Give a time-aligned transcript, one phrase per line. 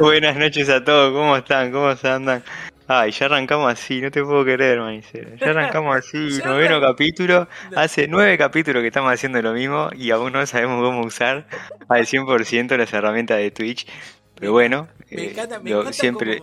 [0.04, 1.70] Buenas noches a todos, ¿cómo están?
[1.72, 2.42] ¿Cómo se andan?
[2.86, 5.30] Ay, ya arrancamos así, no te puedo creer, manicera.
[5.36, 7.46] Ya arrancamos así, noveno capítulo.
[7.76, 11.46] Hace nueve capítulos que estamos haciendo lo mismo y aún no sabemos cómo usar
[11.88, 13.86] al 100% las herramientas de Twitch.
[14.34, 16.40] Pero bueno, Me eh, encanta, me lo- encanta siempre,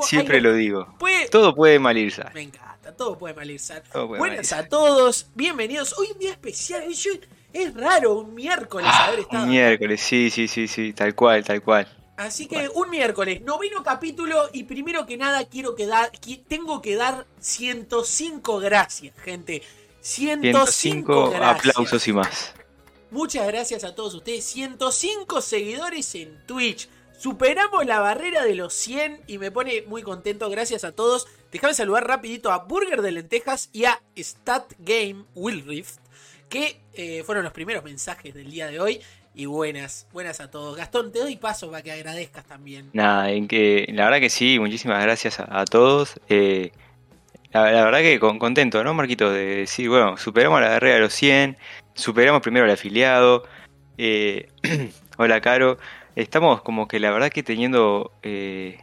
[0.00, 0.94] siempre lo digo.
[0.98, 2.22] puede- Todo puede mal irse.
[2.34, 5.96] Me encanta, todo puede puede Buenas a todos, bienvenidos.
[5.98, 6.82] Hoy un día especial.
[7.52, 9.44] es raro un miércoles haber estado.
[9.44, 11.86] Un miércoles, sí, sí, sí, sí, tal cual, tal cual.
[12.16, 16.80] Así que un miércoles, noveno capítulo y primero que nada quiero que dar, qui- tengo
[16.80, 19.62] que dar 105 gracias, gente.
[20.00, 21.58] 105, 105 gracias.
[21.76, 22.54] aplausos y más.
[23.10, 24.44] Muchas gracias a todos ustedes.
[24.44, 26.88] 105 seguidores en Twitch.
[27.18, 30.48] Superamos la barrera de los 100 y me pone muy contento.
[30.50, 31.26] Gracias a todos.
[31.50, 35.98] Déjame saludar rapidito a Burger de Lentejas y a Stat Game Will Rift,
[36.48, 39.00] que eh, fueron los primeros mensajes del día de hoy.
[39.38, 40.78] Y buenas, buenas a todos.
[40.78, 42.88] Gastón, te doy paso para que agradezcas también.
[42.94, 46.18] Nada, en que la verdad que sí, muchísimas gracias a, todos.
[46.30, 46.72] Eh,
[47.52, 49.30] la, verdad que con, contento, ¿no, Marquito?
[49.30, 51.58] De decir, bueno, superamos la barrera de los 100,
[51.92, 53.42] superamos primero al afiliado.
[53.98, 54.48] eh,
[55.18, 55.76] hola, Caro.
[56.14, 58.78] Estamos como que la verdad que teniendo eh,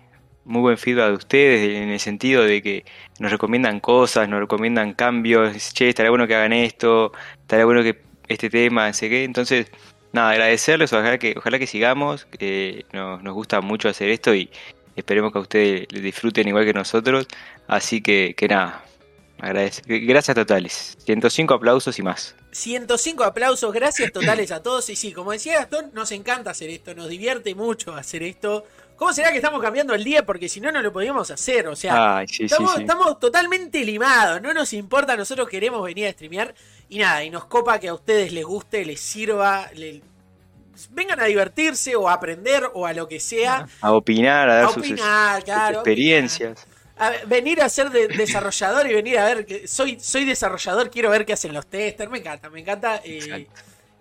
[0.45, 2.85] muy buen feedback de ustedes en el sentido de que
[3.17, 5.73] nos recomiendan cosas, nos recomiendan cambios.
[5.73, 9.23] Che, estaría bueno que hagan esto, estaría bueno que este tema, sé qué.
[9.23, 9.71] Entonces,
[10.13, 12.27] nada, agradecerles, ojalá que, ojalá que sigamos.
[12.39, 14.49] eh, nos, nos gusta mucho hacer esto y
[14.95, 17.27] esperemos que a ustedes les disfruten igual que nosotros.
[17.67, 18.83] Así que, que nada,
[19.39, 20.97] gracias totales.
[21.05, 22.35] 105 aplausos y más.
[22.51, 24.89] 105 aplausos, gracias totales a todos.
[24.89, 28.65] Y sí, como decía Gastón, nos encanta hacer esto, nos divierte mucho hacer esto.
[29.03, 30.25] ¿Cómo será que estamos cambiando el día?
[30.25, 31.67] Porque si no, no lo podíamos hacer.
[31.67, 32.81] O sea, Ay, sí, estamos, sí.
[32.83, 36.55] estamos totalmente limados, no nos importa, nosotros queremos venir a streamear.
[36.87, 39.69] Y nada, y nos copa que a ustedes les guste, les sirva,
[40.91, 43.67] vengan a divertirse o a aprender o a lo que sea.
[43.81, 46.65] A opinar, a dar A sus, opinar, claro, experiencias.
[46.97, 50.89] A ver, venir a ser de- desarrollador y venir a ver que soy, soy desarrollador,
[50.89, 53.01] quiero ver qué hacen los testers, me encanta, me encanta.
[53.03, 53.49] eh,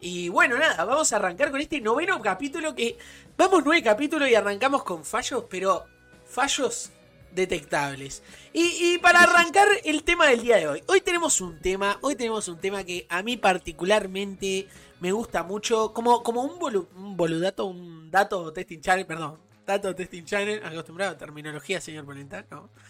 [0.05, 2.99] y bueno, nada, vamos a arrancar con este noveno capítulo que
[3.37, 5.85] vamos nueve capítulos y arrancamos con fallos, pero
[6.27, 6.91] fallos
[7.33, 8.23] detectables.
[8.53, 12.15] Y, y para arrancar el tema del día de hoy, hoy tenemos un tema, hoy
[12.15, 14.69] tenemos un tema que a mí particularmente
[15.01, 19.95] me gusta mucho, como, como un, bolu- un boludato, un dato testing channel, perdón, dato
[19.95, 22.69] testing channel, acostumbrado a terminología, señor Polenta, ¿no?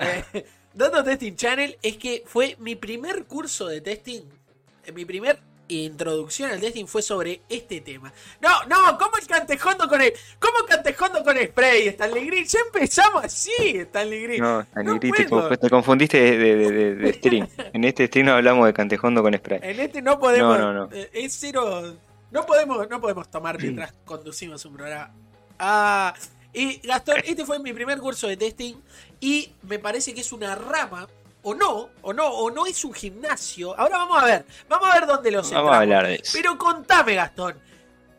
[0.00, 4.22] Eh, Dato Testing Channel es que fue mi primer curso de testing,
[4.86, 8.12] eh, mi primer introducción al testing fue sobre este tema.
[8.40, 12.44] No, no, ¿cómo el cantejondo con el, cómo cantejondo con spray, Stanley Green?
[12.46, 14.42] Ya empezamos así, Stanley Green.
[14.42, 17.48] No, Stanley no Green, te, te confundiste de, de- de- de- de stream.
[17.72, 19.60] En este stream no hablamos de cantejondo con spray.
[19.62, 20.92] En este no podemos, No, no, no.
[20.94, 21.96] eh, es cero,
[22.30, 25.14] no podemos, no podemos tomar mientras conducimos un programa.
[25.58, 26.12] Ah,
[26.52, 28.74] y Gastón, este fue mi primer curso de testing
[29.20, 31.08] y me parece que es una rama
[31.42, 33.78] o no, o no, o no es un gimnasio.
[33.78, 36.32] Ahora vamos a ver, vamos a ver dónde los Vamos a hablar de eso.
[36.34, 37.54] Pero contame, Gastón,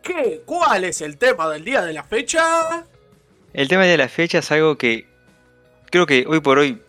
[0.01, 2.85] ¿qué, ¿cuál es el tema del día de la fecha?
[3.53, 5.07] El tema de la fecha es algo que
[5.89, 6.81] creo que hoy por hoy,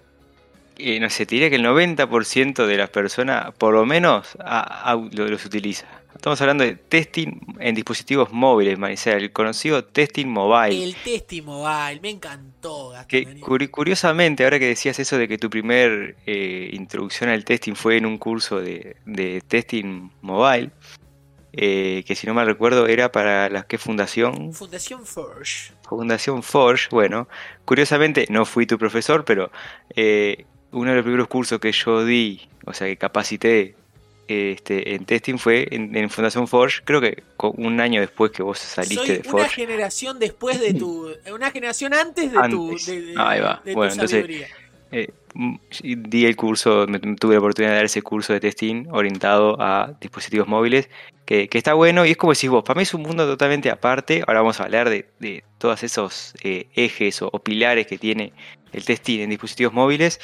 [0.78, 4.90] eh, no sé, te diría que el 90% de las personas, por lo menos, a-
[4.90, 5.86] a- lo- los utiliza.
[6.14, 10.82] Estamos hablando de testing en dispositivos móviles, Maricela, el conocido testing mobile.
[10.82, 13.08] El testing mobile, me encantó, Gastón.
[13.08, 17.74] Que curi- curiosamente, ahora que decías eso de que tu primer eh, introducción al testing
[17.74, 20.70] fue en un curso de, de testing mobile,
[21.52, 25.72] eh, que si no mal recuerdo era para la que fundación, Fundación Forge.
[25.86, 27.28] Fundación Forge, bueno,
[27.66, 29.50] curiosamente no fui tu profesor, pero
[29.94, 33.74] eh, uno de los primeros cursos que yo di, o sea, que capacité
[34.28, 38.58] este, en testing fue en, en Fundación Forge, creo que un año después que vos
[38.58, 39.54] saliste Soy de una Forge.
[39.54, 41.08] generación después de tu.
[41.34, 42.76] Una generación antes de tu.
[42.86, 43.60] De, de- Ahí va.
[43.64, 44.48] de tu Bueno, entonces, sabiduría.
[44.92, 45.56] Eh, mm,
[46.08, 49.92] di el curso, me, tuve la oportunidad de dar ese curso de testing orientado a
[50.00, 50.88] dispositivos móviles,
[51.26, 53.70] que, que está bueno y es como decís vos, para mí es un mundo totalmente
[53.70, 57.98] aparte, ahora vamos a hablar de, de todos esos eh, ejes o, o pilares que
[57.98, 58.32] tiene
[58.72, 60.20] el testing en dispositivos móviles,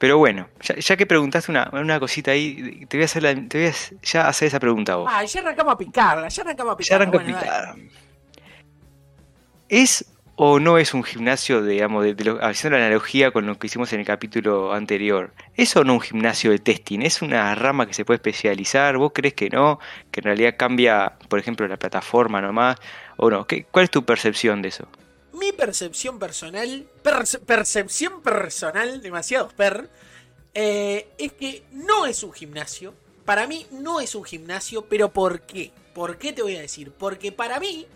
[0.00, 3.34] pero bueno, ya, ya que preguntaste una, una cosita ahí, te voy a hacer, la-
[3.36, 5.10] te voy a ya hacer esa pregunta a vos.
[5.12, 7.02] Ah, ya arrancamos a picarla, ya arrancamos a Ya picarla.
[7.04, 7.82] arranca a bueno, dale.
[7.84, 8.00] picar.
[9.68, 10.04] ¿Es
[10.42, 13.66] o no es un gimnasio, digamos, de, de lo- haciendo la analogía con lo que
[13.66, 15.32] hicimos en el capítulo anterior?
[15.54, 17.00] ¿Es o no un gimnasio de testing?
[17.02, 18.96] ¿Es una rama que se puede especializar?
[18.96, 19.78] ¿Vos crees que no?
[20.10, 22.78] ¿Que en realidad cambia, por ejemplo, la plataforma nomás?
[23.18, 23.46] ¿O no?
[23.46, 24.88] ¿Qué, ¿Cuál es tu percepción de eso?
[25.32, 29.88] Mi percepción personal, perce- percepción personal, demasiados per,
[30.54, 32.94] eh, es que no es un gimnasio.
[33.24, 35.70] para mí no es un gimnasio, pero ¿por qué?
[35.94, 36.90] ¿Por qué te voy a decir?
[36.90, 37.86] Porque para mí,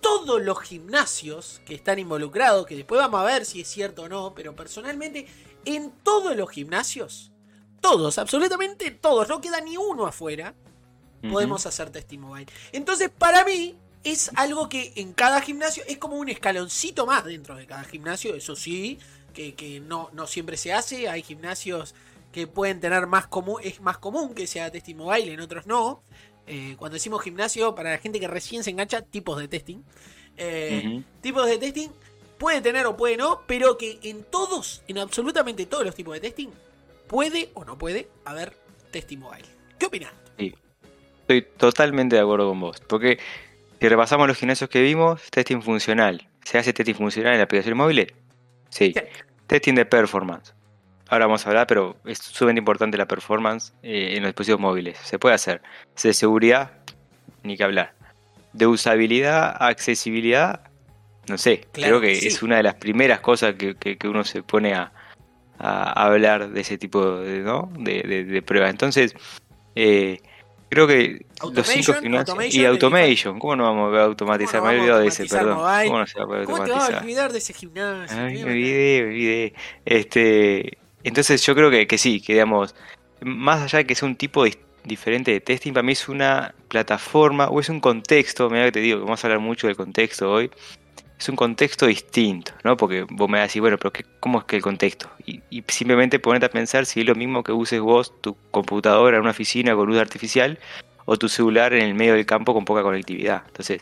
[0.00, 4.08] todos los gimnasios que están involucrados, que después vamos a ver si es cierto o
[4.08, 5.26] no, pero personalmente,
[5.64, 7.32] en todos los gimnasios,
[7.80, 10.54] todos, absolutamente todos, no queda ni uno afuera,
[11.32, 12.46] podemos hacer Testimobile.
[12.70, 17.56] Entonces, para mí, es algo que en cada gimnasio es como un escaloncito más dentro
[17.56, 18.98] de cada gimnasio, eso sí,
[19.32, 21.94] que, no, no siempre se hace, hay gimnasios
[22.30, 26.02] que pueden tener más común, es más común que sea Testimobile, en otros no.
[26.46, 29.82] Eh, cuando decimos gimnasio, para la gente que recién se engancha, tipos de testing.
[30.36, 31.88] Eh, tipos de testing
[32.38, 36.20] puede tener o puede no, pero que en todos, en absolutamente todos los tipos de
[36.20, 36.48] testing,
[37.06, 38.52] puede o no puede haber
[38.90, 39.48] Testimobile.
[39.76, 40.12] ¿Qué opinas?
[40.38, 40.54] Sí.
[41.22, 42.80] Estoy totalmente de acuerdo con vos.
[42.86, 43.18] Porque
[43.80, 46.26] si repasamos los gimnasios que vimos, testing funcional.
[46.44, 48.08] ¿Se hace testing funcional en aplicaciones móviles?
[48.70, 48.94] Sí.
[49.46, 50.54] Testing de performance.
[51.08, 54.98] Ahora vamos a hablar, pero es sumamente importante la performance eh, en los dispositivos móviles.
[54.98, 55.60] Se puede hacer.
[56.02, 56.72] De seguridad,
[57.42, 57.94] ni que hablar.
[58.52, 60.60] De usabilidad, accesibilidad,
[61.28, 61.66] no sé.
[61.72, 64.92] creo que es una de las primeras cosas que, uno se pone a,
[65.58, 67.70] hablar de ese tipo de, ¿no?
[67.78, 68.70] de, de pruebas.
[68.70, 69.14] Entonces,
[69.74, 70.20] eh,
[70.74, 72.54] Creo que los cinco gimnasios.
[72.54, 73.38] Y Automation.
[73.38, 74.60] ¿Cómo no vamos a automatizar?
[74.60, 75.58] me he olvidado de ese, perdón.
[75.86, 76.46] ¿Cómo no se va a poder automatizar?
[76.46, 78.18] ¿Cómo te vas a olvidar de ese gimnasio?
[78.18, 79.54] Ay, me olvidé, me olvidé.
[79.84, 82.74] Este, entonces yo creo que, que sí, que digamos,
[83.20, 84.44] más allá de que sea un tipo
[84.82, 88.80] diferente de testing, para mí es una plataforma o es un contexto, mira que te
[88.80, 90.50] digo, que vamos a hablar mucho del contexto hoy,
[91.18, 92.76] es un contexto distinto, ¿no?
[92.76, 95.10] Porque vos me decís, bueno, pero qué, ¿cómo es que el contexto?
[95.26, 99.22] Y, simplemente ponerte a pensar si es lo mismo que uses vos tu computadora en
[99.22, 100.58] una oficina con luz artificial
[101.04, 103.44] o tu celular en el medio del campo con poca conectividad.
[103.46, 103.80] Entonces,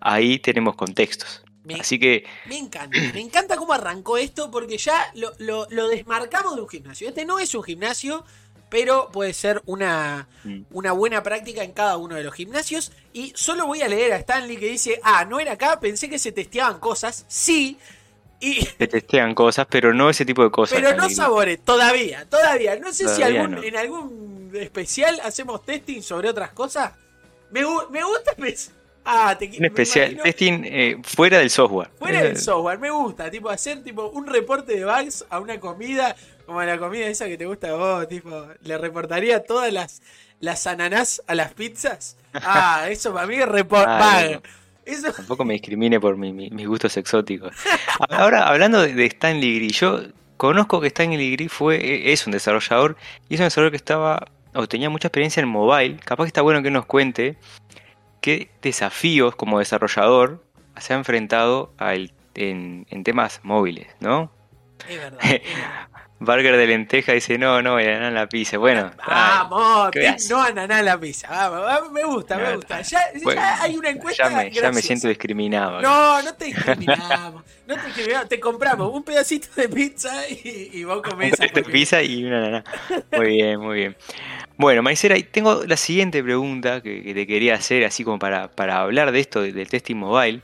[0.00, 1.44] ahí tenemos contextos.
[1.78, 2.24] Así que...
[2.46, 7.08] Me encanta, me encanta cómo arrancó esto porque ya lo, lo desmarcamos de un gimnasio.
[7.08, 8.24] Este no es un gimnasio,
[8.72, 10.62] pero puede ser una, mm.
[10.70, 12.90] una buena práctica en cada uno de los gimnasios.
[13.12, 16.18] Y solo voy a leer a Stanley que dice, ah, no era acá, pensé que
[16.18, 17.26] se testeaban cosas.
[17.28, 17.76] Sí.
[18.40, 18.62] Y...
[18.78, 20.80] Se testean cosas, pero no ese tipo de cosas.
[20.80, 22.74] Pero no sabores, todavía, todavía.
[22.76, 26.92] No sé si algún, en algún especial hacemos testing sobre otras cosas.
[27.50, 27.60] Me,
[27.90, 28.34] me gusta
[29.04, 31.90] Ah, te, un especial testing eh, fuera del software.
[31.98, 36.14] Fuera del software, me gusta, tipo hacer tipo un reporte de bugs a una comida
[36.52, 40.02] como la comida esa que te gusta a vos, tipo, le reportaría todas las,
[40.38, 42.18] las ananás a las pizzas.
[42.34, 43.88] Ah, eso para mí es report.
[45.16, 47.54] Tampoco me discrimine por mis gustos exóticos.
[48.10, 50.02] Ahora, hablando de, Stanley Gris, yo
[50.36, 52.96] conozco que Stanley Gris fue, e, es un desarrollador
[53.30, 55.96] y es un desarrollador que estaba o tenía mucha experiencia en mobile.
[56.04, 57.38] Capaz que está bueno que nos cuente
[58.20, 60.44] qué desafíos como desarrollador
[60.78, 64.30] se ha enfrentado a en, en temas móviles, ¿no?
[64.86, 65.18] Es verdad.
[66.24, 68.58] Burger de lenteja dice, no, no, ananá en la pizza.
[68.58, 69.90] Bueno, vamos,
[70.30, 71.28] no ananá en la pizza.
[71.28, 72.80] Vamos, me gusta, me gusta.
[72.82, 73.00] Ya,
[73.60, 74.28] hay una encuesta.
[74.28, 75.80] Ya me, ya me, siento discriminado.
[75.82, 77.42] No, no te discriminamos.
[77.66, 78.28] no te discriminamos.
[78.28, 81.34] Te compramos un pedacito de pizza y, y vos comés.
[81.38, 82.64] Un de pizza y una ananá.
[83.16, 83.96] Muy bien, muy bien.
[84.56, 89.10] Bueno, Maicera, tengo la siguiente pregunta que, te quería hacer, así como para, para hablar
[89.10, 90.40] de esto, del testing mobile.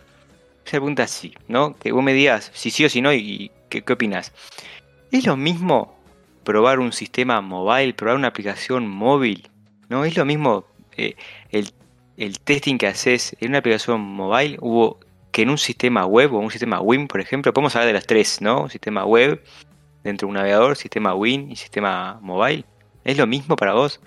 [0.64, 1.76] Esa pregunta así, ¿no?
[1.78, 4.32] Que vos me digas si sí o si no y qué, qué opinas.
[5.10, 5.94] ¿Es lo mismo
[6.44, 9.48] probar un sistema mobile, probar una aplicación móvil?
[9.88, 10.04] ¿No?
[10.04, 11.16] ¿Es lo mismo eh,
[11.50, 14.98] el, testing que haces en una aplicación mobile hubo
[15.32, 17.54] que en un sistema web o un sistema WIN, por ejemplo?
[17.54, 18.62] Podemos hablar de las tres, ¿no?
[18.62, 19.42] Un sistema web
[20.04, 22.64] dentro de un navegador, sistema WIN y sistema mobile.
[23.04, 24.00] ¿Es lo mismo para vos?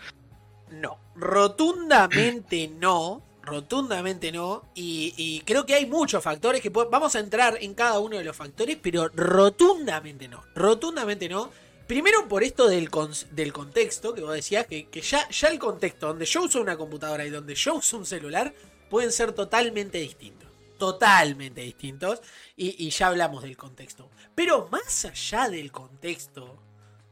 [0.69, 4.69] No, rotundamente no rotundamente no.
[4.75, 8.35] Y, creo que hay muchos factores que vamos a entrar en cada uno de los
[8.35, 10.43] factores, pero rotundamente no.
[10.55, 11.51] Rotundamente no.
[11.87, 12.89] Primero por esto del,
[13.31, 17.25] del contexto que vos decías, que, ya, ya el contexto donde yo uso una computadora
[17.25, 18.53] y donde yo uso un celular
[18.89, 20.49] pueden ser totalmente distintos.
[20.77, 22.21] Totalmente distintos.
[22.55, 24.09] Y, ya hablamos del contexto.
[24.35, 26.57] Pero más allá del contexto,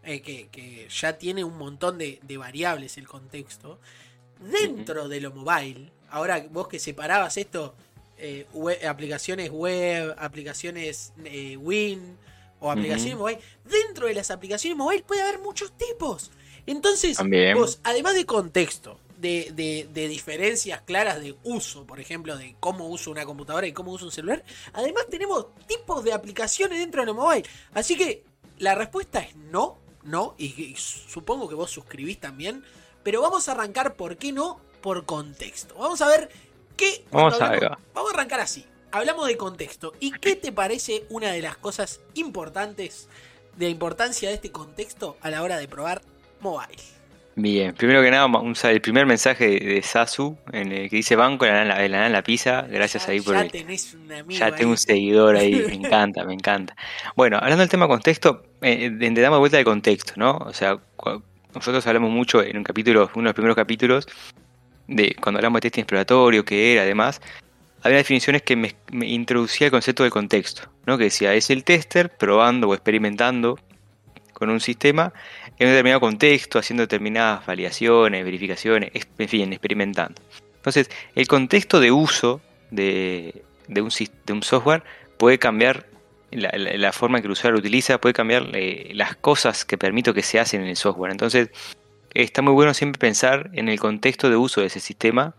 [0.04, 3.80] eh, que, ya tiene un montón de, de variables el contexto,
[4.40, 7.76] dentro de lo mobile ahora vos que separabas esto,
[8.18, 8.46] eh,
[8.88, 12.18] aplicaciones web, aplicaciones eh, Win
[12.60, 16.32] o aplicaciones mobile, dentro de las aplicaciones mobile puede haber muchos tipos.
[16.66, 17.18] Entonces,
[17.56, 23.12] vos, además de contexto, de, de, diferencias claras de uso, por ejemplo, de cómo uso
[23.12, 27.14] una computadora y cómo uso un celular, además tenemos tipos de aplicaciones dentro de lo
[27.14, 27.48] mobile.
[27.74, 28.24] Así que
[28.60, 32.64] la respuesta es no, no, y supongo que vos suscribís también,
[33.04, 34.60] pero vamos a arrancar, ¿por qué no?
[34.82, 35.76] Por contexto.
[35.78, 36.30] Vamos a ver
[36.76, 37.06] qué...
[37.12, 37.70] Vamos a, ver.
[37.94, 38.66] vamos a arrancar así.
[38.92, 39.94] Hablamos de contexto.
[40.00, 43.08] ¿Y qué te parece una de las cosas importantes
[43.56, 46.02] de la importancia de este contexto a la hora de probar
[46.40, 46.82] mobile?
[47.42, 51.46] Bien, primero que nada, un, el primer mensaje de, Sasu en el que dice banco
[51.46, 54.58] la la, la, la pizza, gracias ahí por ya el, tenés un amigo ya tengo
[54.58, 54.72] ahí.
[54.72, 56.76] un seguidor ahí, me encanta, me encanta.
[57.16, 60.38] Bueno, hablando del tema contexto, eh, entendamos de vuelta de contexto, ¿no?
[60.38, 60.80] O sea,
[61.56, 64.08] nosotros hablamos mucho en un capítulo, uno de los primeros capítulos,
[64.90, 67.22] de cuando hablamos de testing exploratorio, qué era, además,
[67.82, 68.74] había definiciones que me,
[69.06, 70.98] introducía el concepto del contexto, ¿no?
[70.98, 73.58] Que decía, es el tester probando o experimentando
[74.34, 75.14] con un sistema
[75.58, 80.22] en un determinado contexto, haciendo determinadas validaciones, verificaciones, en fin, experimentando.
[80.56, 82.42] Entonces, el contexto de uso
[82.72, 83.90] de, de un,
[84.26, 84.84] de un software
[85.18, 85.86] puede cambiar
[86.32, 90.14] la forma en que el usuario lo utiliza, puede cambiar eh, las cosas que permito
[90.14, 91.12] que se hacen en el software.
[91.12, 91.50] Entonces,
[92.14, 95.36] está muy bueno siempre pensar en el contexto de uso de ese sistema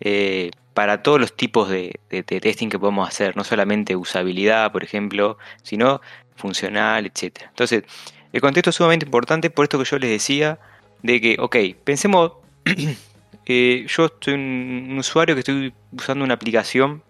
[0.00, 4.72] eh, para todos los tipos de, de- de testing que podemos hacer, no solamente usabilidad,
[4.72, 6.00] por ejemplo, sino
[6.36, 7.42] funcional, etc.
[7.48, 7.84] Entonces,
[8.32, 10.58] el contexto es sumamente importante por esto que yo les decía,
[11.02, 12.32] de que, ok, pensemos,
[13.46, 17.02] eh, yo soy un, un usuario que estoy usando una aplicación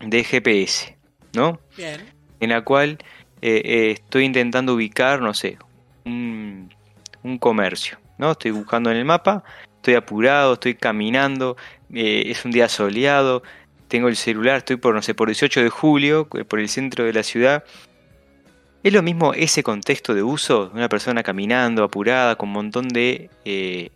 [0.00, 0.96] de GPS,
[1.34, 1.60] ¿no?
[1.76, 2.00] Bien.
[2.40, 2.98] en la cual
[3.40, 5.58] eh, eh, estoy intentando ubicar, no sé,
[6.04, 6.72] un,
[7.22, 8.32] un comercio, ¿no?
[8.32, 9.44] Estoy buscando en el mapa,
[9.76, 11.56] estoy apurado, estoy caminando,
[11.92, 13.42] eh, es un día soleado,
[13.88, 17.04] tengo el celular, estoy por, no sé, por 18 de julio, eh, por el centro
[17.04, 17.64] de la ciudad.
[18.82, 22.88] ¿Es lo mismo ese contexto de uso de una persona caminando, apurada, con un montón
[22.88, 23.30] de...
[23.44, 23.90] eh,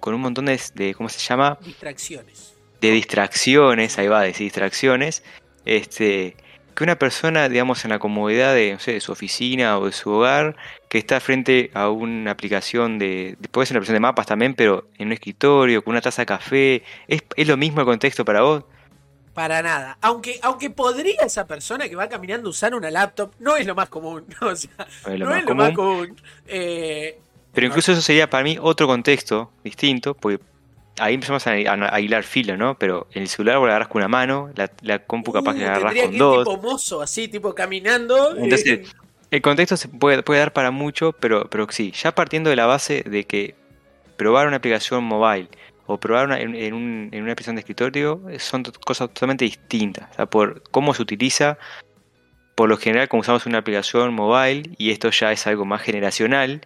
[0.00, 1.58] con un montón de, de- ¿cómo se llama?
[1.62, 2.54] Distracciones.
[2.82, 5.22] de distracciones, ahí va, de distracciones,
[5.64, 6.36] este,
[6.76, 9.92] que una persona, digamos, en la comodidad de, no sé, de su oficina o de
[9.92, 10.54] su hogar,
[10.88, 14.54] que está frente a una aplicación de, de- puede ser una aplicación de mapas también,
[14.54, 18.24] pero en un escritorio, con una taza de café, ¿es, es lo mismo el contexto
[18.24, 18.62] para vos?
[19.34, 19.98] Para nada.
[20.00, 23.88] Aunque, aunque podría esa persona que va caminando usar una laptop, no es lo más
[23.88, 24.24] común.
[24.40, 24.46] ¿no?
[24.50, 24.70] O sea,
[25.06, 26.06] No es lo no más es lo más común.
[26.06, 26.16] común.
[26.46, 27.18] Eh,
[27.52, 30.42] Pero incluso eso sería para mí otro contexto distinto, porque
[30.98, 32.78] ahí empezamos a, a- hilar filo, ¿no?
[32.78, 35.60] Pero en el celular vos la agarras con una mano, la, la compu capaz que
[35.60, 36.38] uh, la agarras con que dos.
[36.48, 38.34] tipo mozo, así, tipo caminando.
[38.36, 38.80] eh, Entonces,
[39.30, 42.66] El contexto se puede, puede dar para mucho, pero, pero sí, ya partiendo de la
[42.66, 43.54] base de que
[44.16, 45.48] probar una aplicación mobile
[45.86, 49.44] o probar una- en, en un- en una aplicación de escritorio eh, son cosas totalmente
[49.44, 50.10] distintas.
[50.12, 51.58] O sea, por cómo se utiliza,
[52.54, 56.62] por lo general, como usamos una aplicación mobile, y esto ya es algo más generacional,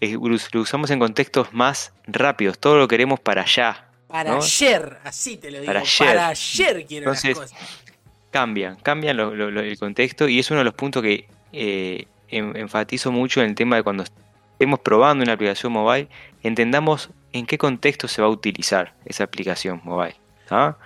[0.00, 0.16] eh,
[0.52, 3.84] lo usamos en contextos más rápidos, todo lo queremos para allá.
[4.06, 4.36] para ¿no?
[4.38, 5.66] ayer, así te lo digo.
[5.66, 6.66] Para Para ayer.
[6.70, 7.84] ayer, quiero Entonces, las cosas.
[8.30, 12.06] cambian, cambian lo- lo- lo- el contexto y es uno de los puntos que eh,
[12.28, 14.04] en- enfatizo mucho en el tema de cuando
[14.52, 16.08] estemos probando una aplicación mobile,
[16.42, 20.16] entendamos en qué contexto se va a utilizar esa aplicación mobile.
[20.50, 20.76] ¿ah?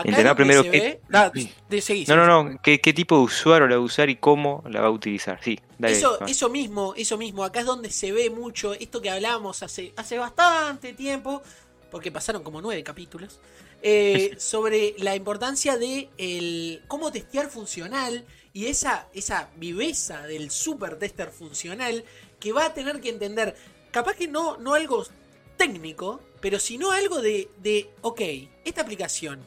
[0.00, 3.66] Acá primero se qué- da, de- seguí, No, no, no, ¿qué, qué tipo de usuario
[3.66, 5.38] la va a usar y cómo la va a utilizar.
[5.42, 5.96] Sí, dale.
[5.96, 6.26] Eso, va.
[6.26, 10.18] eso mismo, eso mismo, acá es donde se ve mucho esto que hablábamos hace, hace
[10.18, 11.42] bastante tiempo,
[11.90, 13.40] porque pasaron como nueve capítulos,
[13.82, 20.98] eh, sobre la importancia de el, cómo testear funcional y esa, esa viveza del super
[20.98, 22.04] tester funcional
[22.40, 23.54] que va a tener que entender,
[23.90, 25.04] capaz que no, no algo
[25.56, 28.20] técnico, pero sino algo de, de, ok,
[28.64, 29.40] esta aplicación,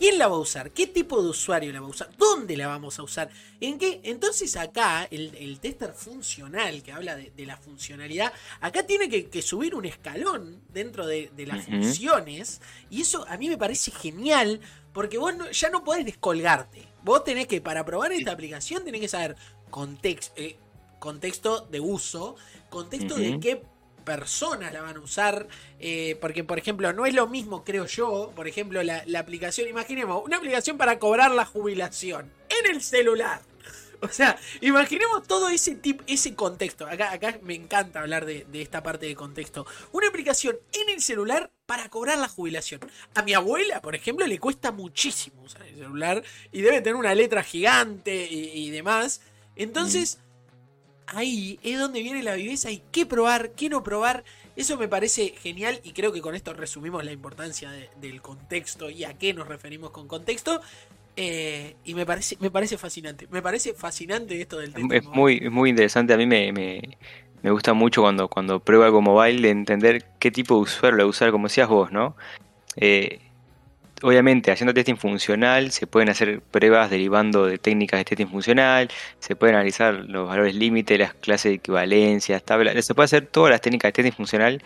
[0.00, 0.70] ¿Quién la va a usar?
[0.70, 2.08] ¿Qué tipo de usuario la va a usar?
[2.16, 3.28] ¿Dónde la vamos a usar?
[3.60, 4.00] ¿En qué?
[4.02, 9.28] Entonces acá el, el tester funcional que habla de, de la funcionalidad, acá tiene que,
[9.28, 13.90] que subir un escalón dentro de, de las funciones y eso a mí me parece
[13.90, 14.60] genial
[14.94, 16.88] porque vos no- ya no podés descolgarte.
[17.04, 19.36] Vos tenés que, para probar esta aplicación, tenés que saber
[19.70, 20.56] context- eh,
[20.98, 22.36] contexto de uso,
[22.70, 23.62] contexto de qué
[24.00, 25.46] personas la van a usar,
[25.78, 30.22] eh, porque por ejemplo no es lo mismo, creo yo, por ejemplo la, aplicación, imaginemos,
[30.24, 33.42] una aplicación para cobrar la jubilación en el celular.
[34.02, 36.86] O sea, imaginemos todo ese tipo, ese contexto.
[36.86, 39.66] Acá, acá me encanta hablar de, esta parte de contexto.
[39.92, 42.80] Una aplicación en el celular para cobrar la jubilación.
[43.14, 47.14] A mi abuela, por ejemplo, le cuesta muchísimo usar el celular y debe tener una
[47.14, 49.20] letra gigante y demás.
[49.54, 50.18] Entonces,
[51.10, 54.24] ahí es donde viene la viveza y qué probar, qué no probar.
[54.56, 58.90] Eso me parece genial y creo que con esto resumimos la importancia de- del contexto
[58.90, 60.60] y a qué nos referimos con contexto.
[61.16, 63.26] Eh, y me parece, me parece fascinante.
[63.30, 66.12] Me parece fascinante esto del test Es muy, es muy interesante.
[66.12, 66.80] A mí me, me,
[67.42, 71.08] me gusta mucho cuando, cuando pruebo algo mobile de entender qué tipo de usuario lo
[71.08, 72.16] usar, como decías vos, ¿no?
[72.76, 73.20] Eh,
[74.02, 78.88] obviamente, haciendo testing funcional, se pueden hacer pruebas derivando de técnicas de testing funcional,
[79.18, 83.50] se pueden analizar los valores límite, las clases de equivalencias, tablas, se puede hacer todas
[83.50, 84.62] las técnicas de testing funcional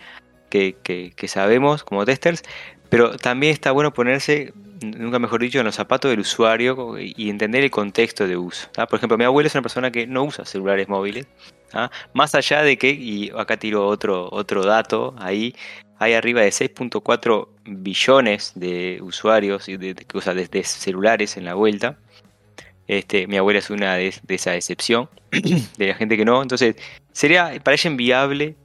[0.49, 2.43] que, que- que sabemos como testers,
[2.89, 7.63] pero también está bueno ponerse, nunca mejor dicho, en los zapatos del usuario y entender
[7.63, 8.69] el contexto de uso.
[8.71, 8.85] ¿tá?
[8.87, 11.25] Por ejemplo, mi abuelo es una persona que no usa celulares móviles,
[11.73, 11.89] ¿ah?
[12.13, 15.55] Más allá de que, y acá tiro otro, otro dato, ahí
[15.99, 21.97] hay arriba de 6.4 billones de usuarios y de, de, de, celulares en la vuelta.
[22.87, 26.41] Este, mi abuela es una de, esa excepción, de la gente que no.
[26.41, 26.75] Entonces,
[27.11, 28.55] sería para ella inviable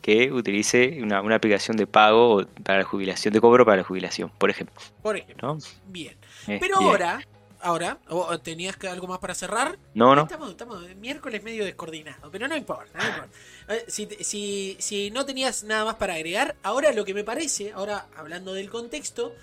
[0.00, 4.50] que utilice una, aplicación de pago para la jubilación, de cobro para la jubilación, por
[4.50, 4.76] ejemplo.
[5.02, 5.56] Por ejemplo.
[5.86, 6.14] Bien.
[6.46, 7.20] Pero ahora,
[7.64, 7.98] ahora,
[8.42, 9.78] ¿tenías algo más para cerrar?
[9.94, 10.22] No, no.
[10.22, 12.98] Estamos, estamos miércoles medio descoordinado, pero no importa.
[12.98, 13.38] No importa.
[13.68, 17.72] Eh, si, si, si no tenías nada más para agregar, ahora lo que me parece,
[17.72, 19.34] ahora hablando del contexto,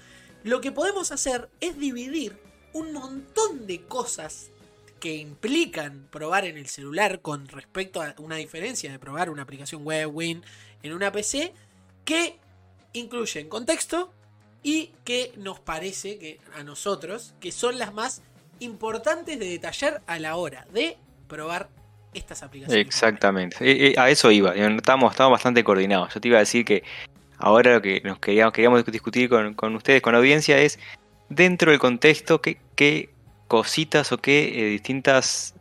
[0.43, 2.37] lo que podemos hacer es dividir
[2.73, 4.51] un montón de cosas
[4.99, 9.83] que implican probar en el celular con respecto a una diferencia de probar una aplicación
[9.83, 10.43] web Win
[10.83, 11.53] en una PC
[12.05, 12.37] que
[12.93, 14.13] incluyen contexto
[14.63, 18.21] y que nos parece que a nosotros que son las más
[18.59, 21.69] importantes de detallar a la hora de probar
[22.13, 22.85] estas aplicaciones.
[22.85, 26.13] Exactamente, eh, eh, a eso iba, estamos, estamos bastante coordinados.
[26.13, 26.83] Yo te iba a decir que
[27.37, 30.77] ahora lo que nos queríamos, queríamos discutir con, con ustedes, con la audiencia, es
[31.29, 33.09] dentro del contexto, qué,
[33.47, 35.55] cositas o qué eh, distintas...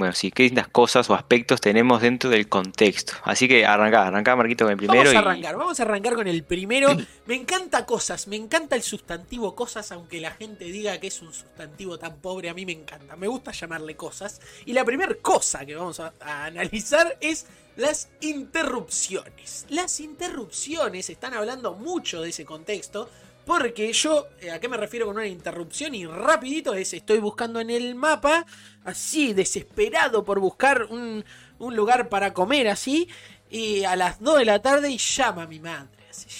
[0.00, 3.12] Bueno, sí, qué distintas cosas o aspectos tenemos dentro del contexto.
[3.22, 5.04] Así que arrancá, arrancá Marquito con el primero.
[5.04, 6.88] Vamos a arrancar, vamos a arrancar con el primero.
[7.26, 11.34] me encanta cosas, me encanta el sustantivo cosas, aunque la gente diga que es un
[11.34, 13.14] sustantivo tan pobre, a mí me encanta.
[13.16, 14.40] Me gusta llamarle cosas.
[14.64, 16.14] Y la primera cosa que vamos a
[16.46, 17.44] analizar es
[17.76, 19.66] las interrupciones.
[19.68, 23.10] Las interrupciones, están hablando mucho de ese contexto,
[23.50, 25.92] porque yo, eh, ¿a qué me refiero con una interrupción?
[25.92, 28.46] Y rapidito es, estoy buscando en el mapa,
[28.84, 31.24] así, desesperado por buscar un,
[31.58, 33.08] lugar para comer, así,
[33.50, 35.88] y a las 2 de la tarde y llama a mi madre.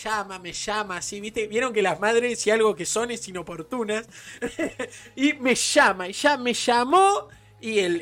[0.05, 1.49] Llama, me llama, así, ¿viste?
[1.49, 4.07] Vieron que las madres, si algo que son, es inoportunas.
[5.17, 7.27] y me llama, y ya me llamó
[7.61, 8.01] y el,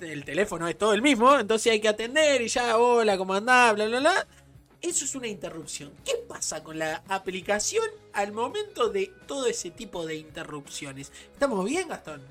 [0.00, 3.74] el, teléfono es todo el mismo, entonces hay que atender y ya, hola, ¿cómo andás?
[3.74, 4.26] Bla, bla, bla.
[4.80, 5.92] Eso es una interrupción.
[6.04, 11.12] ¿Qué pasa con la aplicación al momento de todo ese tipo de interrupciones?
[11.32, 12.22] ¿Estamos bien, Gastón?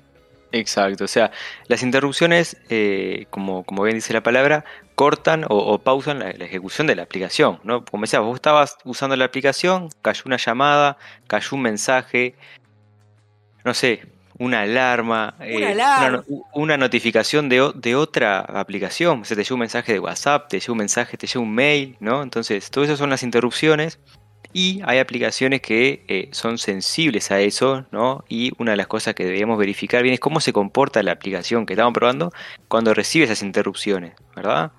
[0.50, 1.30] Exacto, o sea,
[1.66, 6.96] las interrupciones, eh, como, como bien dice la palabra, cortan o, pausan la, ejecución de
[6.96, 7.84] la aplicación, ¿no?
[7.84, 12.34] Como decías, vos estabas usando la aplicación, cayó una llamada, cayó un mensaje,
[13.62, 14.06] no sé,
[14.38, 16.20] una alarma, una, eh,
[16.52, 19.22] Una, notificación de, de, otra aplicación.
[19.22, 21.54] O sea, te llega un mensaje de WhatsApp, te llega un mensaje, te llega un
[21.54, 22.22] mail, ¿no?
[22.22, 23.98] Entonces, todo eso son las interrupciones.
[24.52, 28.24] Y hay aplicaciones que eh, son sensibles a eso, ¿no?
[28.28, 31.66] Y una de las cosas que deberíamos verificar bien es cómo se comporta la aplicación
[31.66, 32.32] que estamos probando
[32.66, 34.72] cuando recibe esas interrupciones, ¿verdad?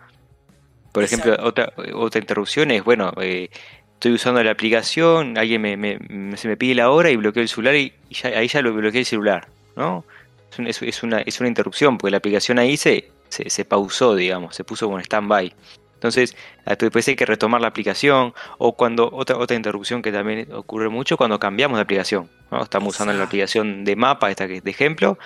[0.92, 3.50] Por ejemplo, otra, otra interrupción es, bueno, eh,
[4.00, 7.76] estoy usando la aplicación, alguien me, se me pide la hora y bloqueo el celular
[7.76, 7.92] y,
[8.24, 10.06] ahí ya lo bloqueé el celular, ¿no?
[10.58, 14.64] Es, es, una, es una interrupción, porque la aplicación ahí se, se, pausó, digamos, se
[14.64, 15.54] puso con stand-by.
[15.96, 16.38] Entonces,
[16.80, 21.18] después hay que retomar la aplicación, o cuando, otra, otra interrupción que también ocurre mucho,
[21.18, 22.64] cuando cambiamos de aplicación, ¿no?
[22.64, 25.20] Estamos usando la aplicación de mapa, esta que es de ejemplo,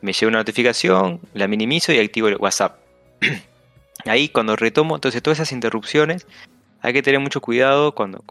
[0.00, 2.78] me llega una notificación, la minimizo y activo el WhatsApp.
[4.06, 6.26] Ahí cuando retomo, entonces todas esas interrupciones
[6.80, 8.24] hay que tener mucho cuidado cuando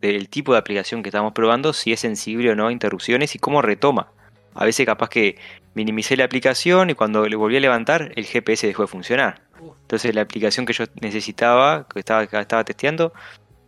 [0.00, 3.38] del tipo de aplicación que estamos probando, si es sensible o no a interrupciones y
[3.38, 4.08] cómo retoma.
[4.54, 5.38] A veces capaz que
[5.74, 9.40] minimicé la aplicación y cuando le volví a levantar el GPS dejó de funcionar.
[9.82, 13.12] Entonces la aplicación que yo necesitaba, que estaba, estaba testeando,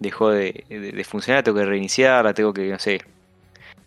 [0.00, 3.00] dejó de, funcionar, tengo que reiniciarla, tengo que, no sé,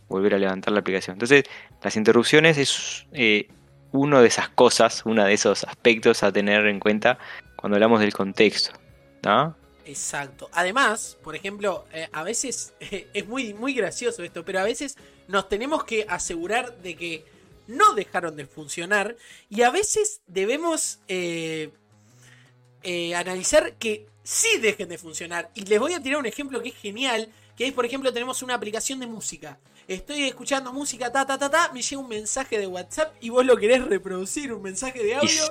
[0.07, 1.15] volver a levantar la aplicación.
[1.15, 1.43] Entonces
[1.83, 3.49] las interrupciones es eh,
[3.91, 7.19] uno de esas cosas, uno de esos aspectos a tener en cuenta
[7.57, 8.71] cuando hablamos del contexto.
[9.23, 9.55] ¿no?
[9.87, 10.49] Exacto.
[10.51, 14.97] Además, por ejemplo, eh, a veces es muy, muy gracioso esto, pero a veces
[15.29, 17.25] nos tenemos que asegurar de que
[17.67, 19.15] no dejaron de funcionar
[19.49, 21.71] y a veces debemos eh,
[22.83, 25.51] eh, analizar que sí dejen de funcionar.
[25.55, 28.41] Y les voy a tirar un ejemplo que es genial, que es, por ejemplo, tenemos
[28.41, 29.57] una aplicación de música.
[29.87, 33.45] Estoy escuchando música, ta, ta, ta, ta, me llega un mensaje de WhatsApp y vos
[33.45, 35.43] lo querés reproducir, un mensaje de audio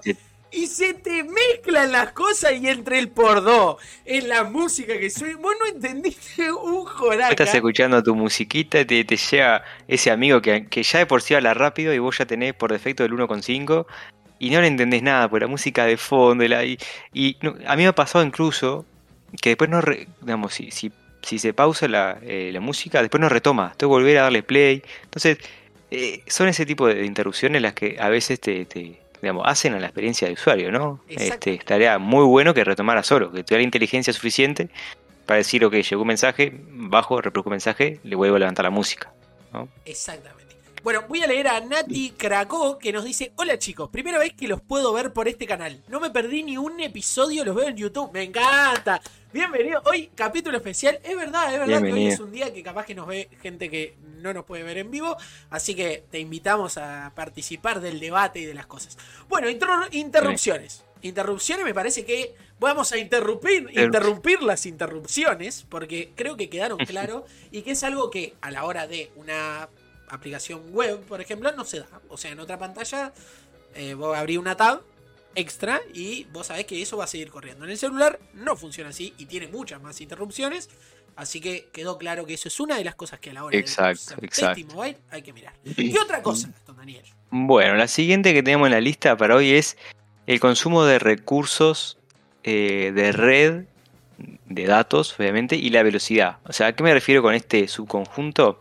[0.56, 5.10] y se te mezclan las cosas y entre el por dos, en la música que
[5.10, 5.34] soy.
[5.34, 7.30] Vos no entendiste un joraca.
[7.30, 11.52] Estás escuchando tu musiquita te, te llega ese amigo que, ya de por sí habla
[11.52, 13.86] rápido y vos ya tenés por defecto el 1.5
[14.38, 16.44] y no le entendés nada por la música de fondo.
[16.44, 16.78] Y,
[17.12, 18.86] y a mí me ha pasado incluso
[19.42, 19.82] que después no.
[20.22, 20.90] digamos, si, si,
[21.22, 23.74] si, se pausa la, eh, la música, después no retoma.
[23.76, 24.82] Tengo que volver a darle play.
[25.04, 25.38] Entonces,
[25.90, 28.64] eh, son ese tipo de interrupciones las que a veces te
[29.26, 31.00] digamos, hacen a la experiencia de usuario, ¿no?
[31.08, 34.68] Este, estaría muy bueno que retomara solo, que tuviera inteligencia suficiente
[35.26, 38.70] para decir, ok, llegó un mensaje, bajo, reproduzco un mensaje, le vuelvo a levantar la
[38.70, 39.12] música.
[39.84, 40.35] Exactamente.
[40.86, 44.46] Bueno, voy a leer a Nati Cracó que nos dice: Hola chicos, primera vez que
[44.46, 45.82] los puedo ver por este canal.
[45.88, 48.12] No me perdí ni un episodio, los veo en YouTube.
[48.12, 49.00] Me encanta.
[49.32, 49.82] Bienvenido.
[49.84, 51.00] Hoy, capítulo especial.
[51.02, 53.68] Es verdad, es verdad que hoy es un día que capaz que nos ve gente
[53.68, 55.16] que no nos puede ver en vivo.
[55.50, 58.96] Así que te invitamos a participar del debate y de las cosas.
[59.28, 59.48] Bueno,
[59.90, 60.84] interrupciones.
[61.02, 67.26] Interrupciones, me parece que vamos a interrumpir, interrumpir las interrupciones, porque creo que quedaron claro
[67.50, 69.68] y que es algo que a la hora de una
[70.08, 72.00] aplicación web, por ejemplo, no se da.
[72.08, 73.12] O sea, en otra pantalla
[73.74, 74.82] eh, vos abrís una tab
[75.34, 77.64] extra y vos sabés que eso va a seguir corriendo.
[77.64, 80.68] En el celular no funciona así y tiene muchas más interrupciones.
[81.14, 83.56] Así que quedó claro que eso es una de las cosas que a la hora
[83.56, 84.74] exacto, de exacto.
[84.74, 85.54] Mobile hay que mirar.
[85.64, 87.04] ¿Qué otra cosa, don Daniel?
[87.30, 89.78] Bueno, la siguiente que tenemos en la lista para hoy es
[90.26, 91.98] el consumo de recursos
[92.44, 93.64] eh, de red,
[94.46, 96.38] de datos, obviamente, y la velocidad.
[96.44, 98.60] O sea, ¿a qué me refiero con este subconjunto?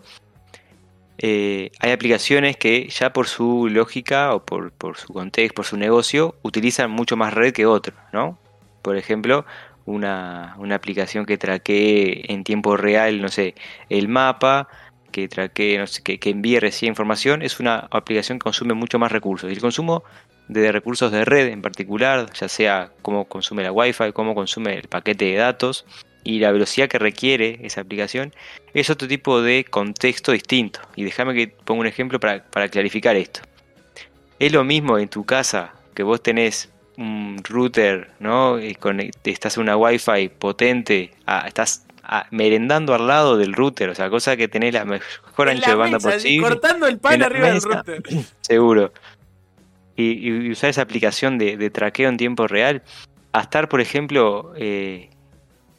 [1.17, 6.35] Eh, hay aplicaciones que ya por su lógica o por, su contexto, por su negocio,
[6.41, 8.37] utilizan mucho más red que otros, ¿no?
[8.81, 9.45] Por ejemplo,
[9.85, 13.55] una, aplicación que traquee en tiempo real, no sé,
[13.89, 14.67] el mapa,
[15.11, 19.11] que traquee, no sé, que, envíe recién información, es una aplicación que consume mucho más
[19.11, 19.49] recursos.
[19.49, 20.03] Y el consumo
[20.49, 24.87] de recursos de red en particular, ya sea cómo consume la Wi-Fi, cómo consume el
[24.89, 25.85] paquete de datos,
[26.25, 28.33] y la velocidad que requiere esa aplicación
[28.73, 30.81] es otro tipo de contexto distinto.
[30.95, 33.41] Y déjame que ponga un ejemplo para, clarificar esto.
[34.39, 38.59] Es lo mismo en tu casa que vos tenés un router, ¿no?
[38.59, 38.75] Y
[39.23, 44.09] estás en una wifi potente, ah, estás ah, merendando al lado del router, o sea,
[44.09, 46.47] cosa que tenés la mejor ancho de banda posible.
[46.47, 48.01] Cortando el pan arriba del router.
[48.41, 48.91] Seguro.
[49.95, 52.81] Y, usar esa aplicación de, traqueo en tiempo real,
[53.31, 55.09] a estar, por ejemplo, eh,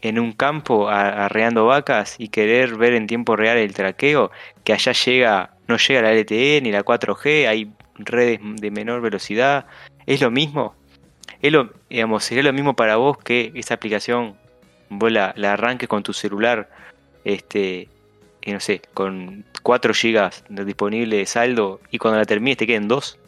[0.02, 4.30] en un campo arreando vacas y querer ver en tiempo real el traqueo,
[4.64, 9.66] que allá llega, no llega la LTE ni la 4G, hay redes de menor velocidad,
[10.06, 10.74] es lo mismo.
[11.42, 14.37] Es lo, digamos, sería lo mismo para vos que esa aplicación
[14.88, 16.68] vos la, arranques con tu celular,
[17.24, 17.88] este,
[18.42, 20.30] y no sé, con 4 GB
[20.64, 23.18] disponible de saldo y cuando la termines te queden 2.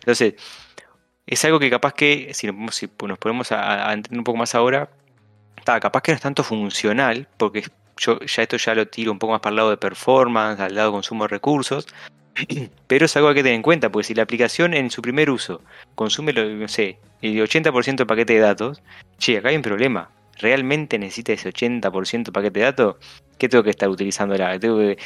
[0.00, 0.34] Entonces,
[1.26, 4.54] es algo que capaz que, si nos, si nos ponemos a entender un poco más
[4.54, 4.88] ahora,
[5.78, 7.64] capaz que no es tanto funcional, porque
[7.96, 10.74] yo ya esto ya lo tiro un poco más para el lado de performance, al
[10.74, 11.86] lado de consumo de recursos,
[12.86, 15.02] pero es algo que hay que tener en cuenta, porque si la aplicación en su
[15.02, 15.62] primer uso
[15.94, 18.82] consume, no sé, el 80% de paquete de datos,
[19.18, 20.10] che, acá hay un problema.
[20.38, 22.96] ¿Realmente necesita ese 80% de paquete de datos?
[23.38, 24.34] ¿Qué tengo que estar utilizando?
[24.58, 24.98] ¿Tengo que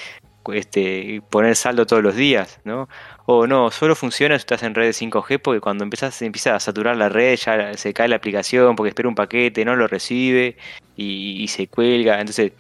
[0.53, 2.89] este, poner saldo todos los días, ¿no?
[3.27, 6.97] O no, solo funciona si estás en red 5G porque cuando empiezas, empieza a saturar
[6.97, 10.57] la red ya se cae la aplicación porque espera un paquete, no lo recibe
[10.97, 12.21] y, se cuelga.
[12.21, 12.53] Entonces,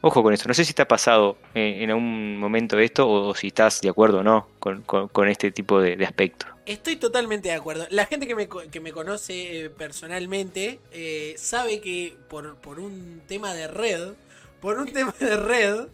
[0.00, 0.46] ojo con eso.
[0.46, 4.18] No sé si te ha pasado en, algún momento esto o, si estás de acuerdo
[4.18, 6.46] o no con, este tipo de, aspecto.
[6.66, 7.86] Estoy totalmente de acuerdo.
[7.90, 13.20] La gente que me, que me conoce eh, personalmente eh, sabe que por, por un
[13.26, 14.12] tema de red,
[14.60, 15.86] por un tema de red,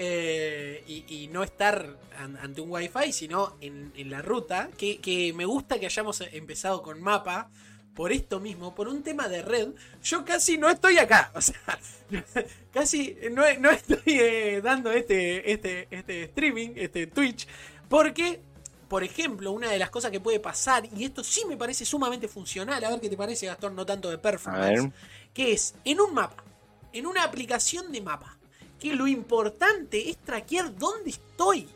[0.00, 5.86] eh, y, no estar ante un wifi, sino en, la ruta, que, me gusta que
[5.86, 7.50] hayamos empezado con mapa,
[7.94, 9.70] por esto mismo, por un tema de red,
[10.04, 11.58] yo casi no estoy acá, o sea,
[12.72, 17.48] casi no, estoy eh, dando este, este, este streaming, este Twitch,
[17.88, 18.40] porque
[18.88, 22.26] por ejemplo, una de las cosas que puede pasar, y esto sí me parece sumamente
[22.26, 24.90] funcional, a ver qué te parece, Gastón, no tanto de performance,
[25.34, 26.42] que es en un mapa,
[26.92, 28.37] en una aplicación de mapa,
[28.78, 31.68] que lo importante es traquear dónde estoy.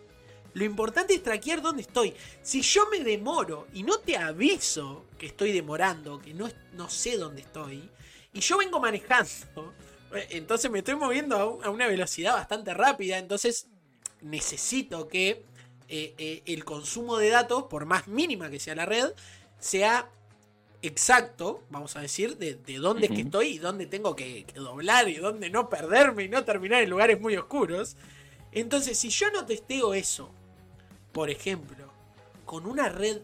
[0.54, 2.14] Lo importante es traquear dónde estoy.
[2.42, 7.16] Si yo me demoro y no te aviso que estoy demorando, que no, no sé
[7.16, 7.88] dónde estoy,
[8.34, 9.72] y yo vengo manejando,
[10.30, 13.66] entonces me estoy moviendo a una velocidad bastante rápida, entonces
[14.20, 15.44] necesito que
[15.88, 19.12] eh, eh, el consumo de datos, por más mínima que sea la red,
[19.58, 20.10] sea
[20.82, 25.14] exacto, vamos a decir, de, dónde es que estoy y dónde tengo que, doblar y
[25.14, 27.96] dónde no perderme y no terminar en lugares muy oscuros.
[28.50, 30.30] Entonces, si yo no testeo eso,
[31.12, 31.90] por ejemplo,
[32.44, 33.18] con una red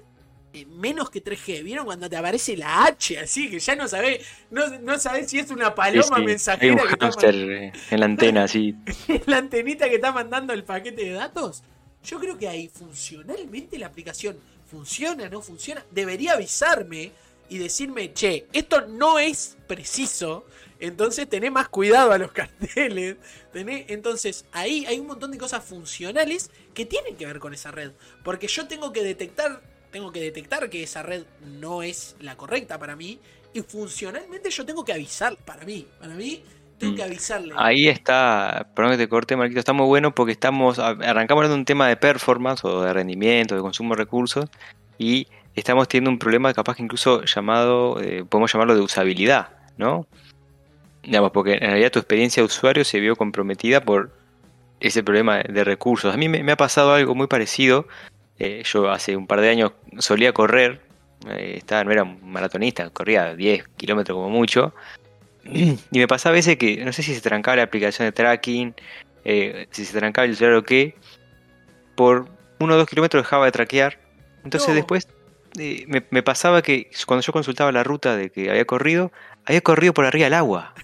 [0.54, 4.26] eh, menos que 3G, ¿vieron cuando te aparece la H así que ya no sabés,
[4.50, 8.74] no, sabés si es una paloma mensajera que está en la antena así.
[9.26, 11.62] la antenita que está mandando el paquete de datos?
[12.02, 14.38] Yo creo que ahí funcionalmente la aplicación
[14.70, 17.12] funciona, no funciona, debería avisarme
[17.48, 20.44] y decirme, che, esto no es preciso,
[20.80, 23.16] entonces tené más cuidado a los carteles.
[23.52, 27.70] Tené, entonces ahí hay un montón de cosas funcionales que tienen que ver con esa
[27.70, 27.92] red.
[28.24, 31.24] Porque yo tengo que detectar, tengo que detectar que esa red
[31.61, 33.18] no es la correcta para mí.
[33.54, 35.87] Y funcionalmente yo tengo que avisar para mí.
[35.98, 36.42] Para mí
[36.78, 37.54] Tengo que avisarle.
[37.56, 41.61] Ahí está, perdón que te corte, Marquito, está muy bueno porque estamos, arrancamos hablando de
[41.61, 44.44] un tema de performance o de rendimiento, de consumo de recursos,
[44.96, 45.26] y
[45.58, 50.06] estamos teniendo un problema capaz que incluso llamado, eh, podemos llamarlo de usabilidad, ¿no?
[51.02, 54.10] Digamos, porque en realidad tu experiencia de usuario se vio comprometida por
[54.80, 56.12] ese problema de recursos.
[56.12, 57.86] A mí me, ha pasado algo muy parecido.
[58.38, 60.80] Eh, yo hace un par de años solía correr,
[61.28, 64.74] eh, estaba, no era un maratonista, corría 10 kilómetros como mucho.
[65.44, 68.74] Y me pasaba a veces que, no sé si se trancaba la aplicación de tracking,
[69.70, 70.94] si se trancaba el celular o qué,
[71.94, 72.28] por
[72.60, 73.98] uno o dos kilómetros dejaba de traquear.
[74.44, 75.08] Entonces después
[75.58, 79.12] eh, me, pasaba que cuando yo consultaba la ruta de que había corrido,
[79.44, 80.74] había corrido por arriba del agua.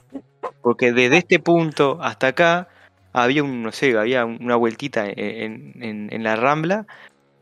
[0.62, 2.68] Porque desde este punto hasta acá
[3.12, 6.86] había un, no sé, había una vueltita en, en la rambla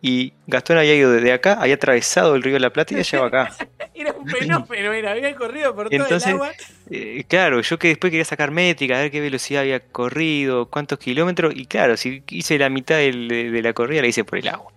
[0.04, 3.02] y Gastón había ido desde acá, había atravesado el río de la Plata y ya
[3.04, 3.56] llegaba acá.
[3.94, 6.50] era un fenómeno, era, había corrido por todo el agua.
[6.90, 10.98] Eh, claro, yo que después quería sacar métrica, a ver qué velocidad había corrido, cuántos
[10.98, 14.71] kilómetros, y claro, si hice la mitad de, la corrida, la hice por el agua.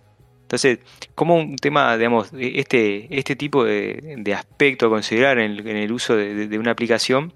[0.46, 0.78] Entonces,
[1.16, 6.56] como un tema, digamos, este, este tipo de, aspecto a considerar en el, uso de,
[6.58, 7.32] una aplicación,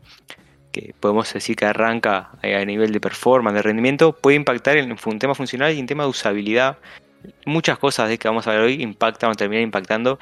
[0.71, 5.19] que podemos decir que arranca a nivel de performance, de rendimiento, puede impactar en un
[5.19, 6.79] tema funcional y en tema de usabilidad
[7.47, 10.19] muchas cosas de que vamos a ver hoy impactan o terminan impactando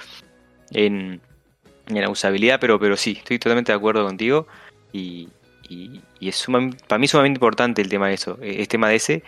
[0.70, 1.20] en,
[1.88, 4.46] la usabilidad, pero, pero sí, estoy totalmente de acuerdo contigo
[4.92, 5.28] y,
[6.20, 6.46] es
[6.86, 9.22] para mí sumamente importante el tema de eso, e, es tema de ese.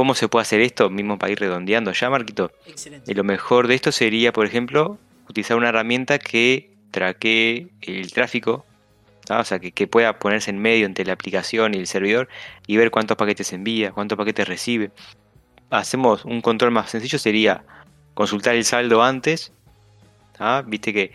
[0.00, 2.50] ¿Cómo se puede hacer esto mismo para ir redondeando ya, Marquito?
[2.66, 3.12] Excelente.
[3.12, 4.96] Y lo mejor de esto sería, por ejemplo,
[5.28, 8.64] utilizar una herramienta que traquee el tráfico
[9.28, 12.30] o sea, que, que, pueda ponerse en medio entre la aplicación y el servidor
[12.66, 14.90] y ver cuántos paquetes envía, cuántos paquetes recibe
[15.70, 17.62] hacemos un control más sencillo sería
[18.14, 19.52] consultar el saldo antes.
[20.66, 21.12] Viste que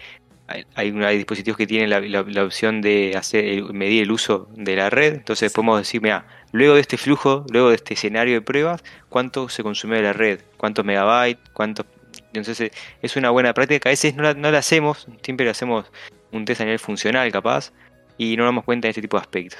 [0.48, 5.16] hay, hay, dispositivos que tienen la, opción de hacer medir el uso de la red.
[5.16, 9.50] Entonces podemos decir, mira, luego de este flujo, luego de este escenario de pruebas, cuánto
[9.50, 11.86] se consume de la red, cuántos megabytes, cuántos...
[12.34, 13.90] Entonces es una buena práctica.
[13.90, 15.86] A veces no la, hacemos, siempre hacemos
[16.32, 17.74] un test a nivel funcional capaz
[18.18, 19.60] y no nos damos cuenta de este tipo de aspectos.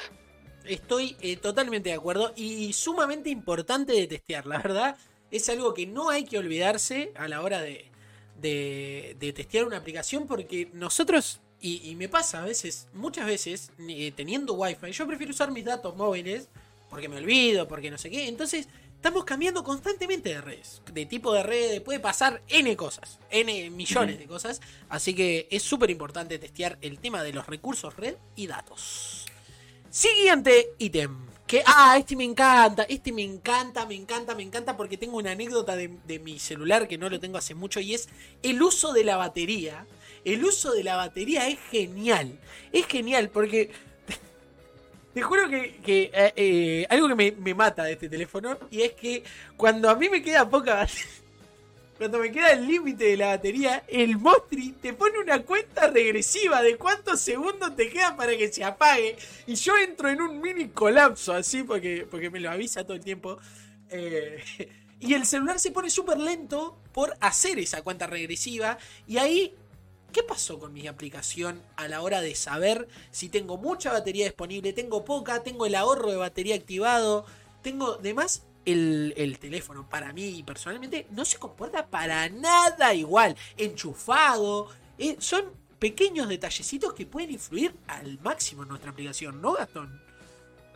[0.66, 4.98] Estoy eh, totalmente de acuerdo y sumamente importante de testear, la verdad.
[5.32, 7.92] Es algo que no hay que olvidarse a la hora de,
[8.40, 14.54] de, testear una aplicación porque nosotros, y, me pasa a veces, muchas veces, eh, teniendo
[14.54, 16.50] wifi, yo prefiero usar mis datos móviles
[16.96, 18.30] porque me olvido, porque no sé qué.
[18.30, 23.70] Entonces, estamos cambiando constantemente de redes, de tipo de red, puede pasar N cosas, N
[23.72, 24.62] millones de cosas.
[24.88, 29.26] Así que es súper importante testear el tema de los recursos red y datos.
[29.90, 31.18] Siguiente ítem.
[31.46, 35.32] Que, ah, este me encanta, este me encanta, me encanta, me encanta porque tengo una
[35.32, 38.08] anécdota de, mi celular que no lo tengo hace mucho y es
[38.42, 39.86] el uso de la batería.
[40.24, 42.40] El uso de la batería es genial.
[42.72, 43.72] Es genial porque
[45.16, 49.24] te juro que, eh, eh, algo que me, mata de este teléfono y es que
[49.56, 51.06] cuando a mí me queda poca batería
[51.98, 56.62] cuando me queda el límite de la batería, el Mostri te pone una cuenta regresiva
[56.62, 59.16] de cuántos segundos te quedan para que se apague.
[59.48, 63.04] Y yo entro en un mini colapso así porque, porque me lo avisa todo el
[63.04, 63.38] tiempo.
[63.90, 64.44] Eh,
[65.00, 68.78] y el celular se pone súper lento por hacer esa cuenta regresiva.
[69.08, 69.56] Y ahí,
[70.16, 74.72] ¿qué pasó con mi aplicación a la hora de saber si tengo mucha batería disponible,
[74.72, 77.26] tengo poca, tengo el ahorro de batería activado,
[77.62, 78.46] tengo demás?
[78.66, 83.36] el, teléfono para mí personalmente no se comporta para nada igual.
[83.58, 84.70] Enchufado.
[84.98, 85.46] Eh, son
[85.78, 90.02] pequeños detallecitos que pueden influir al máximo en nuestra aplicación, ¿no, Gastón?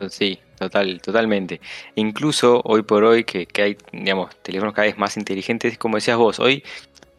[0.08, 1.60] Sí, total, totalmente.
[1.94, 6.38] Incluso hoy por hoy que, hay, digamos, teléfonos cada vez más inteligentes, como decías vos,
[6.38, 6.62] hoy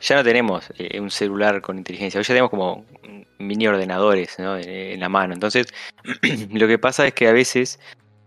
[0.02, 2.86] ya no tenemos eh, un celular con inteligencia, hoy ya tenemos como
[3.40, 5.34] mini ordenadores en la mano.
[5.34, 5.68] Entonces,
[6.52, 7.80] lo que pasa es que a veces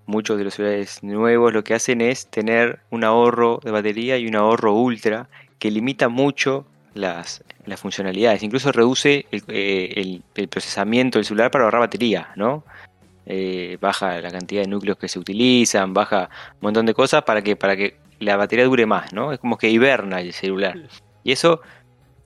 [0.06, 4.26] muchos de los celulares nuevos lo que hacen es tener un ahorro de batería y
[4.26, 7.42] un ahorro ultra que limita mucho las,
[7.76, 8.42] funcionalidades.
[8.42, 12.64] Incluso reduce eh, el, procesamiento del celular para ahorrar batería, ¿no?
[13.26, 17.40] Eh, baja la cantidad de núcleos que se utilizan, baja un montón de cosas para
[17.42, 19.32] que, para que la batería dure más, ¿no?
[19.32, 20.78] Es como que hiberna el celular.
[21.24, 21.60] Y eso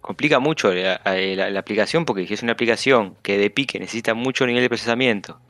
[0.02, 4.46] complica mucho la, la aplicación porque si es una aplicación que de pique necesita mucho
[4.46, 5.40] nivel de procesamiento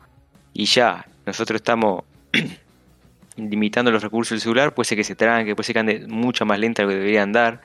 [0.53, 2.05] y ya nosotros estamos
[3.37, 6.45] limitando los recursos del celular, puede ser que se tranque, puede ser que ande mucho
[6.45, 7.61] más lenta lo que debería andar.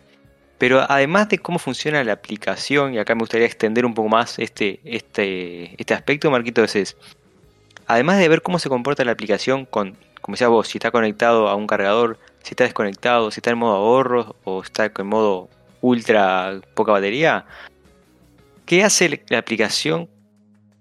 [0.57, 4.39] Pero además de cómo funciona la aplicación, y acá me gustaría extender un poco más
[4.39, 6.95] este, este, este aspecto, Marquito, es,
[7.87, 11.49] además de ver cómo se comporta la aplicación con, como decía vos, si está conectado
[11.49, 15.49] a un cargador, si está desconectado, si está en modo ahorro o está en modo
[15.83, 17.45] ultra poca batería,
[18.65, 20.07] ¿qué hace la aplicación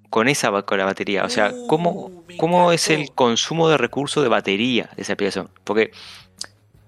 [0.09, 1.25] con esa con la batería.
[1.25, 5.49] O sea, Uh, ¿cómo, cómo es el consumo de recursos de batería de esa aplicación?
[5.65, 5.91] Porque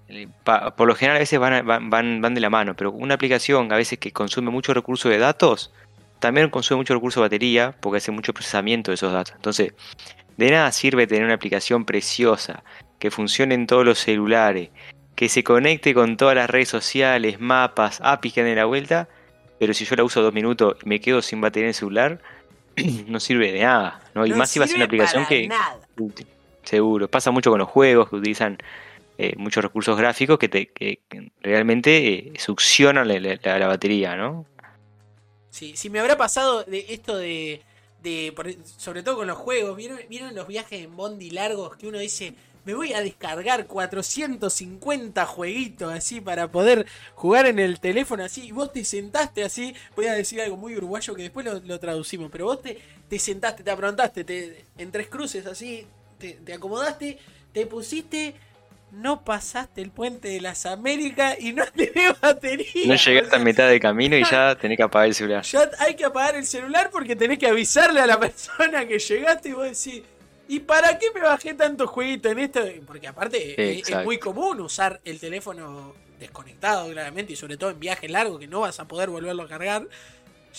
[0.09, 3.15] eh, pa- por lo general a veces van, van, van de la mano, pero una
[3.15, 5.73] aplicación a veces que consume mucho recurso de datos,
[6.19, 9.33] también consume mucho recurso de batería porque hace mucho procesamiento de esos datos.
[9.35, 9.73] Entonces,
[10.37, 12.63] de nada sirve tener una aplicación preciosa,
[12.99, 14.69] que funcione en todos los celulares,
[15.15, 19.07] que se conecte con todas las redes sociales, mapas, APIs que dan de la vuelta,
[19.59, 22.21] pero si yo la uso dos minutos y me quedo sin batería en el celular,
[23.07, 24.25] no sirve de nada, ¿no?
[24.25, 25.47] Y No más si va a ser una aplicación que...
[25.47, 25.79] nada.
[26.63, 28.57] Seguro, pasa mucho con los juegos que utilizan
[29.17, 30.99] eh, muchos recursos gráficos que, te, que
[31.41, 34.45] realmente eh, succionan la, la- la batería, ¿no?
[35.51, 37.61] Sí, si me habrá pasado de esto de,
[38.01, 41.87] de por- sobre todo con los juegos, ¿vieron, ¿vieron los viajes en Bondi largos que
[41.87, 42.33] uno dice,
[42.65, 48.51] me voy a descargar 450 jueguitos así para poder jugar en el teléfono así, y
[48.51, 52.29] vos te sentaste así, voy a decir algo muy uruguayo que después lo, lo traducimos,
[52.31, 57.19] pero vos te, te sentaste, te aprontaste, te, en tres cruces así, te, te acomodaste,
[57.53, 58.35] te pusiste...
[58.91, 62.85] No pasaste el puente de las Américas y no tenés batería.
[62.85, 65.43] No llegaste a mitad de camino y ya tenés que apagar el celular.
[65.43, 69.49] ya hay que apagar el celular porque tenés que avisarle a la persona que llegaste
[69.49, 70.03] y vos decís,
[70.47, 72.61] ¿y para qué me bajé tantos jueguitos en esto?
[72.85, 77.79] Porque aparte es- es, muy común usar el teléfono desconectado claramente y sobre todo en
[77.79, 79.87] viajes largos que no vas a poder volverlo a cargar.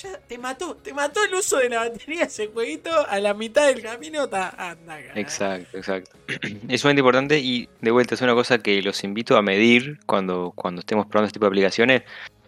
[0.03, 3.67] Ya te mató, te mató el uso de la batería ese jueguito a la mitad
[3.67, 4.29] del camino.
[4.29, 5.01] Ta, anda.
[5.15, 6.11] Exacto, exacto.
[6.69, 10.53] Es sumamente importante y de vuelta es una cosa que los invito a medir cuando,
[10.55, 12.03] cuando estemos probando este tipo de aplicaciones,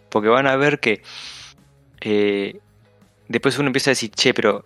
[0.09, 1.01] porque van a ver que
[2.01, 2.59] eh,
[3.27, 4.63] después uno empieza a decir, che, pero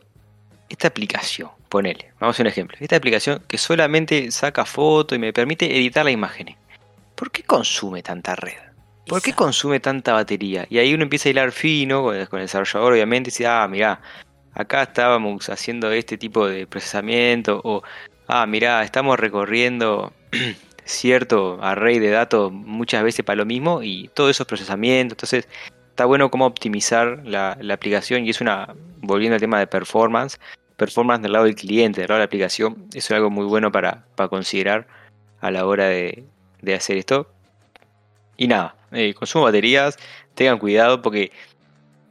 [0.73, 5.19] esta aplicación, ponele, vamos a hacer un ejemplo, esta aplicación que solamente saca fotos y
[5.19, 6.57] me permite editar las imágenes,
[7.15, 8.57] ¿por qué consume tanta red?
[9.05, 10.65] ¿Por qué consume tanta batería?
[10.69, 13.45] Y ahí uno empieza a hilar fino con el, con el desarrollador, obviamente, y dice,
[13.45, 14.01] ah, mirá,
[14.53, 17.83] acá estábamos haciendo este tipo de procesamiento, o,
[18.27, 20.11] ah, mirá, estamos recorriendo
[20.85, 25.47] cierto array de datos muchas veces para lo mismo, y todo eso es procesamiento, entonces
[25.89, 30.39] está bueno cómo optimizar la, la aplicación, y es una, volviendo al tema de performance,
[30.77, 33.71] performance del lado del cliente, del lado de la aplicación, eso es algo muy bueno
[33.71, 34.87] para, para considerar
[35.41, 36.23] a la hora de,
[36.61, 37.29] de hacer esto.
[38.37, 39.97] Y nada, eh, consumo baterías,
[40.33, 41.31] tengan cuidado porque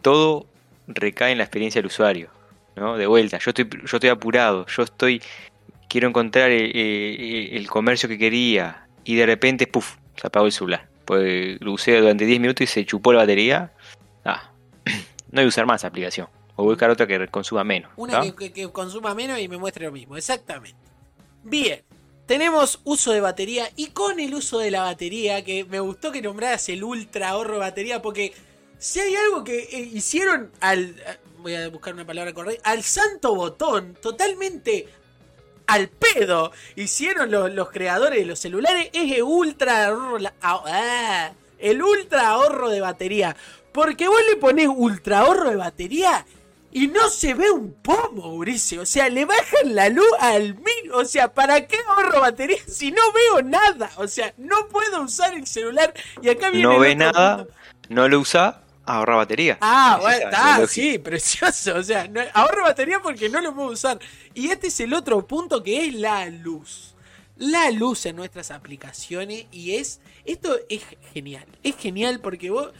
[0.03, 0.47] todo
[0.87, 2.31] recae en la experiencia del usuario.
[2.77, 2.97] ¿no?
[2.97, 5.21] De vuelta, yo estoy, yo estoy apurado, yo estoy,
[5.89, 10.89] quiero encontrar el comercio que quería y de repente, puff, se apagó el celular.
[11.05, 13.73] Pues lo usé durante 10 minutos y se chupó la batería.
[14.25, 14.51] Ah,
[15.31, 16.29] no hay que usar más esa aplicación.
[16.63, 17.91] O buscar otra que consuma menos.
[17.97, 20.79] Una que, consuma menos y me muestre lo mismo, exactamente.
[21.43, 21.83] Bien,
[22.27, 26.23] tenemos uso de batería y con el uso de la batería, que me gustó que
[26.23, 28.33] nombraras el ultra ahorro de batería, porque
[28.79, 30.91] si hay algo que eh, hicieron al...
[30.91, 32.71] eh, Voy a buscar una palabra correcta.
[32.71, 34.87] Al santo botón, totalmente
[35.67, 41.33] al pedo, hicieron los, los creadores de los celulares, es el ultra ahorro, ah, ah,
[41.59, 43.35] el ultra ahorro de batería.
[43.73, 46.25] Porque vos le ponés ultra ahorro de batería
[46.73, 48.83] y no se ve un pomo, Mauricio.
[48.83, 50.93] O sea, le bajan la luz al mil.
[50.95, 53.91] O sea, ¿para qué ahorro batería si no veo nada?
[53.97, 55.93] O sea, no puedo usar el celular.
[56.23, 56.73] Y acá viene.
[56.73, 57.47] No ve nada,
[57.91, 59.59] no lo usa, ahorra batería.
[59.61, 61.77] Ah, Es bueno, está, sí, precioso.
[61.77, 63.99] O sea, no, ahorro batería porque no lo puedo usar.
[64.33, 66.95] Y este es el otro punto que es la luz.
[67.37, 70.01] La luz en nuestras aplicaciones y es.
[70.25, 71.47] Esto es genial.
[71.63, 72.73] Es genial porque vos.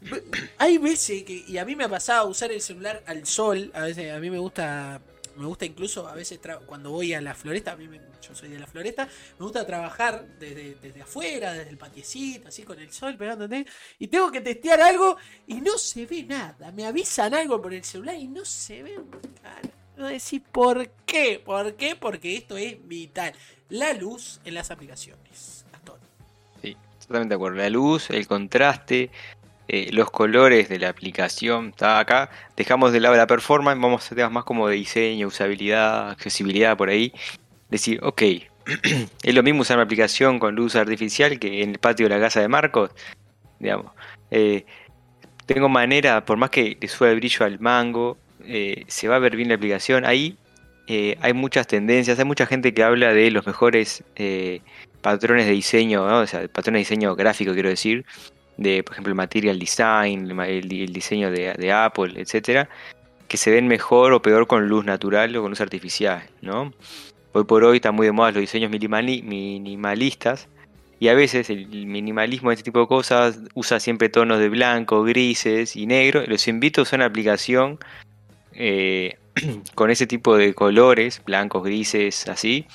[0.58, 1.44] Hay veces que.
[1.46, 3.70] Y a mí me ha pasado usar el celular al sol.
[3.74, 5.00] A veces a mí me gusta.
[5.36, 8.48] Me gusta incluso a veces cuando voy a la floresta, a mí me- yo soy
[8.48, 12.90] de la floresta, me gusta trabajar desde, desde afuera, desde el patiecito, así con el
[12.92, 13.64] sol pegándote,
[14.00, 16.72] y tengo que testear algo y no se ve nada.
[16.72, 18.98] Me avisan algo por el celular y no se ve
[19.40, 19.68] carajo.
[19.96, 21.40] No decir por qué.
[21.44, 21.94] ¿Por qué?
[21.94, 23.32] Porque esto es vital.
[23.68, 25.64] La luz en las aplicaciones.
[25.72, 26.00] Gastón.
[26.62, 27.58] Sí, totalmente de acuerdo.
[27.58, 29.10] La luz, el contraste,
[29.70, 31.68] eh, los colores de la aplicación.
[31.68, 32.30] Está acá.
[32.56, 36.88] Dejamos de lado la performance, vamos a temas más como de diseño, usabilidad, accesibilidad por
[36.88, 37.12] ahí.
[37.68, 38.22] Decir, ok,
[39.22, 42.20] es lo mismo usar una aplicación con luz artificial que en el patio de la
[42.20, 42.90] casa de Marcos.
[43.58, 43.92] Digamos.
[44.30, 44.64] Eh,
[45.44, 49.18] tengo manera, por más que le suba el brillo al mango, eh, se va a
[49.18, 50.06] ver bien la aplicación.
[50.06, 50.38] Ahí
[51.20, 54.02] hay muchas tendencias, hay mucha gente que habla de los mejores
[55.02, 58.06] patrones de diseño, o sea, patrones de diseño gráfico, quiero decir,
[58.58, 62.68] de, por ejemplo, el material design, el, diseño de, Apple, etcétera,
[63.28, 66.72] que se ven mejor o peor con luz natural o con luz artificial, ¿no?
[67.32, 70.48] Hoy por hoy están muy de moda los diseños minimali- minimalistas
[70.98, 75.04] y a veces el minimalismo de este tipo de cosas usa siempre tonos de blanco,
[75.04, 76.24] grises y negro.
[76.26, 77.78] Los invito a usar una aplicación
[78.54, 79.16] eh,
[79.76, 82.66] con ese tipo de colores, blancos, grises, así,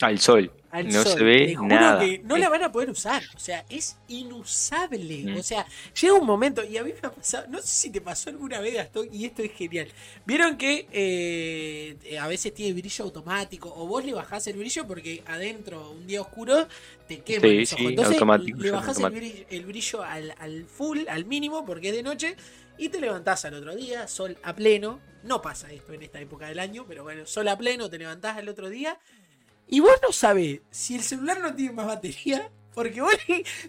[0.00, 0.50] al sol.
[0.84, 2.00] No se ve nada.
[2.00, 3.22] Que no la van a poder usar.
[3.34, 5.24] O sea, es inusable.
[5.24, 5.38] Mm.
[5.38, 5.66] O sea,
[6.00, 8.60] llega un momento, y a mí me ha pasado, no sé si te pasó alguna
[8.60, 9.88] vez, Gastón, y esto es genial.
[10.24, 15.22] Vieron que eh, a veces tiene brillo automático, o vos le bajás el brillo porque
[15.26, 16.66] adentro, un día oscuro,
[17.06, 17.86] te quema los ojos.
[17.86, 18.20] Entonces,
[18.56, 18.98] le bajás
[19.50, 22.36] el brillo, al, al full, al mínimo, porque es de noche,
[22.78, 25.00] y te levantás al otro día, sol a pleno.
[25.22, 28.36] No pasa esto en esta época del año, pero bueno, sol a pleno, te levantás
[28.36, 28.96] al otro día
[29.68, 33.14] y vos no sabés si el celular no tiene más batería, porque vos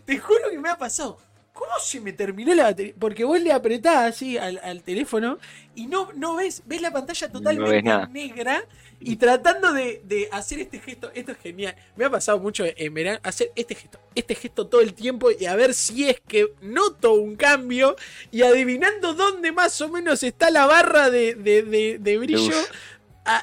[0.05, 1.17] te juro que me ha pasado.
[1.53, 2.93] ¿Cómo se me terminó la batería?
[2.99, 5.39] Porque vos le apretás así al, teléfono
[5.73, 7.81] y no, no ves, ves la pantalla totalmente
[8.11, 8.63] negra
[8.99, 11.75] y tratando de, hacer este gesto, esto es genial.
[11.95, 15.47] Me ha pasado mucho en verano hacer este gesto, este gesto todo el tiempo y
[15.47, 17.95] a ver si es que noto un cambio
[18.31, 22.55] y adivinando dónde más o menos está la barra de, de brillo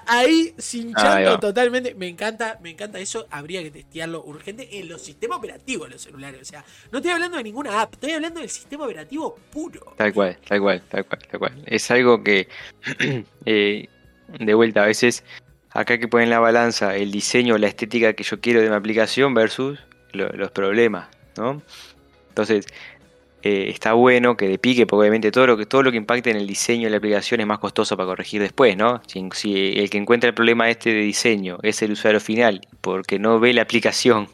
[0.07, 1.95] ahí cinchando totalmente.
[1.95, 3.27] Me encanta, me encanta eso.
[3.31, 6.41] Habría que testearlo urgente en los sistemas operativos de los celulares.
[6.41, 9.95] O sea, no estoy hablando de ninguna app, estoy hablando del sistema operativo puro.
[9.97, 11.63] Tal cual, tal cual, tal cual, tal cual.
[11.67, 12.49] Es algo que,
[13.45, 13.89] eh,
[14.29, 15.25] de vuelta, a veces
[15.71, 19.35] acá que ponen la balanza el diseño, la estética que yo quiero de mi aplicación
[19.35, 19.79] versus
[20.13, 21.61] los problemas, ¿no?
[22.29, 22.67] Entonces,
[23.47, 26.31] eh, está bueno que de pique, porque obviamente todo lo que todo lo que impacte
[26.31, 29.03] en el diseño de la aplicación es más costoso para corregir después, ¿no?
[29.07, 33.39] Si, el que encuentra el problema este de diseño es el usuario final, porque no
[33.39, 34.29] ve la aplicación,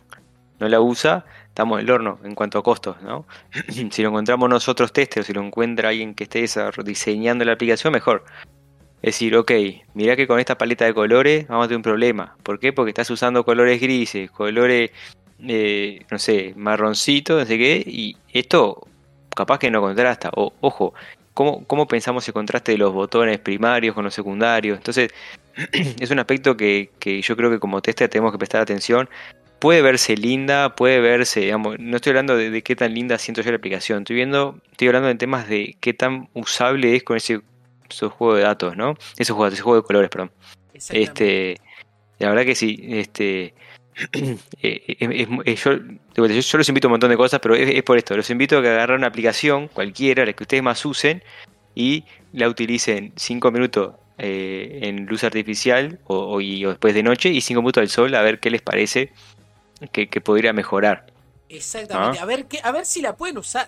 [0.61, 3.27] no la usa, estamos en el horno en cuanto a costos, ¿no?
[3.91, 6.47] si lo encontramos nosotros testers, si lo encuentra alguien que esté
[6.85, 8.25] diseñando la aplicación, mejor.
[9.03, 9.51] Es decir, ok,
[9.93, 12.37] mira que con esta paleta de colores vamos a tener un problema.
[12.45, 12.73] ¿Por qué?
[12.73, 14.93] Porque estás usando colores grises, colores,
[15.41, 18.87] eh, no sé, marroncitos, no sé qué, y esto
[19.35, 20.31] capaz que no contrasta.
[20.35, 20.95] O, ojo,
[21.35, 24.77] ¿cómo, ¿cómo pensamos el contraste de los botones primarios con los secundarios?
[24.77, 25.11] Entonces,
[26.01, 26.91] es un aspecto que,
[27.23, 29.09] yo creo que como tester tenemos que prestar atención.
[29.59, 33.51] Puede verse linda, puede verse, digamos, no estoy hablando de, qué tan linda siento yo
[33.51, 37.43] la aplicación, estoy viendo, estoy hablando de temas de qué tan usable es con ese,
[38.09, 38.95] juego de datos, ¿no?
[39.19, 40.33] Ese juego, ese juego de colores, perdón.
[40.73, 41.61] Este,
[42.19, 43.53] la verdad que sí, este,
[44.63, 48.17] Eh, eh, yo, los invito a un montón de cosas, pero es, por esto.
[48.17, 51.23] Los invito a que agarren una aplicación, cualquiera, la que ustedes más usen,
[51.75, 57.61] y la utilicen 5 minutos eh, en luz artificial o, después de noche y 5
[57.63, 59.13] minutos al sol a ver qué les parece
[59.93, 61.07] que, podría mejorar.
[61.49, 62.23] Exactamente, ¿Ah?
[62.23, 63.67] a, ver a ver si la pueden usar.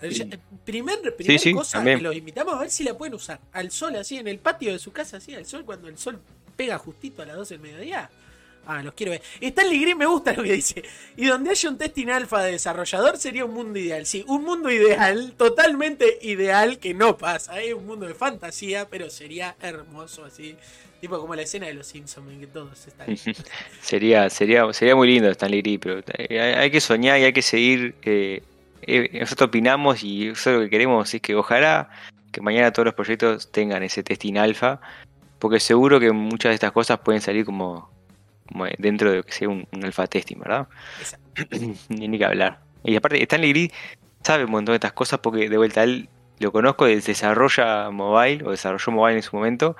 [0.64, 3.40] Primer, primer cosa, los invitamos a ver si la pueden usar.
[3.52, 6.20] Al sol, así, en el patio de su casa, así, al sol, cuando el sol
[6.56, 8.10] pega justito a las 12 del mediodía
[8.66, 9.22] Ah, los quiero ver.
[9.40, 10.82] Stanley Green me gusta lo que dice.
[11.16, 14.06] Y donde haya un testing alfa de desarrollador sería un mundo ideal.
[14.06, 17.60] Sí, un mundo ideal, totalmente ideal, que no pasa.
[17.60, 20.56] Es un mundo de fantasía, pero sería hermoso así.
[21.00, 23.08] Tipo como la escena de los Simpsons en que todos están.
[23.82, 27.42] sería, sería, sería muy lindo Stanley Green, pero eh, hay, que soñar y hay que
[27.42, 27.96] seguir.
[28.02, 28.44] Eh,
[28.82, 31.90] eh, nosotros opinamos y eso lo que queremos es que ojalá
[32.30, 34.80] que mañana todos los proyectos tengan ese testing alfa.
[35.40, 37.91] Porque seguro que muchas de estas cosas pueden salir como,
[38.78, 40.68] dentro de que sea un, alfa testing, ¿verdad?
[41.88, 42.60] Ni que hablar.
[42.84, 43.72] Y aparte, Stanley Gris
[44.22, 48.50] sabe un montón de estas cosas porque de vuelta él lo conozco, desarrolla mobile o
[48.50, 49.76] desarrolló mobile en su momento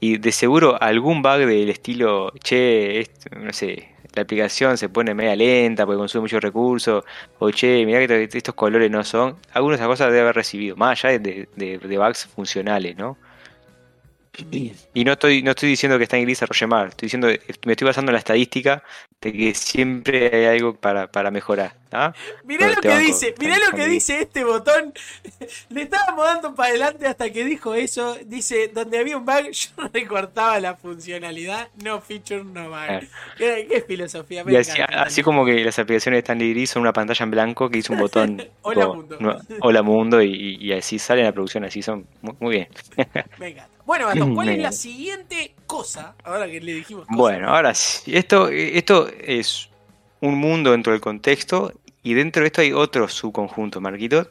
[0.00, 5.34] y de seguro algún bug del estilo, che, no sé, la aplicación se pone media
[5.34, 7.04] lenta porque consume muchos recursos,
[7.38, 10.76] o che, mira que estos colores no son, algunas de esas cosas debe haber recibido,
[10.76, 13.16] más allá de, de bugs funcionales, ¿no?
[14.94, 17.28] Y no estoy, no estoy diciendo que está en gris desarrolle mal, estoy diciendo,
[17.64, 18.82] me estoy basando en la estadística
[19.20, 21.74] de que siempre hay algo para, para mejorar.
[21.92, 22.12] ¿ah?
[22.44, 24.92] Mirá lo que dice, mirá lo que dice este botón.
[25.70, 28.16] Le estábamos dando para adelante hasta que dijo eso.
[28.26, 33.08] Dice, donde había un bug, yo recortaba la funcionalidad, no feature, no bug.
[33.38, 34.44] ¿Qué, filosofía?
[34.88, 37.92] así, como que las aplicaciones de Stanley Gris son una pantalla en blanco que hizo
[37.92, 38.42] un botón.
[38.62, 39.18] hola mundo.
[39.60, 42.06] hola mundo y, así sale la producción, así son
[42.40, 42.68] muy, bien.
[43.38, 43.68] Venga.
[43.86, 46.14] Bueno, ¿cuál es la siguiente cosa?
[46.24, 47.06] Ahora que le dijimos.
[47.08, 48.16] Bueno, ahora sí.
[48.16, 49.68] Esto, esto es
[50.20, 51.72] un mundo dentro del contexto
[52.02, 54.28] y dentro de esto hay otro subconjunto, Marquitos.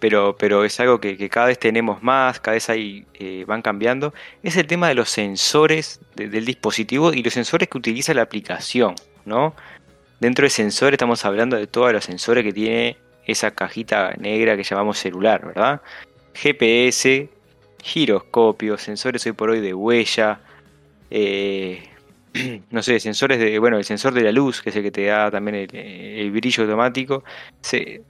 [0.00, 4.12] Pero, pero es algo que, cada vez tenemos más, cada vez hay, eh, van cambiando.
[4.42, 8.96] Es el tema de los sensores del dispositivo y los sensores que utiliza la aplicación,
[9.24, 9.54] ¿no?
[10.20, 14.62] Dentro de sensores estamos hablando de todos los sensores que tiene esa cajita negra que
[14.62, 15.80] llamamos celular, ¿verdad?
[16.34, 17.30] GPS,
[17.84, 20.40] giroscopios, sensores hoy por hoy de huella,
[21.10, 21.82] eh,
[22.70, 25.04] no sé, sensores de, bueno, el sensor de la luz, que es el que te
[25.04, 27.22] da también el, brillo automático,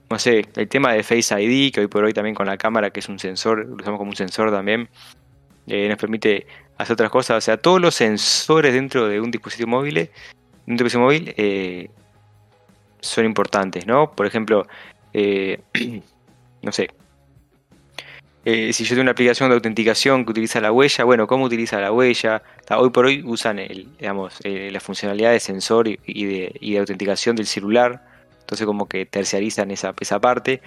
[0.09, 2.89] no sé, el tema de Face ID, que hoy por hoy también con la cámara,
[2.89, 4.87] que es un sensor, lo usamos como un sensor también,
[5.67, 6.47] eh, nos permite
[6.77, 7.37] hacer otras cosas.
[7.37, 10.09] O sea, todos los sensores dentro de un dispositivo móvil,
[10.67, 11.89] un dispositivo móvil eh,
[13.01, 14.11] son importantes, ¿no?
[14.11, 14.65] Por ejemplo,
[16.61, 16.89] no sé,
[18.45, 21.79] eh, si yo tengo una aplicación de autenticación que utiliza la huella, bueno, ¿cómo utiliza
[21.81, 22.43] la huella?
[22.69, 27.35] hoy por hoy usan el, digamos, la funcionalidad de sensor y, de, y, de, autenticación
[27.35, 28.05] del celular,
[28.39, 30.61] entonces como que terciarizan esa, esa parte.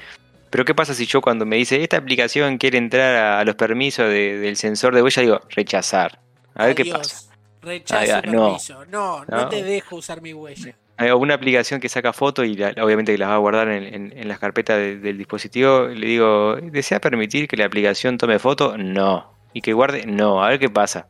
[0.50, 4.08] Pero ¿qué pasa si yo cuando me dice esta aplicación quiere entrar a, los permisos
[4.10, 6.18] del sensor de huella, digo rechazar?
[6.54, 7.28] A ver qué pasa.
[7.62, 8.84] Rechazo permiso.
[8.86, 10.74] No, no, te dejo usar mi huella.
[10.98, 14.40] Hay una aplicación que saca fotos y obviamente que las va a guardar en, las
[14.40, 15.86] carpetas del dispositivo.
[15.86, 18.76] Le digo, ¿desea permitir que la aplicación tome foto?
[18.76, 19.32] No.
[19.52, 20.06] ¿Y que guarde?
[20.06, 20.42] No.
[20.42, 21.06] A ver qué pasa.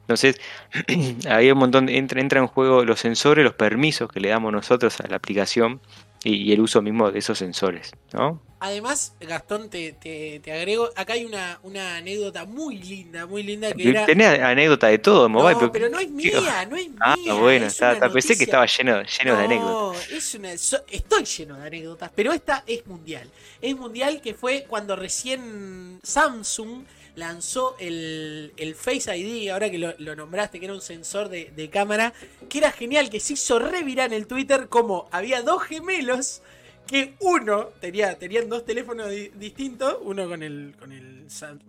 [0.00, 0.40] Entonces,
[1.28, 5.00] hay un montón, entra, entra en juego los sensores, los permisos que le damos nosotros
[5.00, 5.80] a la aplicación
[6.24, 8.42] y, el uso mismo de esos sensores, ¿no?
[8.60, 13.90] Además, Gastón, te, te, agrego, acá hay una, una, anécdota muy linda, muy linda que
[13.90, 14.04] era...
[14.04, 15.60] Tenés anécdota de todo, Mobile.
[15.60, 17.32] No, pero, no es mía, no es ah, mía.
[17.32, 20.10] Ah, bueno, está, pensé que estaba lleno, lleno de anécdotas.
[20.10, 23.30] Es una, estoy lleno de anécdotas, pero esta es mundial.
[23.60, 26.82] Es mundial que fue cuando recién Samsung
[27.18, 32.14] lanzó el, Face ID, ahora que lo, nombraste, que era un sensor de, cámara,
[32.48, 36.42] que era genial, que se hizo revirar en el Twitter como había dos gemelos
[36.86, 41.26] que uno tenía tenían dos teléfonos distintos, uno con el con el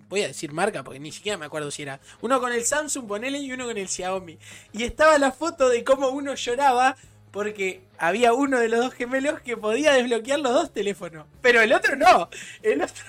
[0.08, 3.06] voy a decir marca porque ni siquiera me acuerdo si era, uno con el Samsung
[3.06, 4.38] ponele y uno con el Xiaomi.
[4.72, 6.96] Y estaba la foto de cómo uno lloraba
[7.32, 11.74] porque había uno de los dos gemelos que podía desbloquear los dos teléfonos, pero el
[11.74, 12.30] otro no.
[12.64, 13.04] El otro,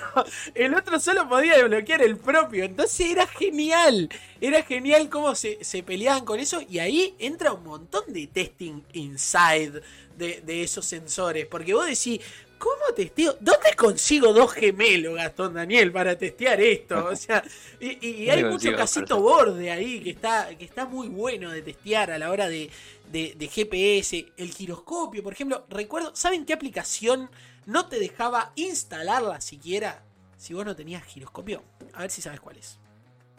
[0.55, 2.65] el otro solo podía desbloquear el propio.
[2.65, 4.09] Entonces era genial.
[4.41, 6.61] Era genial cómo se, peleaban con eso.
[6.69, 9.83] Y ahí entra un montón de testing inside
[10.17, 11.47] de, de esos sensores.
[11.47, 12.21] Porque vos decís,
[12.61, 13.39] ¿Cómo testeo?
[13.41, 17.07] ¿Dónde consigo dos gemelos, Gastón Daniel, para testear esto?
[17.07, 17.43] O sea,
[17.81, 22.19] y, hay mucho casito borde ahí que está, que está muy bueno de testear a
[22.19, 22.71] la hora de,
[23.11, 24.27] de, GPS.
[24.37, 25.65] El giroscopio, por ejemplo.
[25.71, 27.31] Recuerdo, ¿saben qué aplicación
[27.65, 30.05] no te dejaba instalarla siquiera
[30.37, 31.63] si vos no tenías giroscopio?
[31.95, 32.79] A ver si sabes cuál es.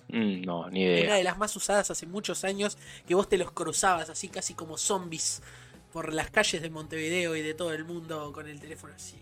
[0.07, 1.05] Mm, no, ni idea.
[1.05, 4.55] Una de las más usadas hace muchos años que vos te los cruzabas así casi
[4.55, 5.43] como zombies
[5.91, 9.21] por las calles de Montevideo y de todo el mundo con el teléfono así.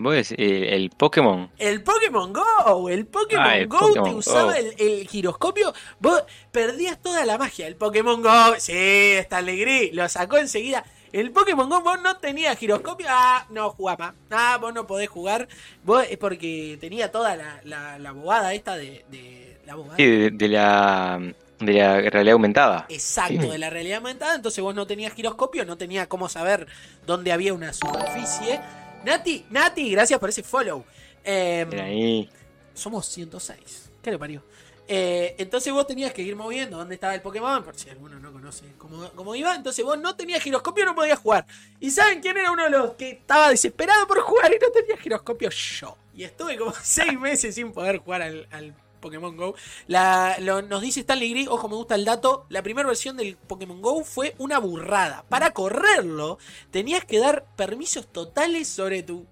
[0.00, 1.50] ¿Vos decís, eh, el Pokémon?
[1.58, 7.36] El Pokémon Go, el Pokémon ah, Go te usaba el, giroscopio, vos perdías toda la
[7.36, 7.66] magia.
[7.66, 10.84] El Pokémon Go, sí, está alegría, lo sacó enseguida.
[11.12, 14.14] El Pokémon Go vos no tenías giroscopio, ah, no jugaba.
[14.30, 15.48] Ah, vos no podés jugar.
[15.82, 20.48] Vos es porque tenía toda la, la, la bobada esta de, de la Sí, de
[20.48, 22.86] la de la realidad aumentada.
[22.88, 24.34] Exacto, de la realidad aumentada.
[24.34, 26.66] Entonces vos no tenías giroscopio, no tenías cómo saber
[27.06, 28.60] dónde había una superficie.
[29.04, 30.84] Nati, Nati, gracias por ese follow.
[31.24, 32.28] Eh,
[32.74, 33.90] somos 106.
[34.02, 34.42] ¿Qué le parió?
[34.90, 38.32] Eh, entonces vos tenías que ir moviendo dónde estaba el Pokémon, por si alguno no
[38.32, 39.54] conoce cómo, cómo, iba.
[39.54, 41.44] Entonces vos no tenías giroscopio, no podías jugar.
[41.78, 44.96] ¿Y saben quién era uno de los que estaba desesperado por jugar y no tenía
[44.96, 45.50] giroscopio?
[45.50, 45.98] Yo.
[46.14, 49.54] Y estuve como seis meses sin poder jugar al, al Pokémon Go.
[49.86, 52.46] La, nos dice Stanley Gris, ojo, me gusta el dato.
[52.48, 55.24] La primera versión del Pokémon Go fue una burrada.
[55.28, 56.38] Para correrlo,
[56.70, 59.26] tenías que dar permisos totales sobre tu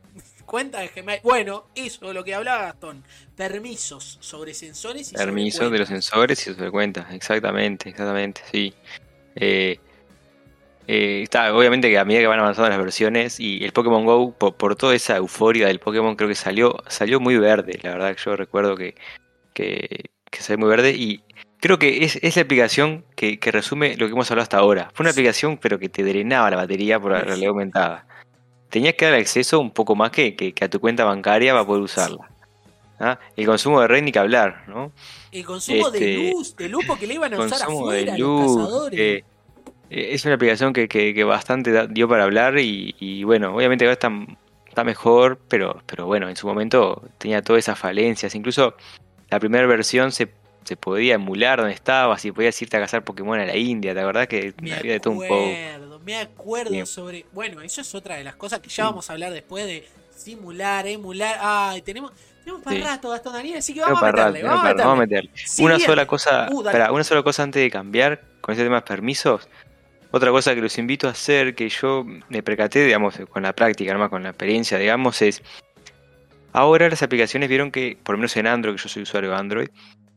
[0.47, 1.21] cuenta de Gmail.
[1.23, 3.05] Bueno, eso, lo que hablaba Gastón.
[3.37, 8.73] Permisos sobre sensores y Permisos de los sensores y sobre cuentas, exactamente, exactamente, sí.
[9.35, 9.79] Eh,
[10.89, 14.33] eh, está, obviamente que a medida que van avanzando las versiones y el Pokémon Go,
[14.33, 17.79] por, toda esa euforia del Pokémon, creo que salió, salió muy verde.
[17.83, 18.95] La verdad que yo recuerdo que
[19.57, 21.23] que, que se ve muy verde y
[21.61, 24.91] creo que es, es la aplicación que, resume lo que hemos hablado hasta ahora.
[24.93, 28.07] Fue una aplicación pero que te drenaba la batería por la realidad aumentada.
[28.69, 31.83] Tenías que dar acceso un poco más que, que, a tu cuenta bancaria para poder
[31.83, 32.31] usarla.
[32.99, 33.19] ¿Ah?
[33.37, 34.91] El consumo de red ni que hablar, ¿no?
[35.31, 39.01] El consumo de este, luz, de luz porque le iban a usar afuera los cazadores.
[39.01, 39.25] Eh,
[39.89, 44.11] es una aplicación que, que, bastante dio para hablar y, y bueno, obviamente ahora está,
[44.67, 48.35] está mejor, pero, pero bueno, en su momento tenía todas esas falencias.
[48.35, 48.75] Incluso
[49.31, 50.31] la primera versión se,
[50.65, 54.01] se podía emular donde estabas y podías irte a cazar Pokémon a la India, ¿te
[54.01, 55.51] acordás que me había de todo un poco?
[56.05, 57.27] Me acuerdo sobre.
[57.33, 60.87] Bueno, eso es otra de las cosas que ya vamos a hablar después de simular,
[60.87, 61.37] emular.
[61.41, 62.13] Ay, tenemos.
[62.45, 65.31] Tenemos para rato, Gastón Daniel, así que vamos, a meterle, vamos, a meterle.
[65.59, 69.49] una sola cosa, uh, una sola cosa antes de cambiar con ese tema de permisos.
[70.13, 73.91] Otra cosa que los invito a hacer, que yo me percaté, digamos, con la práctica,
[73.91, 75.43] además con la experiencia, digamos, es
[76.57, 79.37] Ahora las aplicaciones vieron que, por lo menos en Android, que yo soy usuario de
[79.37, 79.69] Android,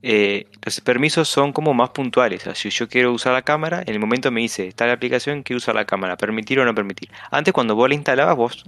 [0.01, 2.47] eh, los permisos son como más puntuales.
[2.47, 5.43] O si yo quiero usar la cámara, en el momento me dice, está la aplicación,
[5.43, 7.09] quiero usar la cámara, permitir o no permitir.
[7.29, 8.63] Antes cuando vos la instalabas, vos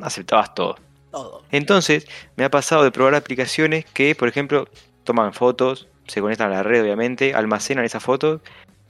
[0.00, 0.78] aceptabas todo.
[1.10, 1.44] Todo.
[1.50, 4.66] Entonces, me ha pasado de probar aplicaciones que, por ejemplo,
[5.04, 8.40] toman fotos, se conectan a la red obviamente, almacenan esas fotos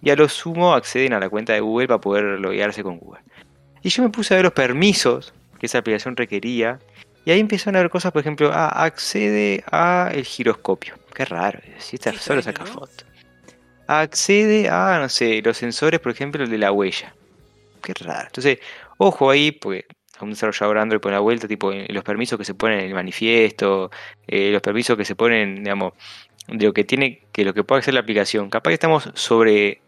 [0.03, 3.23] y a lo sumo acceden a la cuenta de Google para poder loguearse con Google.
[3.83, 6.79] Y yo me puse a ver los permisos que esa aplicación requería
[7.25, 10.95] y ahí empezaron a ver cosas, por ejemplo, ah, accede a el giroscopio.
[11.15, 13.05] Qué raro, si está solo saca fotos.
[13.87, 17.15] Accede a, no sé, los sensores, por ejemplo, el de la huella.
[17.83, 18.27] Qué raro.
[18.27, 18.59] Entonces,
[18.99, 19.87] ojo ahí, porque
[20.19, 22.95] a un desarrollador Android por la vuelta, tipo los permisos que se ponen en el
[22.95, 23.91] manifiesto,
[24.27, 25.95] eh, los permisos que se ponen, digamos,
[26.47, 28.51] de lo que tiene, que lo que puede hacer la aplicación.
[28.51, 29.81] Capaz que estamos sobre,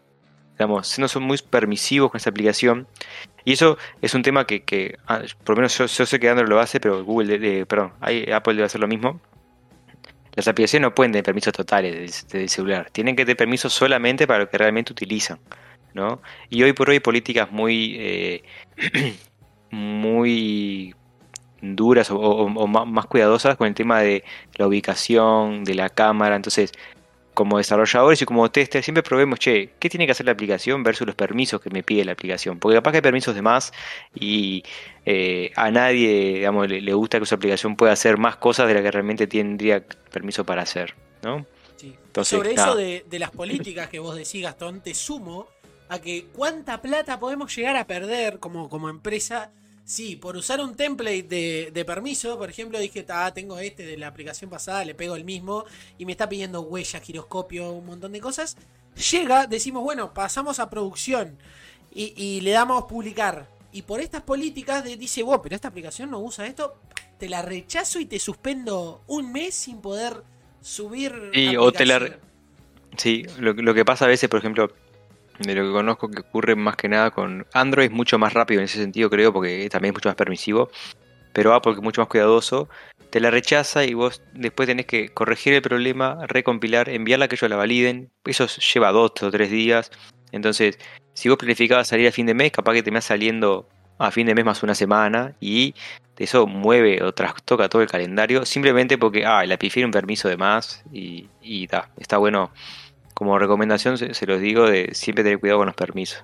[0.53, 2.87] digamos, no son muy permisivos con esta aplicación.
[3.45, 6.59] Y eso es un tema que, ah, por lo menos yo, sé que Android lo
[6.59, 9.19] hace, pero Google, perdón, Apple debe hacer lo mismo.
[10.35, 14.39] Las aplicaciones no pueden tener permisos totales del, celular, tienen que tener permisos solamente para
[14.39, 15.39] lo que realmente utilizan.
[15.93, 16.21] ¿no?
[16.49, 18.43] Y hoy por hoy políticas muy, eh,
[19.69, 20.95] muy
[21.63, 24.23] duras o, más cuidadosas con el tema de
[24.55, 26.35] la ubicación, de la cámara.
[26.35, 26.71] Entonces,
[27.33, 31.07] como desarrolladores y como tester, siempre probemos, che, ¿qué tiene que hacer la aplicación versus
[31.07, 32.59] los permisos que me pide la aplicación?
[32.59, 33.73] Porque capaz que hay permisos de más
[34.13, 34.63] y
[35.05, 38.83] eh, a nadie digamos, le, gusta que su aplicación pueda hacer más cosas de las
[38.83, 41.45] que realmente tendría permiso para hacer, ¿no?
[42.21, 45.47] Sobre eso de, de, las políticas que vos decís, Gastón, te sumo
[45.89, 49.51] a que cuánta plata podemos llegar a perder como, como empresa
[49.85, 54.07] Sí, por usar un template de, permiso, por ejemplo, dije, ah, tengo este de la
[54.07, 55.65] aplicación pasada, le pego el mismo
[55.97, 58.55] y me está pidiendo huella, giroscopio, un montón de cosas.
[59.11, 61.37] Llega, decimos, bueno, pasamos a producción
[61.93, 63.49] y, le damos publicar.
[63.73, 66.75] Y por estas políticas dice, vos, pero esta aplicación no usa esto,
[67.19, 70.23] te la rechazo y te suspendo un mes sin poder
[70.61, 71.31] subir.
[71.33, 72.17] Sí, o te la...
[72.95, 74.71] Sí, lo, lo que pasa a veces, por ejemplo,
[75.39, 78.59] de lo que conozco que ocurre más que nada con Android es mucho más rápido
[78.59, 80.69] en ese sentido creo porque también es mucho más permisivo
[81.33, 82.69] pero Apple que es mucho más cuidadoso
[83.13, 87.35] te la rechaza y vos después tenés que corregir el problema recompilar enviarla a que
[87.35, 88.09] ellos la validen.
[88.25, 89.91] Eso lleva dos o tres días.
[90.31, 90.79] Entonces
[91.13, 93.69] si vos planificabas salir a fin de mes capaz que te me saliendo
[93.99, 95.75] a fin de mes más una semana y
[96.17, 100.37] eso mueve o trastoca todo el calendario simplemente porque ah la pifié un permiso de
[100.37, 101.67] más y, y
[101.97, 102.51] está bueno
[103.13, 106.23] como recomendación se, los digo de siempre tener cuidado con los permisos.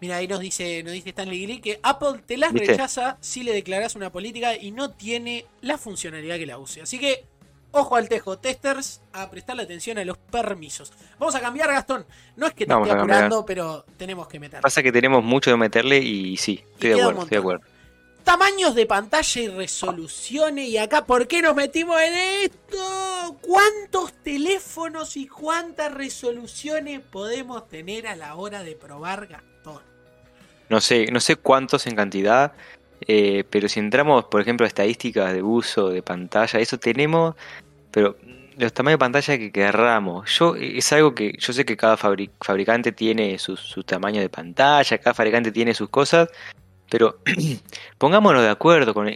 [0.00, 3.52] Mira, ahí nos dice, nos dice Stanley Gilly que Apple te las rechaza si le
[3.52, 6.82] declaras una política y no tiene la funcionalidad que la use.
[6.82, 7.24] Así que,
[7.70, 10.92] ojo al tejo, testers, a prestarle atención a los permisos.
[11.18, 12.04] Vamos a cambiar, Gastón.
[12.36, 14.62] No es que te esté apurando, pero tenemos que meterle.
[14.62, 17.75] Pasa que tenemos mucho de meterle y sí, estoy de acuerdo, estoy de acuerdo
[18.26, 20.68] tamaños de pantalla y resoluciones.
[20.68, 22.12] Y acá, ¿por qué nos metimos en
[22.42, 23.36] esto?
[23.40, 29.80] ¿Cuántos teléfonos y cuántas resoluciones podemos tener a la hora de probar Gastón?
[30.68, 32.52] No sé, no sé cuántos en cantidad,
[33.06, 37.36] eh, pero si entramos, por ejemplo, a estadísticas de uso de pantalla, eso tenemos,
[37.92, 38.16] pero
[38.58, 40.36] los tamaños de pantalla que querramos.
[40.36, 44.98] Yo, es algo que yo sé que cada fabricante tiene su, su tamaño de pantalla,
[44.98, 46.28] cada fabricante tiene sus cosas,
[46.88, 47.18] pero
[47.98, 49.08] pongámonos de acuerdo con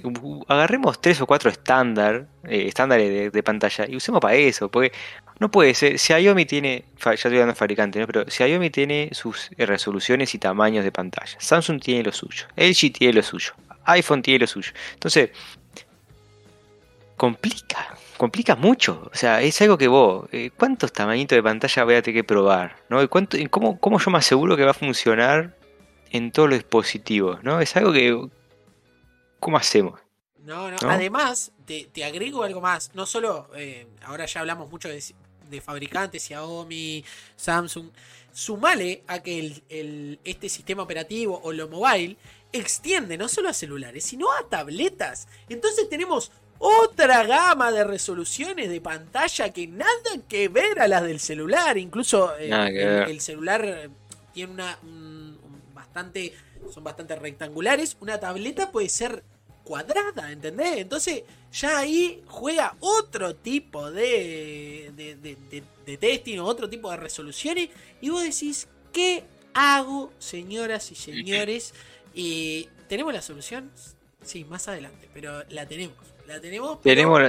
[0.49, 4.93] agarremos tres o cuatro estándar, eh, estándares de, pantalla y usemos para eso, porque
[5.39, 8.07] no puede ser, si Xiaomi tiene, ya estoy hablando de fabricante, ¿no?
[8.07, 12.93] pero Xiaomi tiene sus eh, resoluciones y tamaños de pantalla, Samsung tiene lo suyo, LG
[12.93, 13.53] tiene lo suyo,
[13.85, 14.73] iPhone tiene lo suyo.
[14.95, 15.31] Entonces,
[17.17, 19.11] complica, complica mucho.
[19.13, 22.25] O sea, es algo que vos, eh, ¿cuántos tamañitos de pantalla voy a tener que
[22.25, 22.77] probar?
[22.89, 23.07] ¿no?
[23.11, 25.55] ¿Cuánto, cómo, ¿Cómo yo me aseguro que va a funcionar
[26.11, 27.61] en todos los dispositivos, ¿no?
[27.61, 28.29] Es algo que...
[29.39, 30.01] ¿Cómo hacemos?
[30.45, 30.77] No, no.
[30.89, 32.95] Además, te, agrego algo más.
[32.95, 37.05] No solo, eh, ahora ya hablamos mucho de, fabricantes, Xiaomi,
[37.37, 37.91] Samsung.
[38.33, 42.17] Sumale a que el, este sistema operativo o lo mobile
[42.53, 45.29] extiende no solo a celulares, sino a tabletas.
[45.49, 49.91] Entonces tenemos otra gama de resoluciones de pantalla que nada
[50.29, 51.79] que ver a las del celular.
[51.79, 53.91] Incluso eh, el, celular
[54.33, 54.79] tiene una,
[56.73, 57.97] son bastante rectangulares.
[58.01, 59.23] Una tableta puede ser
[59.65, 60.79] cuadrada, ¿entendés?
[60.79, 61.23] Entonces
[61.53, 67.71] ya ahí juega otro tipo de, de, testing o otro tipo de resoluciones.
[68.01, 69.25] Y vos decís, ¿qué
[69.55, 71.75] hago, señoras y señores?
[72.15, 73.71] Y ¿Tenemos la solución?
[74.21, 75.97] Sí, más adelante, pero la tenemos.
[76.27, 77.21] La tenemos, tenemos,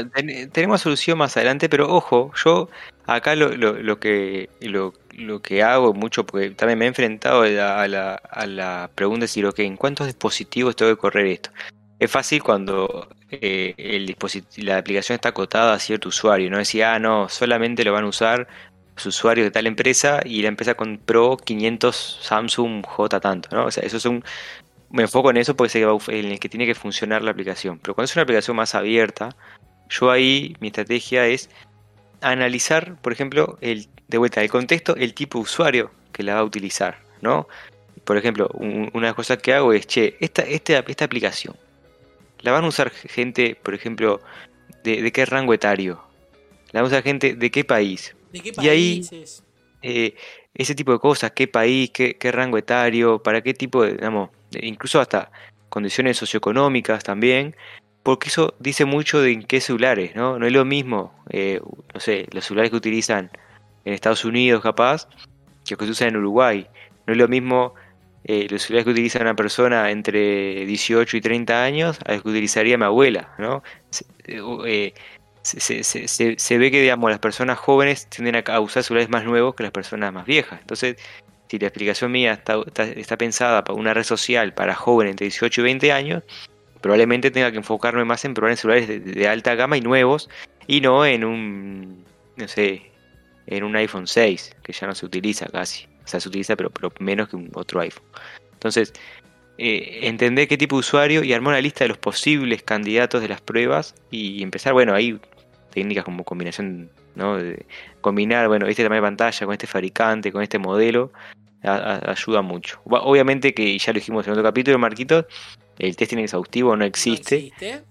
[0.51, 2.67] tenemos solución más adelante, pero ojo, yo
[3.05, 7.47] acá lo, lo, que lo, lo, que hago mucho, porque también me he enfrentado a
[7.87, 11.51] la, a la, pregunta de decir, ok, ¿en cuántos dispositivos tengo que correr esto?
[11.99, 16.95] Es fácil cuando eh, el dispositivo, la aplicación está acotada a cierto usuario, no decía,
[16.95, 18.47] ah, no, solamente lo van a usar
[18.95, 23.65] los usuarios de tal empresa y la empresa compró 500 Samsung J tanto, ¿no?
[23.65, 24.23] O sea, eso es un,
[24.91, 27.79] me enfoco en eso porque es en el que tiene que funcionar la aplicación.
[27.79, 29.35] Pero cuando es una aplicación más abierta,
[29.89, 31.49] yo ahí mi estrategia es
[32.21, 36.39] analizar, por ejemplo, el, de vuelta, el contexto, el tipo de usuario que la va
[36.41, 37.47] a utilizar, ¿no?
[38.03, 41.55] Por ejemplo, una de las cosas que hago es, che, esta, esta, esta aplicación,
[42.41, 44.21] ¿la van a usar gente, por ejemplo,
[44.83, 46.01] de, qué rango etario?
[46.71, 48.15] ¿La van a usar gente de qué país?
[48.31, 48.63] ¿De qué países?
[48.63, 49.25] Y ahí,
[49.83, 50.15] eh,
[50.53, 54.29] ese tipo de cosas, qué país, qué, qué rango etario, para qué tipo de, digamos,
[54.59, 55.31] incluso hasta
[55.69, 57.55] condiciones socioeconómicas también,
[58.03, 60.39] porque eso dice mucho de en qué celulares, ¿no?
[60.39, 61.61] No es lo mismo, eh,
[61.93, 63.29] no sé, los celulares que utilizan
[63.85, 65.07] en Estados Unidos capaz,
[65.65, 66.67] que los que se usan en Uruguay.
[67.05, 67.75] No es lo mismo
[68.23, 72.29] eh, los celulares que utiliza una persona entre 18 y 30 años a los que
[72.29, 73.63] utilizaría mi abuela, ¿no?
[73.91, 74.93] Se, eh,
[76.57, 80.11] ve que, digamos, las personas jóvenes tienden a usar celulares más nuevos que las personas
[80.13, 80.59] más viejas.
[80.61, 80.97] Entonces,
[81.49, 82.61] si la explicación mía está,
[82.95, 86.23] está pensada para una red social para jóvenes entre 18 y 20 años,
[86.81, 90.29] probablemente tenga que enfocarme más en probar en celulares de, alta gama y nuevos
[90.67, 92.05] y no en un,
[92.35, 92.91] no sé,
[93.47, 95.85] en un iPhone 6, que ya no se utiliza casi.
[96.03, 98.05] O sea, se utiliza pero, menos que un otro iPhone.
[98.53, 98.93] Entonces,
[99.57, 103.27] eh, entender qué tipo de usuario y armar una lista de los posibles candidatos de
[103.27, 105.19] las pruebas y empezar, bueno, ahí
[105.71, 107.37] técnicas como combinación, ¿no?
[108.01, 111.11] Combinar, bueno, este tamaño de pantalla con este fabricante, con este modelo,
[111.63, 112.81] ayuda mucho.
[112.85, 115.25] Obviamente que ya lo dijimos en otro capítulo, Marquitos,
[115.81, 117.51] el testing exhaustivo no existe.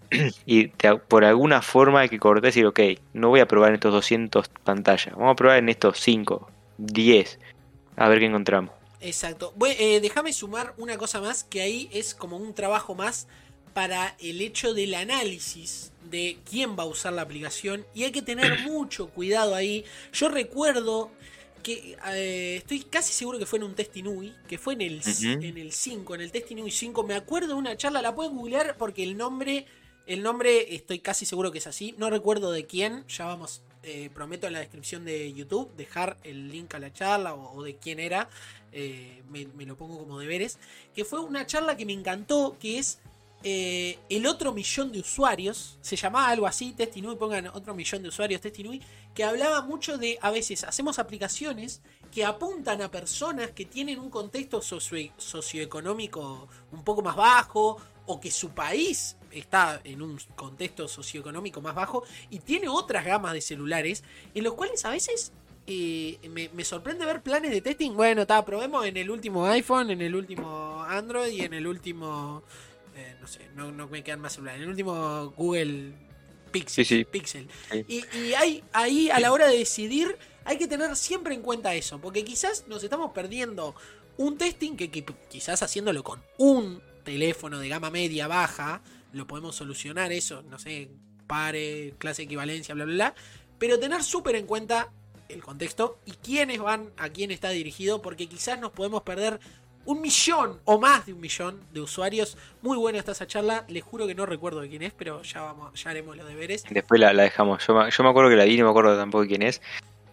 [0.44, 0.66] Y
[1.06, 2.80] por alguna forma hay que cortar y decir, ok,
[3.12, 7.38] no voy a probar en estos 200 pantallas, vamos a probar en estos 5, 10,
[7.94, 8.72] a ver qué encontramos.
[9.00, 9.54] Exacto.
[9.78, 13.28] Eh, déjame sumar una cosa más, que ahí es como un trabajo más
[13.72, 18.22] para el hecho del análisis de quién va a usar la aplicación y hay que
[18.22, 19.84] tener mucho cuidado ahí.
[20.12, 21.12] Yo recuerdo
[21.62, 25.58] que eh, estoy casi seguro que fue en un Testinui, que fue en el, en
[25.58, 27.02] el 5, en el Testinui 5.
[27.04, 29.66] Me acuerdo de una charla, la pueden googlear porque el nombre,
[30.06, 31.94] el nombre estoy casi seguro que es así.
[31.98, 36.50] No recuerdo de quién, ya vamos, eh, prometo en la descripción de YouTube dejar el
[36.50, 38.28] link a la charla o, de quién era.
[38.72, 40.58] Eh, me, me, lo pongo como deberes.
[40.94, 42.98] Que fue una charla que me encantó, que es
[43.42, 48.08] eh, el otro millón de usuarios, se llamaba algo así, Testinui, pongan otro millón de
[48.10, 48.82] usuarios, Testinui,
[49.14, 51.80] que hablaba mucho de, a veces hacemos aplicaciones
[52.12, 58.30] que apuntan a personas que tienen un contexto socioeconómico un poco más bajo, o que
[58.30, 64.04] su país está en un contexto socioeconómico más bajo, y tiene otras gamas de celulares,
[64.34, 65.32] en los cuales a veces
[65.66, 67.92] eh, me, me, sorprende ver planes de testing.
[67.92, 72.42] Bueno, está, probemos en el último iPhone, en el último Android y en el último
[73.00, 74.62] eh, no sé, no, me quedan más celulares.
[74.62, 75.92] El último Google
[76.52, 77.06] Pixel.
[77.06, 77.48] Pixel.
[77.88, 78.02] Y,
[78.34, 82.24] hay, ahí a la hora de decidir hay que tener siempre en cuenta eso, porque
[82.24, 83.74] quizás nos estamos perdiendo
[84.16, 84.90] un testing que,
[85.28, 88.82] quizás haciéndolo con un teléfono de gama media baja,
[89.12, 90.90] lo podemos solucionar eso, no sé,
[91.26, 93.14] pare, clase de equivalencia, bla, bla, bla,
[93.58, 94.90] pero tener súper en cuenta
[95.28, 99.40] el contexto y quiénes van a quién está dirigido, porque quizás nos podemos perder
[99.84, 102.36] un millón o más de un millón de usuarios.
[102.62, 103.64] Muy buena está esa charla.
[103.68, 106.64] Les juro que no recuerdo quién es, pero ya vamos, ya haremos los deberes.
[106.70, 107.66] Después la, dejamos.
[107.66, 109.60] Yo, me acuerdo que la vi, no me acuerdo tampoco de quién es.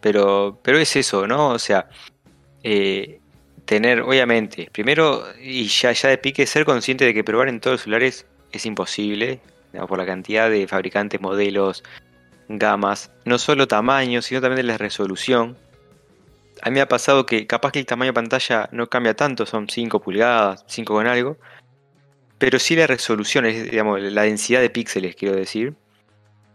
[0.01, 1.49] Pero, pero es eso, ¿no?
[1.49, 1.89] O sea,
[2.63, 3.19] eh,
[3.65, 7.75] tener, obviamente, primero, y ya, ya de pique, ser consciente de que probar en todos
[7.75, 9.41] los celulares es imposible,
[9.87, 11.83] por la cantidad de fabricantes, modelos,
[12.47, 15.57] gamas, no solo tamaño, sino también de la resolución
[16.61, 19.45] a mí me ha pasado que capaz que el tamaño de pantalla no cambia tanto,
[19.45, 21.37] son 5 pulgadas, 5 con algo,
[22.37, 25.75] pero sí la resolución, es, digamos, la densidad de píxeles, quiero decir,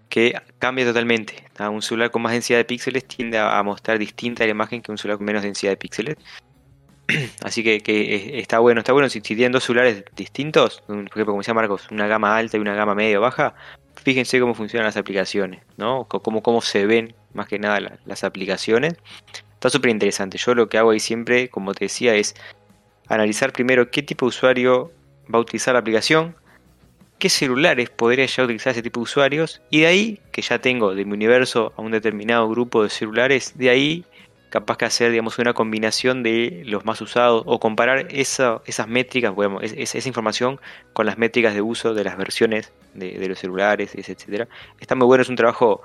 [0.09, 1.45] que cambia totalmente.
[1.59, 4.99] Un celular con más densidad de píxeles tiende a, mostrar distinta la imagen que un
[4.99, 6.17] celular con menos densidad de píxeles.
[7.43, 11.55] Así que, está bueno, está bueno si, tienen dos celulares distintos, por ejemplo, como decía
[11.55, 13.55] Marcos, una gama alta y una gama media o baja,
[14.03, 16.05] fíjense cómo funcionan las aplicaciones, ¿no?
[16.05, 18.95] Cómo, cómo se ven más que nada las aplicaciones.
[19.63, 20.39] Está súper interesante.
[20.39, 22.35] Yo lo que hago ahí siempre, como te decía, es
[23.07, 24.91] analizar primero qué tipo de usuario
[25.33, 26.35] va a utilizar la aplicación,
[27.21, 30.97] qué celulares podría ya utilizar ese tipo de usuarios, y de ahí, que ya tengo
[30.97, 34.05] de mi universo a un determinado grupo de celulares, de ahí
[34.51, 39.33] capaz que hacer digamos, una combinación de los más usados o comparar esa, esas métricas,
[39.63, 40.59] esa información
[40.93, 44.49] con las métricas de uso de las versiones de, de los celulares, etc.
[44.81, 45.83] Está muy bueno, es un trabajo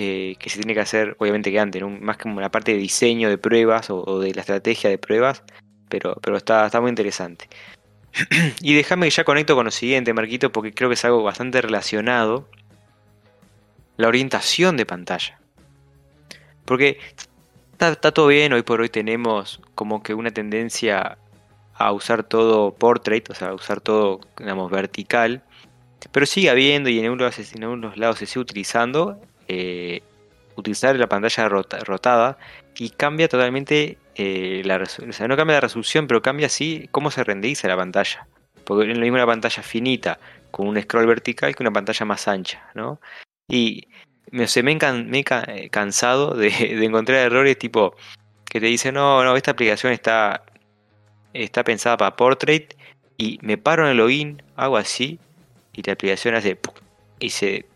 [0.00, 3.28] eh, que se tiene que hacer, obviamente que antes, más como la parte de diseño
[3.28, 5.42] de pruebas o, de la estrategia de pruebas,
[5.88, 7.48] pero, pero está, está muy interesante.
[8.60, 11.60] y déjame que ya conecto con lo siguiente, Marquito, porque creo que es algo bastante
[11.62, 12.48] relacionado.
[13.96, 15.40] La orientación de pantalla.
[16.64, 17.00] Porque
[17.72, 21.18] está, todo bien, hoy por hoy tenemos como que una tendencia
[21.74, 25.42] a usar todo portrait, o sea, a usar todo, digamos, vertical.
[26.12, 30.02] Pero sigue habiendo y en algunos, en algunos lados se sigue utilizando eh,
[30.56, 32.38] utilizar la pantalla rotada
[32.76, 35.24] y cambia totalmente eh, la resolución.
[35.24, 38.26] O no cambia la resolución, pero cambia así cómo se renderiza la pantalla.
[38.64, 40.18] Porque es lo mismo una pantalla finita
[40.50, 43.00] con un scroll vertical que una pantalla más ancha, ¿no?
[43.48, 43.88] Y
[44.30, 46.48] me, se me, he cansado de,
[46.84, 47.94] encontrar errores tipo
[48.44, 50.42] que te dicen, no, no, esta aplicación está,
[51.32, 52.74] está pensada para portrait
[53.16, 55.18] y me paro en el login, hago así
[55.72, 56.58] y la aplicación hace
[57.20, 57.66] y se,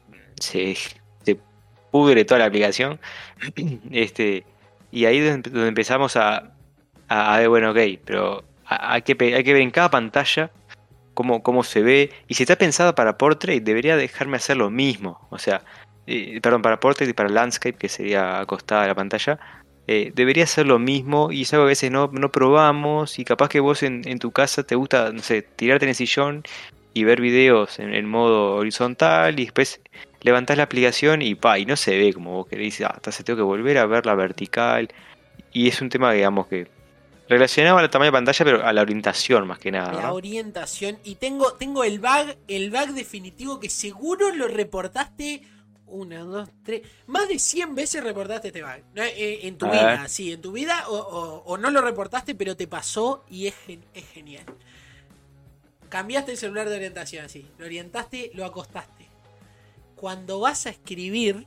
[1.92, 2.98] pudre toda la aplicación.
[3.92, 4.44] este
[4.90, 6.50] Y ahí es donde empezamos a,
[7.08, 10.50] a, ver, bueno, ok, pero hay que, hay que ver en cada pantalla
[11.14, 12.10] cómo, cómo se ve.
[12.26, 15.24] Y si está pensada para portrait, debería dejarme hacer lo mismo.
[15.30, 15.62] O sea,
[16.08, 19.38] eh, perdón, para portrait y para landscape, que sería acostada la pantalla.
[19.88, 23.24] Eh, debería ser lo mismo y es algo que a veces no, no probamos y
[23.24, 26.44] capaz que vos en, en, tu casa te gusta, no sé, tirarte en el sillón
[26.94, 29.80] y ver videos en, el modo horizontal y después
[30.22, 33.36] levantás la aplicación y pa, y no se ve como vos querés, ah, se tengo
[33.36, 34.88] que volver a ver la vertical
[35.52, 36.68] y es un tema digamos que
[37.28, 39.92] relacionado al tamaño de pantalla pero a la orientación más que nada.
[39.92, 45.42] La orientación y tengo tengo el bug, el bug definitivo que seguro lo reportaste
[45.92, 48.82] una, dos, tres, más de 100 veces reportaste este bug.
[48.96, 53.24] Eh, en tu vida, sí, en tu vida, o, no lo reportaste, pero te pasó
[53.28, 53.54] y es,
[53.92, 54.44] es genial.
[55.90, 59.01] Cambiaste el celular de orientación así, lo orientaste, lo acostaste.
[60.02, 61.46] Cuando vas a escribir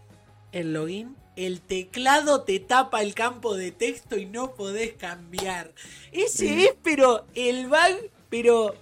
[0.53, 5.73] el login, el teclado te tapa el campo de texto y no podés cambiar.
[6.13, 8.73] Ese es, pero el bug, pero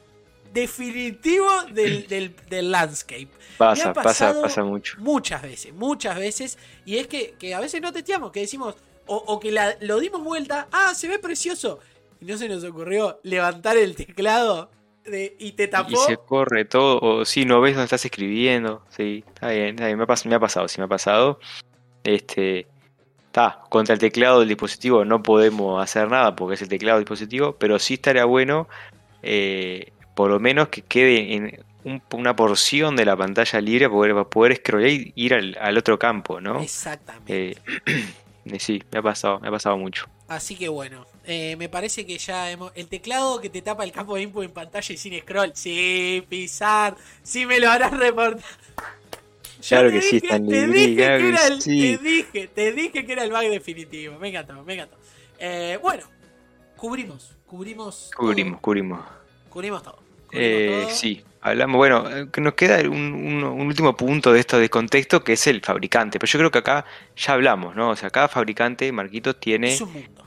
[0.54, 2.08] definitivo del,
[2.50, 3.30] del, landscape.
[3.58, 4.98] Pasa, pasa, pasa mucho.
[5.00, 6.60] Muchas veces, muchas veces.
[6.86, 8.76] Y es que, a veces no testeamos, que decimos,
[9.08, 11.80] o, que lo dimos vuelta, ah, se ve precioso.
[12.22, 14.70] Y no se nos ocurrió levantar el teclado
[15.40, 15.92] y te tapó.
[15.92, 18.84] Y se corre todo, o si no ves dónde estás escribiendo.
[18.90, 19.98] Sí, está bien, está bien.
[19.98, 21.40] Me, ha, me ha pasado, sí me ha pasado.
[22.04, 22.68] Este.
[23.28, 27.06] Está, contra el teclado del dispositivo no podemos hacer nada porque es el teclado del
[27.06, 28.68] dispositivo, pero sí estaría bueno
[29.24, 31.60] eh, por lo menos que quede en
[32.12, 36.40] una porción de la pantalla libre para poder, poder scrollar y ir al, otro campo,
[36.40, 36.62] ¿no?
[36.62, 37.58] Exactamente.
[37.86, 40.06] Eh, sí, me ha pasado, me ha pasado mucho.
[40.36, 42.72] Así que bueno, eh, me parece que ya hemos.
[42.76, 45.52] El teclado que te tapa el campo de input en pantalla y sin scroll.
[45.56, 46.96] Sí, pisar.
[47.22, 48.44] Sí, me lo harás reportar.
[49.68, 53.24] Claro que sí, está te dije, que era el, te dije, te dije que era
[53.24, 54.20] el bug definitivo.
[54.20, 54.98] Me encantó, me encantó.
[55.40, 56.04] Eh, bueno,
[56.76, 58.12] cubrimos, cubrimos.
[58.16, 59.00] Cubrimos, cubrimos.
[59.50, 60.00] Cubrimos todo.
[60.34, 65.34] Eh, sí, hablamos, bueno, eh, nos queda un, último punto de esto de contexto que
[65.34, 67.92] es el fabricante, pero yo creo que acá ya hablamos, ¿no?
[67.92, 70.23] O sea, cada fabricante, Marquito, tiene un mundo.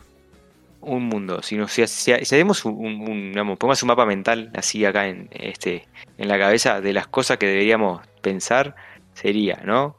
[0.86, 1.42] Un mundo.
[1.42, 6.28] Si, si, si, hacemos un, digamos, pongamos un mapa mental así acá en, este, en
[6.28, 8.76] la cabeza de las cosas que deberíamos pensar,
[9.12, 9.96] sería, ¿no?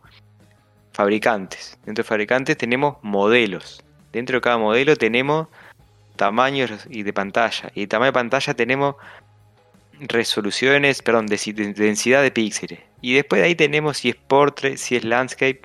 [0.93, 1.77] Fabricantes.
[1.85, 3.83] Dentro de fabricantes tenemos modelos.
[4.13, 5.49] Dentro de cada modelo tenemos
[6.15, 7.69] tamaños y de pantalla.
[7.75, 8.95] Y de tamaño de pantalla tenemos
[9.99, 12.79] resoluciones, perdón, de, densidad de píxeles.
[13.01, 15.61] Y después de ahí tenemos si es portrait, si es landscape.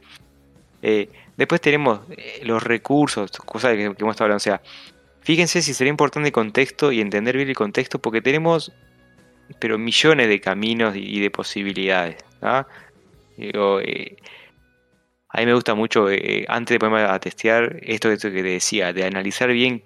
[0.82, 4.36] Eh, después tenemos eh, los recursos, cosas que, hemos estado hablando.
[4.36, 4.60] O sea,
[5.22, 8.72] fíjense si sería importante el contexto y entender bien el contexto, porque tenemos
[9.58, 12.16] pero millones de caminos y, de posibilidades.
[13.36, 14.16] Eh,
[15.28, 16.06] a mí me gusta mucho,
[16.48, 19.82] antes de ponerme a testear, esto, esto que te decía, de analizar bien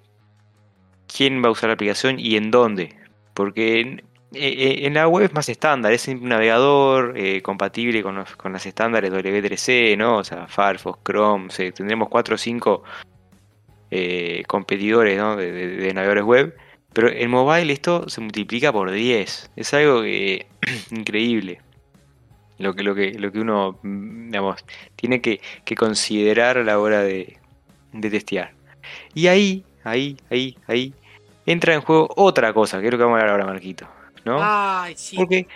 [1.07, 2.95] quién va a usar la aplicación y en dónde.
[3.33, 3.99] Porque eh,
[4.33, 8.51] eh, en la web es más estándar, es un navegador eh, compatible con, los, con
[8.51, 10.17] las estándares W3C, ¿no?
[10.17, 12.83] O sea, Firefox, Chrome, tendremos 4 o 5
[14.47, 16.57] competidores de, navegadores web.
[16.93, 19.51] Pero en mobile esto se multiplica por 10.
[19.55, 20.03] Es algo
[20.91, 21.61] increíble.
[22.57, 24.65] Lo que, lo, que, lo que uno mm, digamos,
[24.95, 25.39] tiene que,
[25.75, 27.37] considerar a la hora de,
[27.93, 28.53] de testear.
[29.13, 30.93] Y ahí, ahí, ahí, ahí,
[31.45, 33.87] entra en juego otra cosa, que es lo que vamos a hablar ahora, Marquito.
[35.15, 35.47] Porque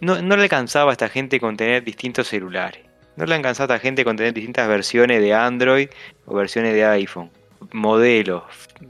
[0.00, 2.84] no, le alcanzaba a esta gente con tener distintos celulares.
[3.16, 5.88] No le alcanzaba a esta gente con tener distintas versiones de Android
[6.26, 7.30] o versiones de iPhone.
[7.72, 8.44] Modelos,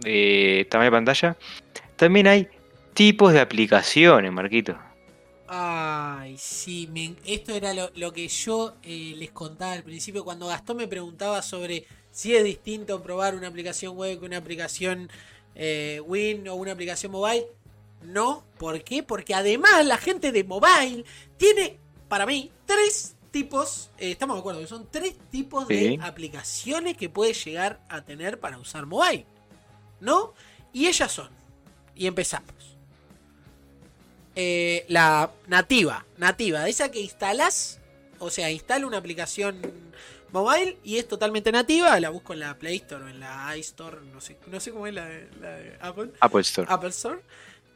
[0.05, 1.37] eh, tamaño de pantalla.
[1.97, 2.49] También hay
[2.95, 4.77] tipos de aplicaciones, Marquito.
[5.51, 10.87] Ay, sí, esto era lo, que yo eh, les contaba al principio cuando Gastón me
[10.87, 15.09] preguntaba sobre si es distinto probar una aplicación web que una aplicación
[15.55, 17.47] eh, Win o una aplicación mobile.
[18.03, 19.03] No, ¿por qué?
[19.03, 21.05] Porque además la gente de mobile
[21.37, 26.97] tiene, para mí, tres tipos, eh, estamos de acuerdo, que son tres tipos de aplicaciones
[26.97, 29.27] que puede llegar a tener para usar mobile.
[30.01, 30.35] ¿No?
[30.73, 31.29] Y ellas son,
[31.97, 32.77] y empezamos.
[34.37, 37.81] Eh, la nativa, nativa, esa que instalas,
[38.21, 39.61] o sea, instala una aplicación
[40.31, 41.99] mobile y es totalmente nativa.
[41.99, 44.87] La busco en la Play Store o en la iStore, no sé, no sé cómo
[44.87, 46.13] es la, de Apple.
[46.21, 46.69] Apple Store.
[46.71, 47.21] Apple Store.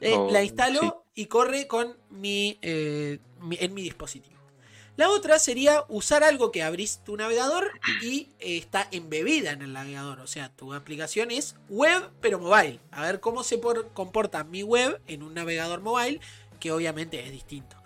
[0.00, 1.22] Eh, Oh, la instalo sí.
[1.22, 2.58] y corre con mi,
[3.40, 4.31] mi- en mi dispositivo.
[4.96, 7.70] La otra sería usar algo que abrís tu navegador
[8.02, 10.20] y eh, está embebida en el navegador.
[10.20, 12.78] O sea, tu aplicación es web pero mobile.
[12.90, 16.20] A ver cómo se por- comporta mi web en un navegador mobile
[16.60, 17.76] que obviamente es distinto.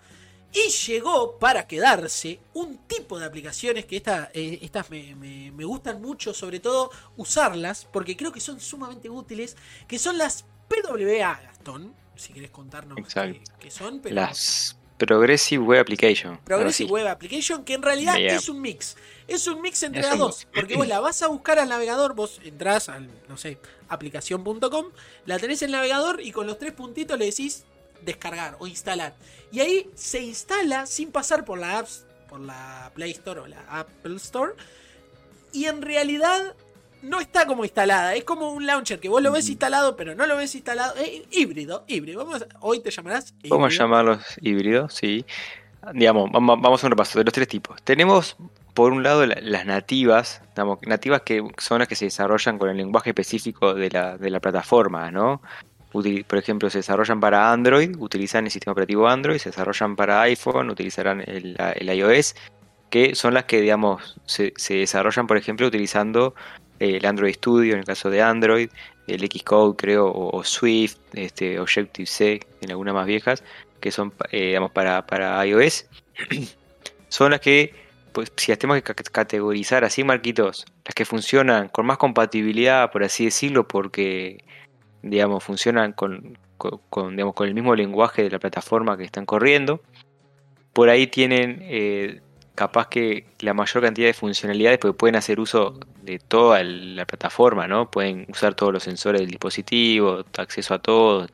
[0.53, 5.63] Y llegó para quedarse un tipo de aplicaciones que esta- eh, estas me, me- me
[5.65, 9.55] gustan mucho, sobre todo usarlas, porque creo que son sumamente útiles,
[9.87, 11.93] que son las PWA, Gastón.
[12.15, 12.97] Si querés contarnos
[13.59, 14.15] qué son, pero...
[14.15, 16.37] Las Progressive Web Application.
[16.43, 16.89] Progressive.
[16.89, 18.35] Web Application, que en realidad Yeah.
[18.35, 18.95] es un mix.
[19.27, 20.37] Es un mix entre Es las dos.
[20.39, 20.47] mix.
[20.55, 24.85] Porque vos la vas a buscar al navegador, vos entrás al, no sé, aplicación.com,
[25.25, 27.63] la tenés en el navegador y con los tres puntitos le decís
[28.01, 29.15] descargar o instalar.
[29.51, 33.59] Y ahí se instala sin pasar por la apps, por la Play Store o la
[33.69, 34.53] Apple Store.
[35.51, 36.55] Y en realidad
[37.01, 38.15] no está como instalada.
[38.15, 39.51] Es como un launcher que vos lo ves Mm.
[39.51, 40.95] instalado, pero no lo ves instalado.
[40.95, 42.25] Es híbrido, híbrido.
[42.25, 43.83] Vamos a- hoy te llamarás Vamos a híbrido.
[43.85, 45.25] llamarlos híbridos, sí.
[45.93, 47.81] Digamos, vamos, a un repaso de los tres tipos.
[47.83, 48.35] Tenemos,
[48.73, 52.69] por un lado, la- las nativas, digamos, nativas que son las que se desarrollan con
[52.69, 55.41] el lenguaje específico de la, de la plataforma, ¿no?
[55.91, 60.69] Por ejemplo, se desarrollan para Android, utilizan el sistema operativo Android, se desarrollan para iPhone,
[60.69, 62.35] utilizarán el, el iOS,
[62.89, 66.35] que son las que, digamos, se, se desarrollan, por ejemplo, utilizando
[66.79, 68.69] el Android Studio en el caso de Android,
[69.07, 73.43] el Xcode, creo, o, Swift, este, Objective-C, en algunas más viejas,
[73.79, 75.87] que son, eh, digamos, para, para iOS.
[77.09, 77.73] son las que,
[78.11, 82.91] pues, si las tenemos que ca- categorizar así, Marquitos, las que funcionan con más compatibilidad,
[82.91, 84.43] por así decirlo, porque,
[85.03, 89.25] digamos, funcionan con, con, con, digamos, con el mismo lenguaje de la plataforma que están
[89.25, 89.81] corriendo.
[90.73, 92.21] Por ahí tienen eh,
[92.57, 97.67] capaz que la mayor cantidad de funcionalidades, porque pueden hacer uso de toda la plataforma,
[97.67, 97.91] ¿no?
[97.91, 101.27] Pueden usar todos los sensores del dispositivo, acceso a todo.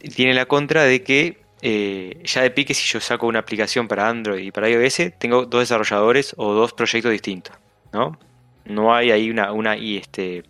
[0.00, 3.88] Y Tiene la contra de que eh, ya de pique si yo saco una aplicación
[3.88, 7.56] para Android y para iOS, tengo dos desarrolladores o dos proyectos distintos,
[7.92, 8.16] ¿no?
[8.64, 10.44] No hay ahí una, una este,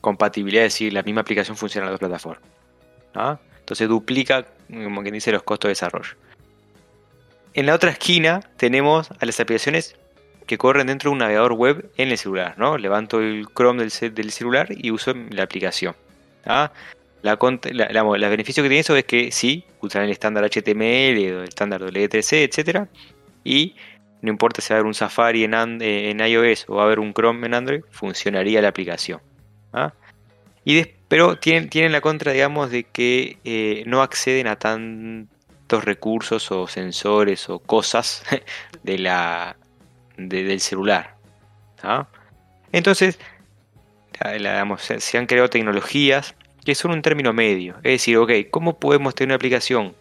[0.00, 2.48] compatibilidad de decir la misma aplicación funciona en las dos plataformas.
[3.58, 6.27] Entonces duplica, como quien dice, los costos de desarrollo.
[7.58, 9.96] En la otra esquina tenemos a las aplicaciones
[10.46, 12.78] que corren dentro de un navegador web en el celular, ¿no?
[12.78, 15.96] Levanto el Chrome del, ce- del celular y uso la aplicación.
[16.46, 16.70] ¿ah?
[17.22, 20.44] La, cont- la, la- el beneficio que tiene eso es que sí, usan el estándar
[20.44, 22.86] HTML, el estándar W3C, etcétera,
[23.42, 23.74] y
[24.22, 27.12] no importa si va a haber un Safari en, iOS o va a haber un
[27.12, 29.20] Chrome en Android, funcionaría la aplicación.
[29.72, 29.92] ¿ah?
[30.64, 34.54] Y pero tienen, tienen la contra, digamos, de que eh, no acceden a
[35.84, 38.22] recursos o sensores o cosas
[38.82, 39.56] de la,
[40.16, 41.16] de- del celular.
[42.72, 43.18] Entonces,
[44.98, 47.76] se, han creado tecnologías que son un término medio.
[47.78, 49.94] Es decir, ok, ¿cómo podemos tener una aplicación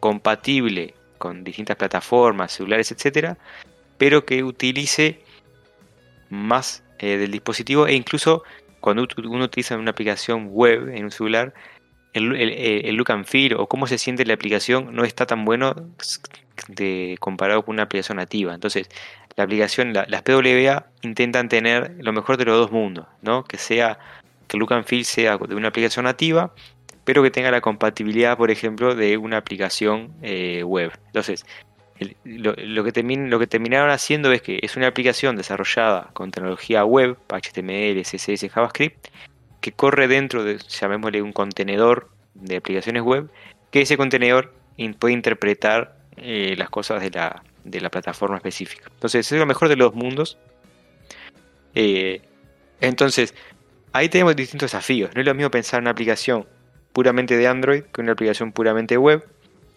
[0.00, 3.38] compatible con distintas plataformas, celulares, etcétera,
[3.98, 5.20] pero que utilice
[6.28, 8.42] más eh, del dispositivo e incluso
[8.80, 11.54] cuando uno utiliza una aplicación web en un celular,
[12.16, 15.44] el, el- el look and feel o cómo se siente la aplicación no está tan
[15.44, 15.74] bueno
[16.68, 18.54] de, comparado con una aplicación nativa.
[18.54, 18.88] Entonces,
[19.36, 23.44] la aplicación, la- las PWA intentan tener lo mejor de los dos mundos, ¿no?
[23.44, 23.98] Que sea
[24.48, 26.52] que el look and feel sea de una aplicación nativa,
[27.04, 30.92] pero que tenga la compatibilidad, por ejemplo, de una aplicación eh, web.
[31.06, 31.44] Entonces,
[32.24, 36.30] lo, lo que termin- lo que terminaron haciendo es que es una aplicación desarrollada con
[36.30, 39.08] tecnología web, HTML, CSS, JavaScript,
[39.66, 43.28] que corre dentro de, llamémosle, un contenedor de aplicaciones web,
[43.72, 44.52] que ese contenedor
[45.00, 48.84] puede interpretar eh, las cosas de la, de la plataforma específica.
[48.94, 50.38] Entonces, es lo mejor de los mundos.
[51.74, 52.20] Eh,
[52.80, 53.34] entonces,
[53.92, 55.10] ahí tenemos distintos desafíos.
[55.16, 56.46] No es lo mismo pensar en una aplicación
[56.92, 59.26] puramente de Android que una aplicación puramente web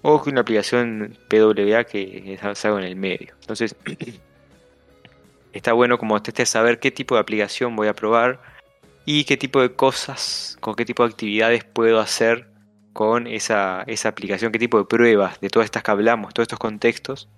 [0.03, 3.33] o que una aplicación PWA que es algo en el medio.
[3.41, 3.75] Entonces,
[5.53, 8.58] está bueno como testé saber qué tipo de aplicación voy a probar
[9.05, 12.49] y qué tipo de cosas, con qué tipo de actividades puedo hacer
[12.93, 16.59] con esa, esa aplicación, qué tipo de pruebas de todas estas que hablamos, todos estos
[16.59, 17.29] contextos,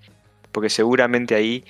[0.52, 1.64] porque seguramente ahí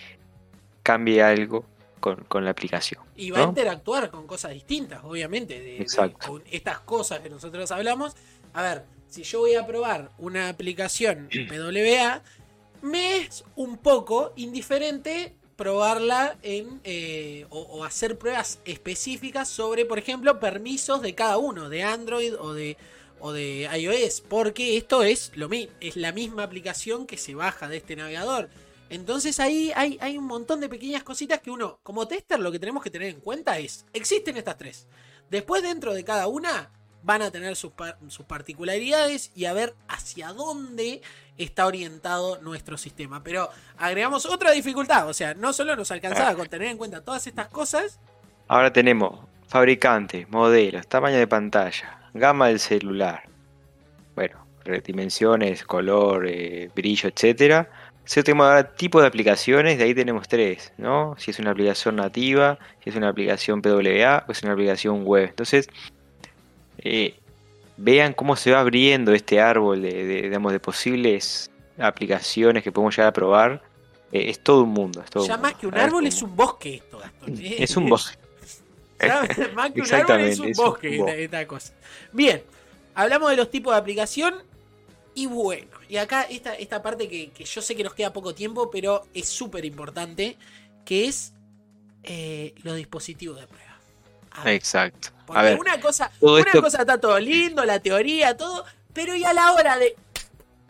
[0.83, 1.65] cambie algo
[1.99, 3.01] con, con la aplicación.
[3.15, 5.59] Y va a interactuar con cosas distintas, obviamente.
[5.59, 5.85] De,
[6.25, 8.15] con estas cosas que nosotros hablamos.
[8.53, 12.21] A ver, si yo voy a probar una aplicación PWA,
[12.81, 20.39] me es un poco indiferente probarla en eh, o, hacer pruebas específicas sobre, por ejemplo,
[20.39, 22.77] permisos de cada uno, de Android o de,
[23.19, 27.77] o de iOS, porque esto es lo es la misma aplicación que se baja de
[27.77, 28.49] este navegador.
[28.89, 32.57] Entonces ahí hay, hay un montón de pequeñas cositas que uno, como tester, lo que
[32.57, 34.87] tenemos que tener en cuenta es, existen estas tres.
[35.29, 36.71] Después dentro de cada una
[37.03, 37.71] van a tener sus,
[38.07, 41.01] sus particularidades y a ver hacia dónde
[41.37, 43.23] está orientado nuestro sistema.
[43.23, 47.25] Pero agregamos otra dificultad, o sea, no solo nos alcanzaba con tener en cuenta todas
[47.27, 47.99] estas cosas.
[48.47, 53.23] Ahora tenemos fabricantes, modelos, tamaño de pantalla, gama del celular,
[54.15, 54.45] bueno,
[54.85, 57.69] dimensiones, color, eh, brillo, etcétera.
[58.03, 61.15] Si tenemos ahora tipo de aplicaciones, de ahí tenemos tres, ¿no?
[61.17, 65.29] Si es una aplicación nativa, si es una aplicación PWA o es una aplicación web.
[65.29, 65.67] Entonces,
[66.83, 67.15] eh,
[67.77, 73.09] vean cómo se va abriendo este árbol de, digamos, de posibles aplicaciones que podemos llegar
[73.09, 73.61] a probar.
[74.11, 75.03] Eh, es todo un mundo.
[75.25, 77.37] ya más que un árbol es un bosque esto, Gastón.
[77.39, 78.17] Es un bosque.
[79.55, 81.73] más que un árbol es un bosque, Esta, cosa.
[82.11, 82.43] Bien,
[82.93, 84.35] hablamos de los tipos de aplicación.
[85.13, 88.71] Y bueno, y acá esta, esta parte que, yo sé que nos queda poco tiempo,
[88.71, 90.37] pero es súper importante,
[90.85, 91.33] que es
[92.03, 93.70] eh, los dispositivos de prueba.
[94.45, 95.09] Exacto.
[95.25, 99.53] Porque una cosa, una cosa está todo lindo, la teoría, todo, pero y a la
[99.53, 99.95] hora de.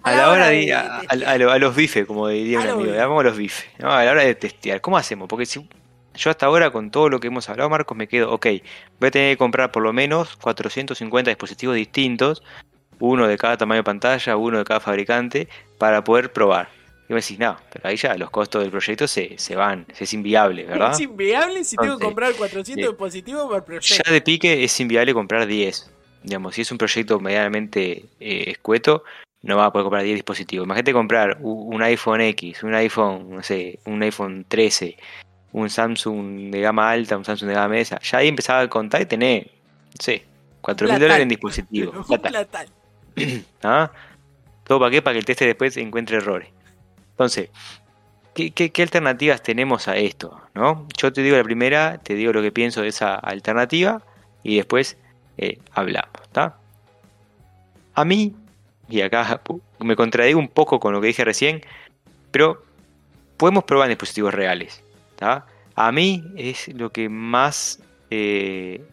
[0.04, 0.74] A, la, hora, de.
[0.74, 3.68] a, los bifes, como diría un amigo, llamamos los bifes.
[3.80, 5.28] A la hora de testear, ¿cómo hacemos?
[5.28, 5.68] Porque si
[6.16, 8.48] yo hasta ahora, con todo lo que hemos hablado, Marcos, me quedo, ok,
[9.00, 12.44] voy a tener que comprar por lo menos 450 dispositivos distintos
[13.02, 16.70] uno de cada tamaño de pantalla, uno de cada fabricante, para poder probar.
[17.12, 20.14] Y me decís, no, pero ahí ya los costos del proyecto se, se van, es
[20.14, 20.94] inviable, ¿verdad?
[20.94, 24.02] Es inviable si tengo que comprar 400 dispositivos por proyecto.
[24.06, 25.92] Ya de pique es inviable comprar 10.
[26.24, 29.04] Digamos, si es un proyecto medianamente eh, escueto,
[29.42, 30.64] no vas a poder comprar 10 dispositivos.
[30.64, 34.96] Imagínate comprar un iPhone X, un iPhone, no sé, un iPhone 13,
[35.52, 38.00] un Samsung de gama alta, un Samsung de gama mesa.
[38.00, 40.24] Ya ahí empezaba a contar y tener, no sé,
[40.62, 42.08] 4 mil dólares en dispositivos.
[43.64, 43.92] ¿Ah?
[44.64, 45.02] ¿Todo para qué?
[45.02, 46.48] Para que el teste después encuentre errores.
[47.22, 47.50] Entonces,
[48.34, 50.42] ¿qué, alternativas tenemos a esto?
[50.54, 50.88] ¿no?
[50.98, 54.02] Yo te digo la primera, te digo lo que pienso de esa alternativa
[54.44, 54.98] y después
[55.38, 56.10] eh, hablamos.
[57.94, 58.34] A mí,
[58.90, 59.42] y acá
[59.80, 61.62] me contradigo un poco con lo que dije recién,
[62.32, 62.64] pero
[63.38, 64.84] podemos probar en dispositivos reales.
[65.76, 68.84] A mí es lo que más eh,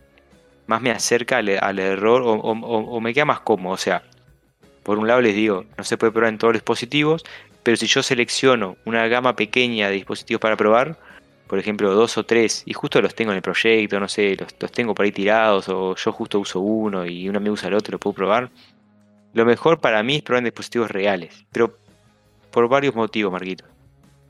[0.69, 3.73] más me acerca al, error o, me queda más cómodo.
[3.73, 4.03] O sea,
[4.85, 7.25] por un lado les digo, no se puede probar en todos los dispositivos,
[7.69, 10.97] pero si yo selecciono una gama pequeña de dispositivos para probar,
[11.47, 14.73] por ejemplo dos o tres, y justo los tengo en el proyecto, no sé, los,
[14.73, 17.93] tengo por ahí tirados, o yo justo uso uno y uno me usa el otro,
[17.93, 18.49] lo puedo probar.
[19.35, 21.77] Lo mejor para mí es probar en dispositivos reales, pero
[22.51, 23.67] por varios motivos, Marquito.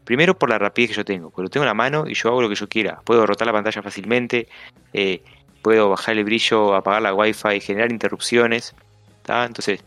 [0.02, 2.30] Primero por la rapidez que yo tengo, porque lo tengo en la mano y yo
[2.30, 3.02] hago lo que yo quiera.
[3.04, 4.48] Puedo rotar la pantalla fácilmente,
[4.92, 5.22] eh,
[5.62, 8.74] puedo bajar el brillo, apagar la wifi, generar interrupciones.
[9.28, 9.84] Entonces,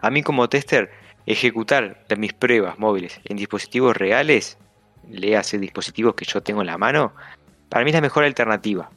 [0.00, 4.58] a mí como tester, ejecutar mis pruebas móviles en dispositivos reales,
[5.08, 7.12] le hace dispositivos que yo tengo en la mano,
[7.68, 8.90] para mí es la mejor alternativa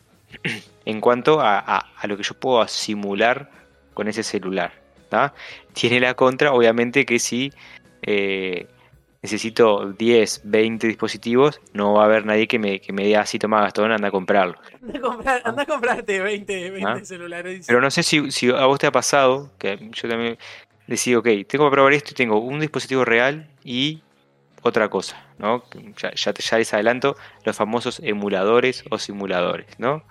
[0.85, 3.49] en cuanto a, lo que yo puedo simular
[3.93, 4.73] con ese celular.
[5.73, 7.51] Tiene la contra, obviamente, que si
[8.01, 8.67] eh,
[9.21, 13.39] necesito 10, 20 dispositivos, no va a haber nadie que me, que me diga así,
[13.39, 14.57] toma Gastón, anda a comprarlo.
[15.43, 16.99] Anda a, comprarte 20, 20 ¿Ah?
[17.03, 17.65] celulares.
[17.67, 20.37] Pero no sé si, si, a vos te ha pasado, que yo también
[20.87, 24.01] decido, ok, tengo que probar esto y tengo un dispositivo real y
[24.61, 25.63] otra cosa, ¿no?
[26.01, 27.15] Ya, ya, ya les adelanto,
[27.45, 30.03] los famosos emuladores o simuladores, ¿no?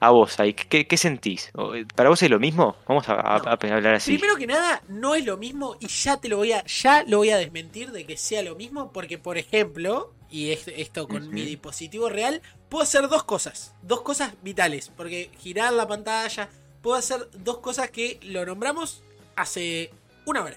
[0.00, 1.50] a vos ahí, ¿qué, sentís?
[1.74, 2.76] Eh, ¿Para vos es lo mismo?
[2.86, 4.12] Vamos a, hablar así.
[4.12, 7.18] Primero que nada, no es lo mismo y ya te lo voy a, ya lo
[7.18, 11.42] voy a desmentir de que sea lo mismo, porque por ejemplo, y esto con mi
[11.42, 16.48] dispositivo real, puedo hacer dos cosas, dos cosas vitales, porque girar la pantalla,
[16.82, 19.02] puedo hacer dos cosas que lo nombramos
[19.34, 19.90] hace
[20.26, 20.56] una hora.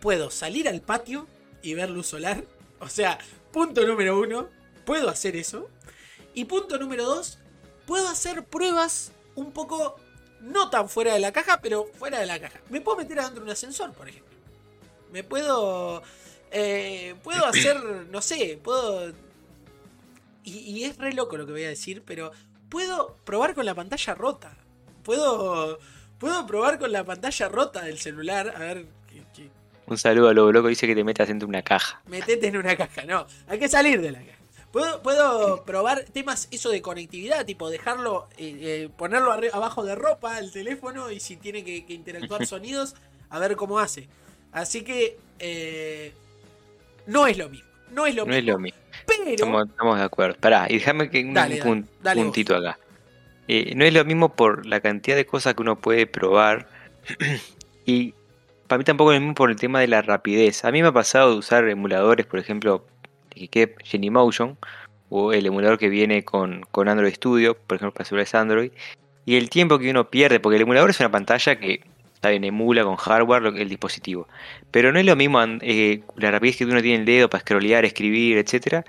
[0.00, 1.28] Puedo salir al patio
[1.62, 2.44] y ver luz solar,
[2.80, 3.18] o sea,
[3.52, 4.48] punto número uno,
[4.84, 5.70] puedo hacer eso.
[6.34, 7.38] Y punto número dos,
[7.86, 9.96] puedo hacer pruebas un poco
[10.40, 12.60] no tan fuera de la caja, pero fuera de la caja.
[12.68, 14.34] Me puedo meter adentro de un ascensor, por ejemplo.
[15.12, 16.02] Me puedo.
[16.50, 17.76] Eh, puedo hacer.
[18.10, 19.12] No sé, puedo.
[20.44, 22.30] Y, es re loco lo que voy a decir, pero
[22.68, 24.56] puedo probar con la pantalla rota.
[25.02, 25.78] Puedo.
[26.18, 28.52] Puedo probar con la pantalla rota del celular.
[28.56, 28.86] A ver.
[29.86, 32.00] Un saludo a lo loco, dice que te metas dentro de una caja.
[32.06, 33.26] Metete en una caja, no.
[33.46, 34.38] Hay que salir de la caja.
[35.02, 40.50] Puedo, probar temas eso de conectividad, tipo dejarlo, eh, eh, ponerlo abajo de ropa el
[40.50, 42.96] teléfono y si tiene que, interactuar sonidos,
[43.30, 44.08] a ver cómo hace.
[44.50, 46.12] Así que eh,
[47.06, 47.68] no es lo mismo.
[47.92, 48.38] No es lo no mismo.
[48.38, 48.80] Es lo mismo.
[49.06, 49.62] Pero...
[49.62, 50.36] Estamos, de acuerdo.
[50.40, 51.20] Pará, y déjame que
[51.64, 52.76] un puntito acá.
[53.48, 56.68] No es lo mismo por la cantidad de cosas que uno puede probar.
[57.86, 58.14] y
[58.66, 60.64] para mí tampoco es lo mismo por el tema de la rapidez.
[60.64, 62.86] A mí me ha pasado de usar emuladores, por ejemplo,
[63.50, 64.56] que Genymotion,
[65.10, 68.72] o el emulador que viene con, con Android Studio, por ejemplo, para celulares Android,
[69.26, 71.82] y el tiempo que uno pierde, porque el emulador es una pantalla que
[72.14, 74.28] está emula con hardware el dispositivo.
[74.70, 77.84] Pero no es lo mismo eh, la rapidez que uno tiene el dedo para scrollear,
[77.84, 78.84] escribir, etcétera,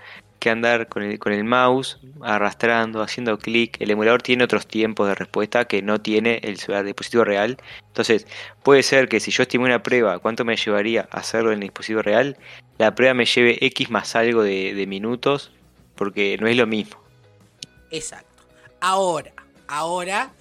[0.46, 3.82] que andar con el, con el mouse arrastrando, haciendo clic.
[3.82, 7.58] El emulador tiene otros tiempos de respuesta que no tiene el, dispositivo real.
[7.88, 8.28] Entonces,
[8.62, 12.04] puede ser que si yo estime una prueba, ¿cuánto me llevaría hacerlo en el dispositivo
[12.04, 12.38] real?
[12.78, 15.52] La prueba me lleve X más algo de, minutos,
[15.96, 17.02] porque no es lo mismo.
[17.90, 18.44] Exacto.
[18.80, 19.34] Ahora,
[19.68, 20.32] ahora,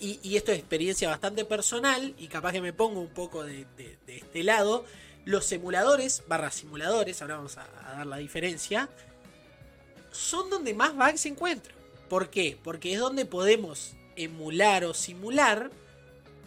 [0.00, 3.66] y, esto es experiencia bastante personal, y capaz que me pongo un poco de,
[4.06, 4.86] este lado,
[5.26, 8.88] los emuladores, barra simuladores, ahora vamos a dar la diferencia,
[10.16, 11.76] son donde más bugs se encuentran.
[12.08, 12.58] ¿Por qué?
[12.62, 15.70] Porque es donde podemos emular o simular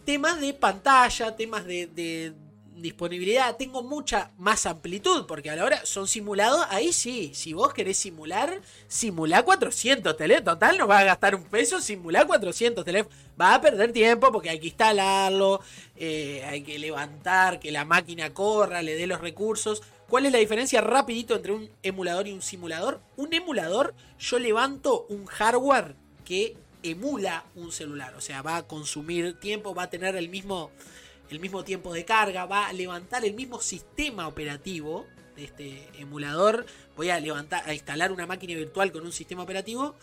[0.05, 2.33] temas de pantalla, temas de,
[2.75, 3.57] disponibilidad.
[3.57, 7.97] Tengo mucha más amplitud, porque a la hora son simulados, ahí sí, si vos querés
[7.97, 10.53] simular, simulá 400 teléfonos.
[10.53, 13.17] Total, no va a gastar un peso, simular 400 teléfonos.
[13.39, 15.61] Va a perder tiempo porque hay que instalarlo,
[15.97, 19.83] eh, hay que levantar, que la máquina corra, le dé los recursos.
[20.09, 22.99] ¿Cuál es la diferencia rapidito entre un emulador y un simulador?
[23.15, 25.95] Un emulador, yo levanto un hardware
[26.25, 28.15] que emula un celular.
[28.15, 30.71] O sea, va a consumir tiempo, va a tener el mismo,
[31.29, 35.05] el mismo tiempo de carga, va a levantar el mismo sistema operativo
[35.35, 36.65] de este emulador.
[36.95, 39.95] Voy a levantar, a instalar una máquina virtual con un sistema operativo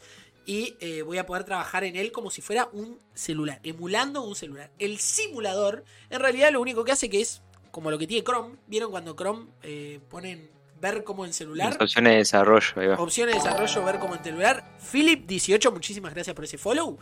[0.46, 4.36] y eh, voy a poder trabajar en él como si fuera un celular, emulando un
[4.36, 4.70] celular.
[4.78, 7.42] El simulador, en realidad, lo único que hace que es
[7.76, 8.56] como lo que tiene Chrome.
[8.66, 10.48] ¿Vieron cuando Chrome eh, ponen
[10.80, 11.76] ver como en celular?
[11.78, 14.64] opciones de desarrollo, Opciones de desarrollo, ver como en celular.
[14.90, 16.96] Philip18, muchísimas gracias por ese follow.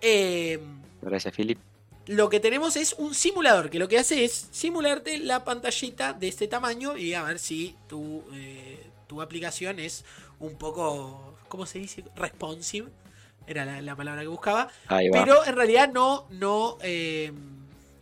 [0.00, 0.58] Eh,
[1.02, 1.60] gracias, Philip.
[2.06, 6.26] Lo que tenemos es un simulador que lo que hace es simularte la pantallita de
[6.26, 10.04] este tamaño y a ver si tu, eh, tu aplicación es
[10.40, 12.02] un poco, ¿cómo se dice?
[12.16, 12.88] Responsive.
[13.46, 14.68] Era la, palabra que buscaba.
[14.88, 16.76] Pero en realidad no, no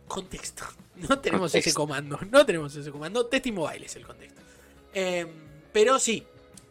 [0.07, 0.65] contexto.
[1.09, 2.19] No tenemos ese comando.
[2.31, 3.25] No tenemos ese comando.
[3.25, 4.41] Testing Mobile es el contexto.
[4.93, 5.27] Em,
[5.71, 6.25] pero sí,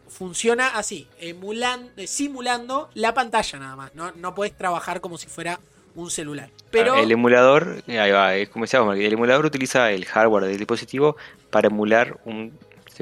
[0.09, 3.95] funciona así, emulan, eh, simulando la pantalla nada más.
[3.95, 5.59] No, no puedes trabajar como si fuera
[5.95, 6.49] un celular.
[6.71, 11.17] Pero el emulador, ahí va, es como decíamos, el emulador utiliza el hardware del dispositivo
[11.49, 12.53] para emular un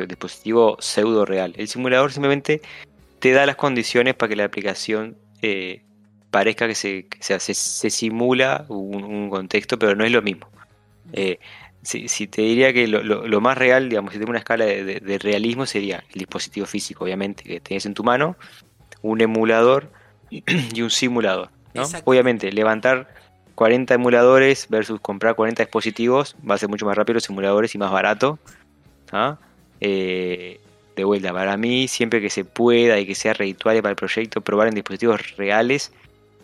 [0.08, 1.54] dispositivo pseudo real.
[1.58, 2.62] El simulador simplemente
[3.20, 5.82] te da las condiciones para que la aplicación eh,
[6.32, 10.48] parezca que se, se, simula un, contexto, pero no es lo mismo.
[11.16, 11.40] Eh,
[11.82, 16.04] si, te diría que lo, más real, digamos, si tengo una escala de, realismo, sería
[16.14, 18.36] el dispositivo físico, obviamente, que tienes en tu mano,
[19.02, 19.92] un emulador
[20.30, 21.50] y un simulador.
[22.06, 23.08] Obviamente, levantar
[23.56, 27.78] 40 emuladores versus comprar 40 dispositivos va a ser mucho más rápido los simuladores y
[27.78, 28.40] más barato.
[29.80, 30.60] Eh,
[30.96, 34.42] de vuelta, para mí, siempre que se pueda y que sea redituable para el proyecto,
[34.42, 35.92] probar en dispositivos reales,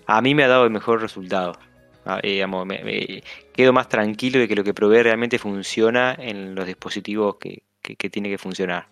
[0.08, 1.58] a mí me ha dado el mejor resultado.
[2.06, 6.66] Ah, eh, me, quedo más tranquilo de que lo que provee realmente funciona en los
[6.66, 7.64] dispositivos que,
[8.10, 8.88] tiene que funcionar.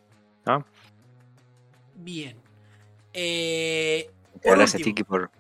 [1.95, 2.36] Bien.
[3.14, 4.10] Eh,
[4.44, 5.31] gracias, Tiki, por,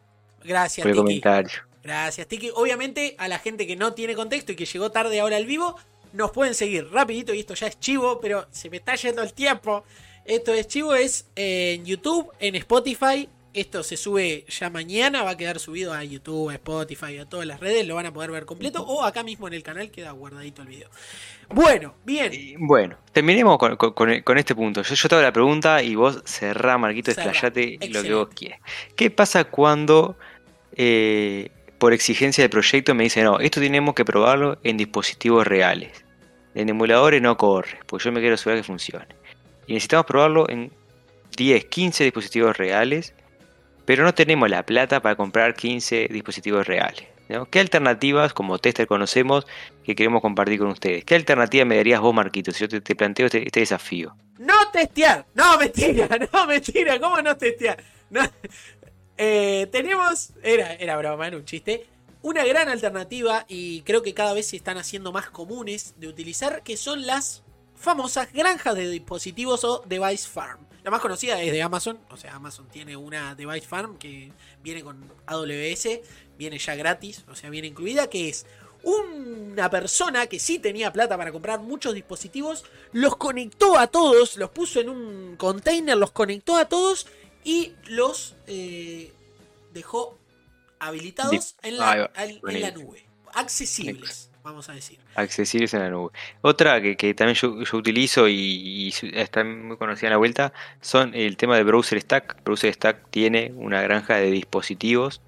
[0.43, 1.69] gracias, el comentario.
[1.83, 2.51] Gracias, Tiki.
[2.55, 5.75] Obviamente, a la gente que no tiene contexto y que llegó tarde ahora al vivo,
[6.13, 7.33] nos pueden seguir rapidito.
[7.33, 9.83] Y esto ya es chivo, pero se me está yendo el tiempo.
[10.25, 15.37] Esto es chivo, es en YouTube, en Spotify, esto se sube ya mañana, va a
[15.37, 18.45] quedar subido a YouTube, a Spotify, a todas las redes, lo van a poder ver
[18.45, 20.89] completo o acá mismo en el canal queda guardadito el video.
[21.49, 22.31] Bueno, bien.
[22.59, 24.83] bueno, terminemos con, este punto.
[24.83, 28.59] Yo, yo te hago la pregunta y vos cerrá, Marquito, explayate lo que vos quieras.
[28.95, 30.15] ¿Qué pasa cuando
[30.73, 31.49] eh,
[31.79, 36.05] por exigencia del proyecto me dicen, no, esto tenemos que probarlo en dispositivos reales?
[36.53, 39.07] En emuladores no corre, porque yo me quiero asegurar que funcione.
[39.65, 40.71] Y necesitamos probarlo en
[41.35, 43.13] 10, 15 dispositivos reales
[43.89, 47.07] pero no tenemos la plata para comprar 15 dispositivos reales.
[47.49, 49.47] ¿Qué alternativas como tester conocemos
[49.83, 51.03] que queremos compartir con ustedes?
[51.03, 54.15] ¿Qué alternativa me darías vos, Marquito, si yo te, planteo este, este, desafío?
[54.37, 57.83] No testear, no mentira, no mentira, ¿cómo no testear?
[59.21, 61.87] Eh, tenemos, era, era broma, era un chiste,
[62.21, 66.63] una gran alternativa y creo que cada vez se están haciendo más comunes de utilizar,
[66.63, 67.43] que son las
[67.75, 70.68] famosas granjas de dispositivos o device farm.
[70.83, 74.31] La más conocida es de Amazon, o sea, Amazon tiene una device farm que
[74.63, 75.99] viene con AWS,
[76.37, 78.45] viene ya gratis, o sea, viene incluida, que es
[78.83, 84.51] una persona que sí tenía plata para comprar muchos dispositivos, los conectó a todos, los
[84.51, 87.07] puso en un container, los conectó a todos
[87.43, 89.11] y los eh,
[89.73, 90.17] dejó
[90.79, 94.99] habilitados en la, en la nube, accesibles vamos a decir.
[95.15, 96.11] Accesibles en la nube.
[96.41, 101.13] Otra que, que también yo, yo utilizo y, está muy conocida en la vuelta son
[101.15, 102.43] el tema de Browser Stack.
[102.43, 105.21] Browser Stack tiene una granja de dispositivos.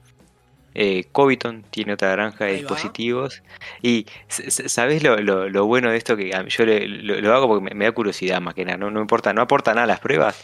[0.73, 2.69] Eh, Coviton tiene otra granja de Ahí va.
[2.69, 3.43] dispositivos.
[3.81, 6.15] Y ¿sabés lo, lo- lo bueno de esto?
[6.15, 8.77] Que yo le- lo, lo hago porque me, me da curiosidad más que nada.
[8.77, 10.41] No, no importa, no aporta nada a las pruebas.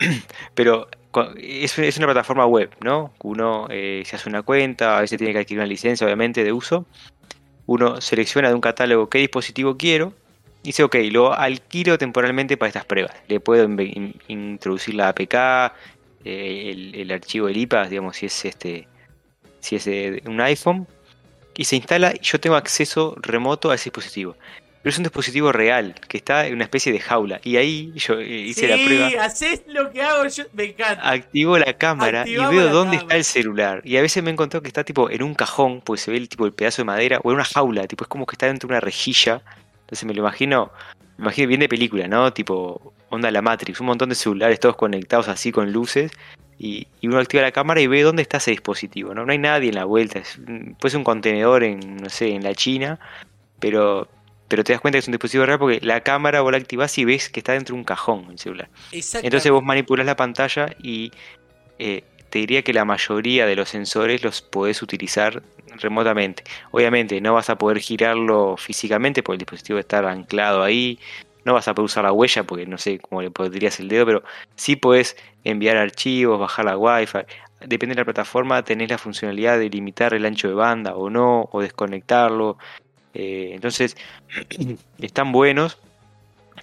[0.54, 0.88] Pero
[1.36, 3.12] es, es una plataforma web, ¿no?
[3.22, 6.52] Uno eh, se hace una cuenta, a veces tiene que adquirir una licencia, obviamente, de
[6.52, 6.84] uso.
[7.68, 10.14] Uno selecciona de un catálogo qué dispositivo quiero.
[10.62, 13.14] Y dice, ok, lo alquilo temporalmente para estas pruebas.
[13.28, 13.68] Le puedo
[14.28, 15.34] introducir la APK,
[16.24, 18.88] eh, el, archivo del IPA, digamos, si es este
[19.60, 19.86] si es
[20.24, 20.86] un iPhone,
[21.56, 24.34] y se instala y yo tengo acceso remoto a ese dispositivo.
[24.88, 27.42] Pero es un dispositivo real, que está en una especie de jaula.
[27.44, 31.10] Y ahí yo eh, hice la sí, prueba, haces lo que hago yo, me encanta.
[31.10, 33.02] activo la cámara Activamos y veo dónde cámara.
[33.02, 33.82] está el celular.
[33.84, 36.16] Y a veces me he encontrado que está tipo en un cajón, porque se ve
[36.16, 38.46] el tipo el pedazo de madera, o en una jaula, tipo es como que está
[38.46, 39.42] dentro de una rejilla.
[39.80, 40.72] Entonces me lo imagino,
[41.18, 42.32] me imagino bien de película, ¿no?
[42.32, 46.12] Tipo onda la Matrix, un montón de celulares todos conectados así con luces.
[46.58, 49.26] Y, y uno activa la cámara y ve dónde está ese dispositivo, ¿no?
[49.26, 50.20] No hay nadie en la vuelta.
[50.20, 50.40] Es,
[50.80, 52.98] puede ser un contenedor en, no sé, en la China,
[53.60, 54.08] pero,
[54.48, 56.96] pero te das cuenta que es un dispositivo real porque la cámara vos la activás
[56.98, 58.68] y ves que está dentro de un cajón el celular.
[58.92, 61.12] Entonces vos manipulás la pantalla y
[61.78, 65.42] eh, te diría que la mayoría de los sensores los podés utilizar
[65.76, 66.44] remotamente.
[66.70, 70.98] Obviamente no vas a poder girarlo físicamente porque el dispositivo está anclado ahí.
[71.44, 74.04] No vas a poder usar la huella porque no sé cómo le pondrías el dedo,
[74.06, 74.22] pero
[74.56, 77.20] sí podés enviar archivos, bajar la Wi-Fi.
[77.66, 81.48] Depende de la plataforma, tenés la funcionalidad de limitar el ancho de banda o no,
[81.52, 82.58] o desconectarlo.
[83.18, 83.96] Eh, entonces,
[85.00, 85.78] están buenos.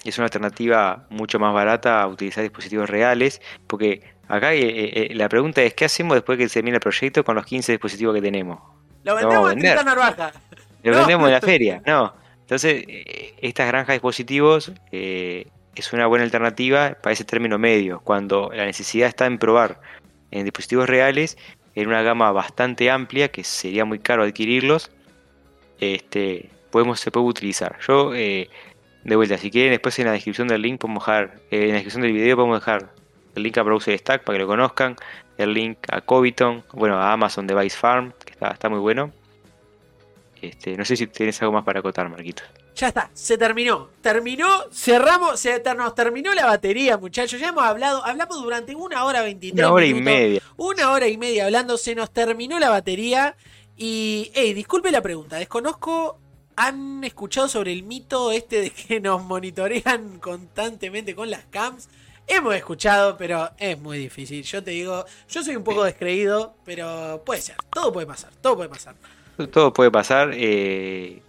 [0.06, 5.28] Es una alternativa mucho más barata a utilizar dispositivos reales, porque acá eh, eh, la
[5.30, 8.22] pregunta es, ¿qué hacemos después que se termine el proyecto con los 15 dispositivos que
[8.22, 8.60] tenemos?
[9.04, 9.78] lo a vendemos en vender.
[9.78, 10.32] Tinta Narvaja.
[10.84, 10.98] ¿Lo No.
[11.00, 11.82] vendemos en la feria?
[11.86, 12.14] No.
[12.42, 12.84] Entonces,
[13.42, 19.08] estas granjas de dispositivos es una buena alternativa para ese término medio, cuando la necesidad
[19.10, 19.82] está en probar
[20.32, 21.38] en dispositivos reales,
[21.74, 24.92] en una gama bastante amplia, que sería muy caro adquirirlos,
[25.80, 27.78] este, podemos, se puede utilizar.
[27.88, 28.50] Yo, eh,
[29.04, 31.74] de vuelta, si quieren, después en la descripción del link podemos dejar, eh, en la
[31.76, 32.92] descripción del video podemos dejar
[33.36, 34.96] el link a Browser Stack para que lo conozcan,
[35.38, 39.12] el link a Coviton, bueno, a Amazon Device Farm, que está, está muy bueno.
[40.42, 42.44] Este, no sé si tienes algo más para acotar, Marquito.
[42.76, 43.90] Ya está, se terminó.
[44.02, 47.40] Terminó, cerramos, se nos terminó la batería, muchachos.
[47.40, 50.42] Ya hemos hablado, hablamos durante una hora 23 Una hora y media.
[50.58, 53.38] Una hora y media hablando, se nos terminó la batería.
[53.78, 56.20] Y, hey, disculpe la pregunta, desconozco,
[56.56, 61.90] ¿han escuchado sobre el mito este de que nos monitorean constantemente con las cams?
[62.28, 64.42] Hemos escuchado, pero es muy difícil.
[64.44, 68.56] Yo te digo, yo soy un poco descreído, pero puede ser, todo puede pasar, todo
[68.56, 68.96] puede pasar.
[69.52, 70.32] Todo puede pasar.
[70.34, 71.22] eh,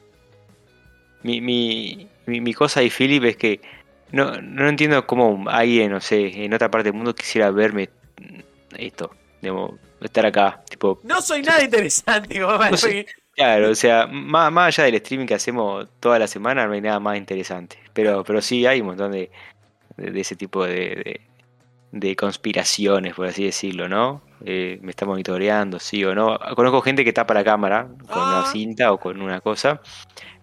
[1.23, 3.61] mi, mi, mi, mi cosa y Philip es que
[4.13, 7.91] no, no entiendo cómo alguien, no sé, en otra parte del mundo quisiera verme
[8.79, 9.11] esto,
[9.43, 9.73] digamos,
[10.07, 12.77] estar acá, tipo, No soy nada interesante, como No
[13.35, 16.81] claro, o sea, más, más allá del streaming que hacemos toda la semana, no hay
[16.81, 17.79] nada más interesante.
[17.93, 19.31] Pero, pero sí hay un montón de,
[19.97, 21.21] de, de ese tipo de, de,
[21.93, 24.23] de conspiraciones, por así decirlo, ¿no?
[24.45, 26.39] Eh, me está monitoreando, sí o no.
[26.55, 28.41] Conozco gente que tapa la cámara con Ah.
[28.43, 29.81] una cinta o con una cosa,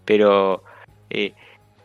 [0.06, 0.64] pero
[1.10, 1.34] eh,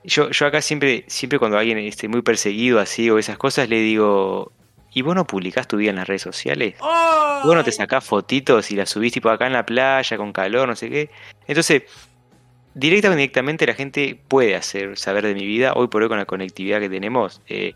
[0.04, 3.80] yo, yo acá siempre, siempre cuando alguien esté muy perseguido así o esas cosas, le
[3.80, 4.52] digo,
[4.98, 6.74] ¿y vos no publicás tu vida en las redes sociales?
[6.80, 7.42] ¡Oh!
[7.44, 10.68] Vos no te sacás fotitos y las subís tipo acá en la playa con calor,
[10.68, 11.10] no sé qué.
[11.46, 11.82] Entonces,
[12.74, 16.18] directa o indirectamente la gente puede hacer saber de mi vida, hoy por hoy con
[16.18, 17.40] la conectividad que tenemos.
[17.48, 17.74] eh,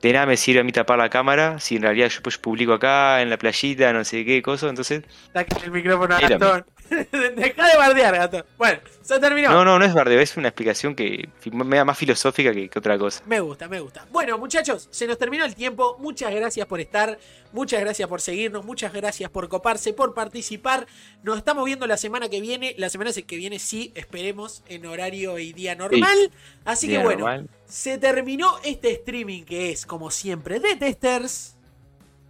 [0.00, 2.72] de nada me sirve a mí tapar la cámara si en realidad yo pues, publico
[2.72, 4.68] acá en la playita, no sé qué cosa.
[4.68, 5.02] Entonces,
[5.32, 6.64] Saca el micrófono a Gastón.
[7.36, 8.44] Deja de bardear, Gastón.
[8.56, 9.50] Bueno, se terminó.
[9.50, 12.78] no, no, no es bardeo, es una explicación que me da más filosófica que, que
[12.78, 13.22] otra cosa.
[13.26, 14.06] Me gusta, me gusta.
[14.10, 15.96] Bueno, muchachos, se nos terminó el tiempo.
[15.98, 17.18] Muchas gracias por estar.
[17.52, 18.64] Muchas gracias por seguirnos.
[18.64, 20.86] Muchas gracias por coparse, por participar.
[21.22, 22.74] Nos estamos viendo la semana que viene.
[22.78, 26.30] La semana que viene sí, esperemos, en horario y día normal.
[26.64, 27.48] Así que bueno, normal.
[27.66, 31.56] se terminó este streaming que es, como siempre, de testers.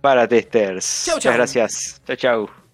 [0.00, 1.04] Para testers.
[1.06, 1.32] Chau, chau.
[1.32, 2.02] Muchas gracias.
[2.06, 2.67] Chao, chau.